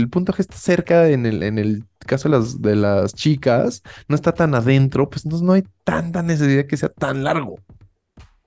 punto 0.10 0.34
G 0.34 0.40
está 0.40 0.58
cerca 0.58 1.10
en 1.10 1.28
el, 1.28 1.44
en 1.44 1.60
el 1.60 1.84
caso 2.00 2.28
de 2.28 2.38
las, 2.40 2.60
de 2.60 2.76
las 2.76 3.14
chicas, 3.14 3.84
no 4.08 4.16
está 4.16 4.32
tan 4.32 4.56
adentro, 4.56 5.08
pues 5.08 5.24
no, 5.28 5.40
no 5.40 5.54
hay 5.54 5.64
tanta 5.84 6.24
necesidad 6.24 6.66
que 6.66 6.76
sea 6.76 6.90
tan 6.90 7.24
largo. 7.24 7.60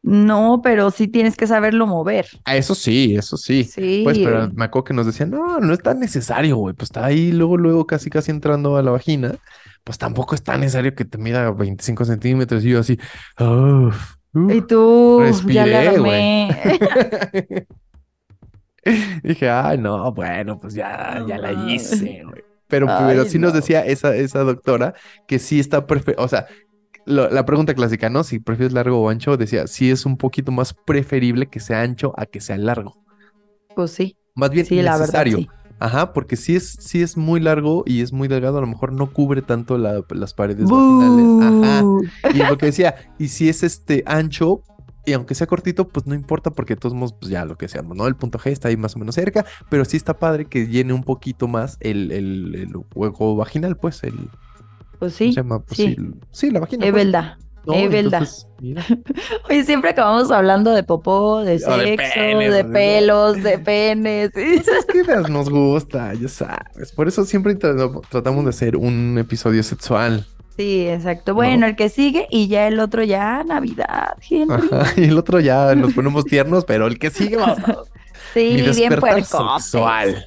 No, 0.03 0.61
pero 0.63 0.91
sí 0.93 1.09
tienes 1.09 1.37
que 1.37 1.47
saberlo 1.49 1.87
mover. 1.87 2.27
Ah, 2.45 2.57
eso 2.57 2.75
sí, 2.77 3.17
eso 3.17 3.37
sí. 3.37 3.65
Sí. 3.65 4.03
Pues, 4.05 4.19
pero 4.19 4.51
me 4.55 4.67
acuerdo 4.67 4.85
que 4.85 4.95
nos 4.95 5.07
decían, 5.07 5.31
no, 5.31 5.59
no 5.59 5.73
es 5.73 5.81
tan 5.83 5.99
necesario, 5.99 6.57
güey. 6.57 6.75
Pues 6.75 6.89
está 6.91 7.05
ahí 7.07 7.33
luego, 7.33 7.57
luego 7.57 7.87
casi, 7.87 8.09
casi 8.09 8.31
entrando 8.31 8.77
a 8.77 8.83
la 8.83 8.93
vagina. 8.93 9.35
Pues 9.83 9.99
tampoco 9.99 10.35
es 10.37 10.43
tan 10.45 10.61
necesario 10.61 10.95
que 10.95 11.05
te 11.05 11.19
mida 11.19 11.51
25 11.51 12.05
centímetros. 12.05 12.65
Y 12.65 12.71
yo 12.71 12.81
así, 12.81 12.99
"Uf, 13.41 14.15
uf". 14.33 14.55
Y 14.55 14.63
tú, 14.63 15.23
ya 15.49 15.67
le 15.67 15.77
armé. 15.77 17.67
Dije, 19.23 19.51
ay, 19.51 19.79
no, 19.79 20.13
bueno, 20.13 20.61
pues 20.61 20.75
ya, 20.75 21.25
ya 21.27 21.39
la 21.39 21.53
hice, 21.53 22.23
güey. 22.25 22.45
Pero, 22.69 22.87
Ay, 22.89 23.05
pero 23.07 23.25
sí 23.25 23.39
nos 23.39 23.53
no. 23.53 23.57
decía 23.61 23.85
esa, 23.87 24.15
esa 24.17 24.41
doctora 24.41 24.95
que 25.27 25.39
sí 25.39 25.61
está 25.61 25.87
perfecto. 25.87 26.23
O 26.23 26.29
sea, 26.29 26.47
lo- 27.07 27.31
la 27.31 27.45
pregunta 27.47 27.75
clásica, 27.75 28.11
¿no? 28.11 28.23
Si 28.25 28.39
prefieres 28.39 28.73
largo 28.75 29.01
o 29.01 29.09
ancho, 29.09 29.37
decía, 29.37 29.67
sí 29.67 29.91
es 29.91 30.05
un 30.07 30.17
poquito 30.19 30.53
más 30.53 30.75
preferible 30.75 31.47
que 31.47 31.61
sea 31.61 31.83
ancho 31.83 32.13
a 32.19 32.27
que 32.27 32.41
sea 32.41 32.59
largo. 32.59 33.03
Pues 33.75 33.91
sí, 33.93 34.17
Más 34.35 34.51
bien 34.51 34.67
sí, 34.67 34.77
la 34.77 34.93
verdad, 34.93 35.01
necesario. 35.25 35.39
sí. 35.39 35.49
Ajá, 35.79 36.13
porque 36.15 36.37
si 36.37 36.57
es, 36.57 36.71
si 36.81 37.03
es 37.03 37.17
muy 37.19 37.39
largo 37.39 37.83
y 37.87 38.01
es 38.01 38.11
muy 38.13 38.29
delgado, 38.29 38.59
a 38.59 38.61
lo 38.63 38.67
mejor 38.67 38.93
no 38.93 39.13
cubre 39.13 39.43
tanto 39.43 39.77
la- 39.77 40.03
las 40.11 40.33
paredes 40.35 40.65
vaginales. 40.71 41.27
Ajá. 41.43 41.85
Y 42.35 42.39
lo 42.39 42.57
que 42.57 42.67
decía, 42.67 42.95
y 43.19 43.29
si 43.29 43.49
es 43.51 43.63
este 43.63 44.03
ancho, 44.07 44.63
y 45.05 45.13
aunque 45.13 45.35
sea 45.35 45.47
cortito, 45.47 45.87
pues 45.87 46.07
no 46.07 46.15
importa, 46.15 46.51
porque 46.51 46.75
de 46.75 46.81
todos 46.81 46.95
modos, 46.95 47.13
pues 47.21 47.31
ya 47.31 47.45
lo 47.45 47.57
que 47.59 47.69
seamos, 47.69 47.95
¿no? 47.97 48.07
El 48.07 48.17
punto 48.17 48.39
G 48.39 48.51
está 48.51 48.69
ahí 48.69 48.77
más 48.79 48.97
o 48.97 48.99
menos 48.99 49.15
cerca, 49.15 49.45
pero 49.69 49.85
sí 49.85 49.99
está 49.99 50.19
padre 50.19 50.47
que 50.47 50.67
llene 50.67 50.95
un 50.95 51.05
poquito 51.05 51.47
más 51.47 51.77
el, 51.81 52.11
el, 52.11 52.55
el 52.55 52.73
hueco 52.95 53.37
vaginal, 53.37 53.77
pues, 53.77 54.03
el, 54.03 54.15
Pues 54.99 55.13
¿cómo 55.13 55.19
sí, 55.19 55.33
se 55.33 55.41
llama? 55.41 55.59
Pues 55.61 55.77
sí. 55.77 55.97
sí, 56.31 56.51
la 56.51 56.61
vagina. 56.61 56.87
es 56.87 56.93
pues. 56.93 57.05
verdad. 57.05 57.35
¿no? 57.67 57.75
es 57.75 57.91
verdad. 57.91 58.23
Entonces. 58.23 58.47
Oye, 59.51 59.65
siempre 59.65 59.91
acabamos 59.91 60.31
hablando 60.31 60.71
de 60.73 60.83
popó, 60.83 61.41
de 61.43 61.53
de 61.53 61.59
sexo, 61.59 62.11
penes, 62.15 62.55
de 62.55 62.65
pelos, 62.65 63.43
de 63.43 63.59
penes. 63.59 64.31
Pues 64.33 64.67
es 64.79 64.85
que 64.87 65.03
las- 65.03 65.29
nos 65.29 65.51
gusta, 65.51 66.15
ya 66.15 66.29
sabes. 66.29 66.93
Por 66.95 67.09
eso 67.09 67.25
siempre 67.25 67.59
tra- 67.59 68.01
tratamos 68.09 68.45
de 68.45 68.51
hacer 68.51 68.77
un 68.77 69.17
episodio 69.19 69.63
sexual. 69.63 70.27
Sí, 70.57 70.87
exacto. 70.89 71.35
Bueno, 71.35 71.67
el 71.67 71.77
que 71.77 71.91
sigue 71.91 72.27
y 72.31 72.49
ya 72.49 72.67
el 72.67 72.81
otro 72.81 73.03
ya 73.03 73.45
Navidad, 73.45 74.15
Henry. 74.29 74.55
Ajá, 74.73 74.93
y 74.97 75.05
el 75.05 75.19
otro 75.19 75.39
ya 75.41 75.75
nos 75.75 75.93
ponemos 75.93 76.25
tiernos, 76.25 76.65
pero 76.65 76.87
el 76.87 76.99
que 76.99 77.11
sigue 77.11 77.37
vamos 77.37 77.59
Sí, 78.33 78.63
mi 78.65 78.71
bien 78.71 78.95
puercotes. 78.99 79.29
sexual. 79.29 80.27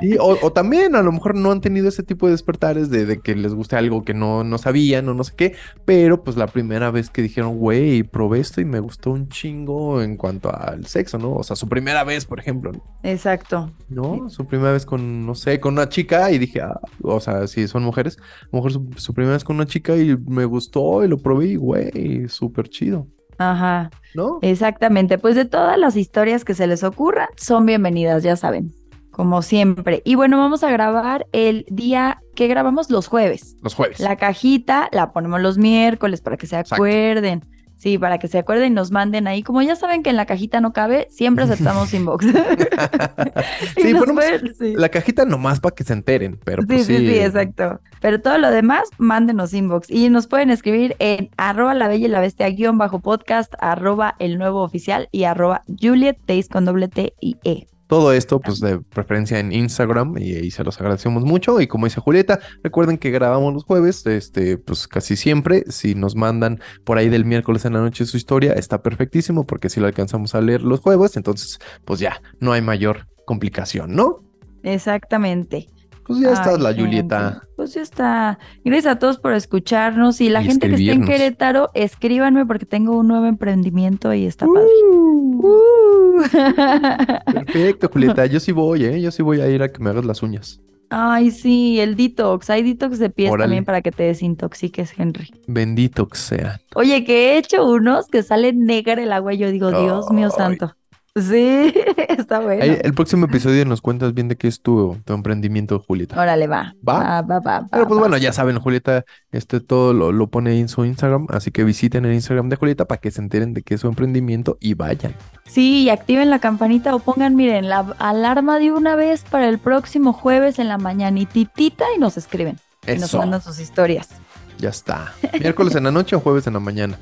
Sí, 0.00 0.16
o, 0.20 0.36
o 0.42 0.52
también 0.52 0.94
a 0.94 1.02
lo 1.02 1.10
mejor 1.12 1.34
no 1.34 1.50
han 1.50 1.60
tenido 1.60 1.88
ese 1.88 2.02
tipo 2.02 2.26
de 2.26 2.32
despertares 2.32 2.90
de, 2.90 3.06
de 3.06 3.20
que 3.20 3.34
les 3.34 3.54
guste 3.54 3.76
algo 3.76 4.04
que 4.04 4.14
no, 4.14 4.44
no 4.44 4.58
sabían 4.58 5.08
o 5.08 5.14
no 5.14 5.24
sé 5.24 5.32
qué, 5.36 5.56
pero 5.84 6.22
pues 6.22 6.36
la 6.36 6.48
primera 6.48 6.90
vez 6.90 7.10
que 7.10 7.22
dijeron, 7.22 7.56
güey, 7.58 8.02
probé 8.02 8.40
esto 8.40 8.60
y 8.60 8.64
me 8.66 8.80
gustó 8.80 9.10
un 9.12 9.28
chingo 9.28 10.02
en 10.02 10.16
cuanto 10.16 10.54
al 10.54 10.86
sexo, 10.86 11.18
¿no? 11.18 11.34
O 11.34 11.42
sea, 11.42 11.56
su 11.56 11.68
primera 11.68 12.04
vez, 12.04 12.26
por 12.26 12.40
ejemplo, 12.40 12.72
Exacto. 13.02 13.72
¿no? 13.88 14.28
Su 14.30 14.46
primera 14.46 14.72
vez 14.72 14.84
con, 14.86 15.24
no 15.26 15.34
sé, 15.34 15.60
con 15.60 15.74
una 15.74 15.88
chica 15.88 16.30
y 16.32 16.38
dije, 16.38 16.60
ah, 16.62 16.80
o 17.02 17.20
sea, 17.20 17.46
si 17.46 17.68
son 17.68 17.84
mujeres, 17.84 18.18
a 18.18 18.48
lo 18.52 18.58
mejor 18.58 18.72
su, 18.72 18.90
su 18.96 19.14
primera 19.14 19.34
vez 19.34 19.44
con 19.44 19.56
una 19.56 19.66
chica 19.66 19.96
y 19.96 20.16
me 20.16 20.44
gustó 20.44 21.04
y 21.04 21.08
lo 21.08 21.18
probé 21.22 21.46
y, 21.48 21.56
güey, 21.56 22.28
súper 22.28 22.68
chido, 22.68 23.08
Ajá, 23.38 23.90
¿no? 24.14 24.38
exactamente. 24.42 25.18
Pues 25.18 25.34
de 25.34 25.44
todas 25.44 25.78
las 25.78 25.96
historias 25.96 26.44
que 26.44 26.54
se 26.54 26.66
les 26.66 26.82
ocurran, 26.84 27.28
son 27.36 27.66
bienvenidas, 27.66 28.22
ya 28.22 28.36
saben, 28.36 28.74
como 29.16 29.40
siempre. 29.40 30.02
Y 30.04 30.14
bueno, 30.14 30.36
vamos 30.38 30.62
a 30.62 30.70
grabar 30.70 31.26
el 31.32 31.64
día 31.70 32.20
que 32.34 32.48
grabamos 32.48 32.90
los 32.90 33.06
jueves. 33.08 33.56
Los 33.62 33.72
jueves. 33.74 33.98
La 33.98 34.16
cajita 34.16 34.90
la 34.92 35.10
ponemos 35.14 35.40
los 35.40 35.56
miércoles 35.56 36.20
para 36.20 36.36
que 36.36 36.46
se 36.46 36.56
Exacto. 36.58 36.74
acuerden. 36.74 37.42
Sí, 37.78 37.96
para 37.96 38.18
que 38.18 38.28
se 38.28 38.36
acuerden 38.38 38.72
y 38.72 38.74
nos 38.74 38.90
manden 38.90 39.26
ahí. 39.26 39.42
Como 39.42 39.62
ya 39.62 39.74
saben 39.74 40.02
que 40.02 40.10
en 40.10 40.16
la 40.16 40.26
cajita 40.26 40.60
no 40.60 40.74
cabe, 40.74 41.08
siempre 41.10 41.44
aceptamos 41.44 41.94
inbox. 41.94 42.26
Sí, 42.26 42.32
ponemos 43.94 44.12
pueden- 44.12 44.54
sí. 44.54 44.74
La 44.76 44.90
cajita 44.90 45.24
nomás 45.24 45.60
para 45.60 45.74
que 45.74 45.84
se 45.84 45.94
enteren, 45.94 46.38
pero 46.44 46.60
Sí, 46.62 46.68
pues 46.68 46.86
sí, 46.86 46.96
sí. 46.98 47.06
sí, 47.08 47.18
exacto. 47.18 47.80
Pero 48.02 48.20
todo 48.20 48.36
lo 48.36 48.50
demás, 48.50 48.88
mándenos 48.98 49.54
inbox. 49.54 49.90
Y 49.90 50.10
nos 50.10 50.26
pueden 50.26 50.50
escribir 50.50 50.94
en 50.98 51.30
arroba 51.38 51.72
la 51.72 51.88
bella 51.88 52.06
y 52.06 52.10
la 52.10 52.20
bestia 52.20 52.50
guion 52.50 52.76
bajo 52.76 52.98
podcast, 53.00 53.54
arroba 53.60 54.14
el 54.18 54.36
nuevo 54.36 54.62
oficial 54.62 55.08
y 55.10 55.24
arroba 55.24 55.62
Juliet 55.80 56.18
Days 56.26 56.48
con 56.50 56.66
doble 56.66 56.88
T 56.88 57.14
y 57.20 57.36
E. 57.44 57.66
Todo 57.86 58.12
esto, 58.12 58.40
pues 58.40 58.60
de 58.60 58.80
preferencia 58.80 59.38
en 59.38 59.52
Instagram, 59.52 60.18
y, 60.18 60.32
y 60.32 60.50
se 60.50 60.64
los 60.64 60.80
agradecemos 60.80 61.24
mucho. 61.24 61.60
Y 61.60 61.66
como 61.66 61.86
dice 61.86 62.00
Julieta, 62.00 62.40
recuerden 62.62 62.98
que 62.98 63.10
grabamos 63.10 63.54
los 63.54 63.64
jueves, 63.64 64.04
este, 64.06 64.58
pues 64.58 64.88
casi 64.88 65.16
siempre. 65.16 65.64
Si 65.68 65.94
nos 65.94 66.16
mandan 66.16 66.60
por 66.84 66.98
ahí 66.98 67.08
del 67.08 67.24
miércoles 67.24 67.64
en 67.64 67.74
la 67.74 67.80
noche 67.80 68.06
su 68.06 68.16
historia, 68.16 68.54
está 68.54 68.82
perfectísimo, 68.82 69.46
porque 69.46 69.68
si 69.68 69.80
lo 69.80 69.86
alcanzamos 69.86 70.34
a 70.34 70.40
leer 70.40 70.62
los 70.62 70.80
jueves, 70.80 71.16
entonces, 71.16 71.58
pues 71.84 72.00
ya, 72.00 72.20
no 72.40 72.52
hay 72.52 72.62
mayor 72.62 73.06
complicación, 73.24 73.94
¿no? 73.94 74.22
Exactamente. 74.62 75.68
Pues 76.06 76.20
ya 76.20 76.32
está 76.32 76.56
la 76.56 76.72
Julieta. 76.72 77.42
Pues 77.56 77.74
ya 77.74 77.82
está. 77.82 78.38
Gracias 78.64 78.94
a 78.94 78.98
todos 78.98 79.18
por 79.18 79.32
escucharnos. 79.32 80.20
Y 80.20 80.28
la 80.28 80.42
Y 80.42 80.46
gente 80.46 80.68
que 80.68 80.76
esté 80.76 80.92
en. 80.92 81.04
Querétaro, 81.04 81.70
escríbanme 81.74 82.46
porque 82.46 82.66
tengo 82.66 82.96
un 82.96 83.08
nuevo 83.08 83.26
emprendimiento 83.26 84.12
y 84.14 84.26
está 84.26 84.46
padre. 84.46 84.66
Uh, 84.92 85.16
Uh. 85.38 86.22
perfecto, 87.32 87.88
Julieta. 87.92 88.26
Yo 88.26 88.40
sí 88.40 88.52
voy, 88.52 88.84
¿eh? 88.84 89.00
Yo 89.00 89.10
sí 89.10 89.22
voy 89.22 89.40
a 89.40 89.48
ir 89.48 89.62
a 89.62 89.72
que 89.72 89.82
me 89.82 89.90
hagas 89.90 90.04
las 90.04 90.22
uñas. 90.22 90.60
Ay, 90.88 91.30
sí, 91.32 91.80
el 91.80 91.96
detox. 91.96 92.48
Hay 92.50 92.62
detox 92.62 92.98
de 92.98 93.10
pies 93.10 93.30
Órale. 93.30 93.44
también 93.44 93.64
para 93.64 93.82
que 93.82 93.90
te 93.90 94.04
desintoxiques, 94.04 94.94
Henry. 94.96 95.30
Bendito 95.46 96.06
que 96.08 96.16
sea. 96.16 96.60
Oye, 96.74 97.04
que 97.04 97.32
he 97.32 97.38
hecho 97.38 97.68
unos 97.68 98.06
que 98.06 98.22
sale 98.22 98.52
negra 98.52 99.02
el 99.02 99.12
agua 99.12 99.34
y 99.34 99.38
yo 99.38 99.50
digo, 99.50 99.70
Dios 99.70 100.10
mío 100.10 100.30
santo. 100.30 100.76
Sí, 101.18 101.72
está 102.08 102.40
bueno. 102.40 102.62
Ahí, 102.62 102.78
el 102.82 102.92
próximo 102.92 103.24
episodio 103.24 103.64
nos 103.64 103.80
cuentas 103.80 104.12
bien 104.12 104.28
de 104.28 104.36
qué 104.36 104.48
es 104.48 104.60
tu, 104.60 104.98
tu 105.04 105.14
emprendimiento, 105.14 105.80
Julieta. 105.80 106.20
Órale, 106.20 106.46
va. 106.46 106.74
¿Va? 106.86 106.98
Va, 106.98 107.22
va, 107.22 107.40
va, 107.40 107.60
va, 107.60 107.66
Pero 107.70 107.86
pues 107.88 107.96
va. 107.96 108.00
bueno, 108.02 108.18
ya 108.18 108.32
saben, 108.34 108.58
Julieta, 108.58 109.04
este 109.32 109.60
todo 109.60 109.94
lo, 109.94 110.12
lo 110.12 110.26
pone 110.26 110.50
ahí 110.50 110.60
en 110.60 110.68
su 110.68 110.84
Instagram, 110.84 111.26
así 111.30 111.50
que 111.50 111.64
visiten 111.64 112.04
el 112.04 112.12
Instagram 112.12 112.50
de 112.50 112.56
Julieta 112.56 112.84
para 112.84 113.00
que 113.00 113.10
se 113.10 113.22
enteren 113.22 113.54
de 113.54 113.62
qué 113.62 113.74
es 113.76 113.80
su 113.80 113.88
emprendimiento 113.88 114.58
y 114.60 114.74
vayan. 114.74 115.14
Sí, 115.46 115.84
y 115.84 115.88
activen 115.90 116.28
la 116.28 116.38
campanita 116.38 116.94
o 116.94 116.98
pongan, 116.98 117.34
miren, 117.34 117.68
la 117.70 117.94
alarma 117.98 118.58
de 118.58 118.72
una 118.72 118.94
vez 118.94 119.22
para 119.24 119.48
el 119.48 119.58
próximo 119.58 120.12
jueves 120.12 120.58
en 120.58 120.68
la 120.68 120.76
mañanititita 120.78 121.86
y 121.96 121.98
nos 121.98 122.18
escriben. 122.18 122.58
Y 122.86 122.92
nos 122.92 123.04
Eso, 123.04 123.18
mandan 123.18 123.40
sus 123.40 123.58
historias. 123.58 124.10
ya 124.58 124.68
está. 124.68 125.14
Miércoles 125.40 125.74
en 125.76 125.84
la 125.84 125.90
noche 125.90 126.14
o 126.14 126.20
jueves 126.20 126.46
en 126.46 126.52
la 126.52 126.60
mañana. 126.60 126.98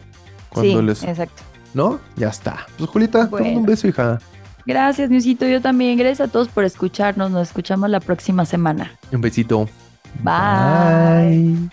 Cuando 0.51 0.79
sí, 0.81 0.87
les... 0.87 1.03
exacto. 1.03 1.43
¿No? 1.75 2.01
Ya 2.17 2.29
está. 2.29 2.67
Pues 2.79 2.91
te 2.91 2.99
mando 3.19 3.29
Bueno. 3.31 3.59
un 3.61 3.67
beso, 3.67 3.89
hija. 3.89 4.19
Gracias, 4.65 5.11
Newsito. 5.11 5.47
Yo 5.47 5.61
también. 5.61 5.99
Gracias 5.99 6.29
a 6.29 6.33
todos 6.33 6.49
por 6.49 6.65
escucharnos. 6.65 7.31
Nos 7.31 7.49
escuchamos 7.49 7.91
la 7.91 8.01
próxima 8.01 8.47
semana. 8.47 8.93
Un 9.13 9.21
besito. 9.21 9.69
Bye. 10.23 11.59
Bye. 11.59 11.71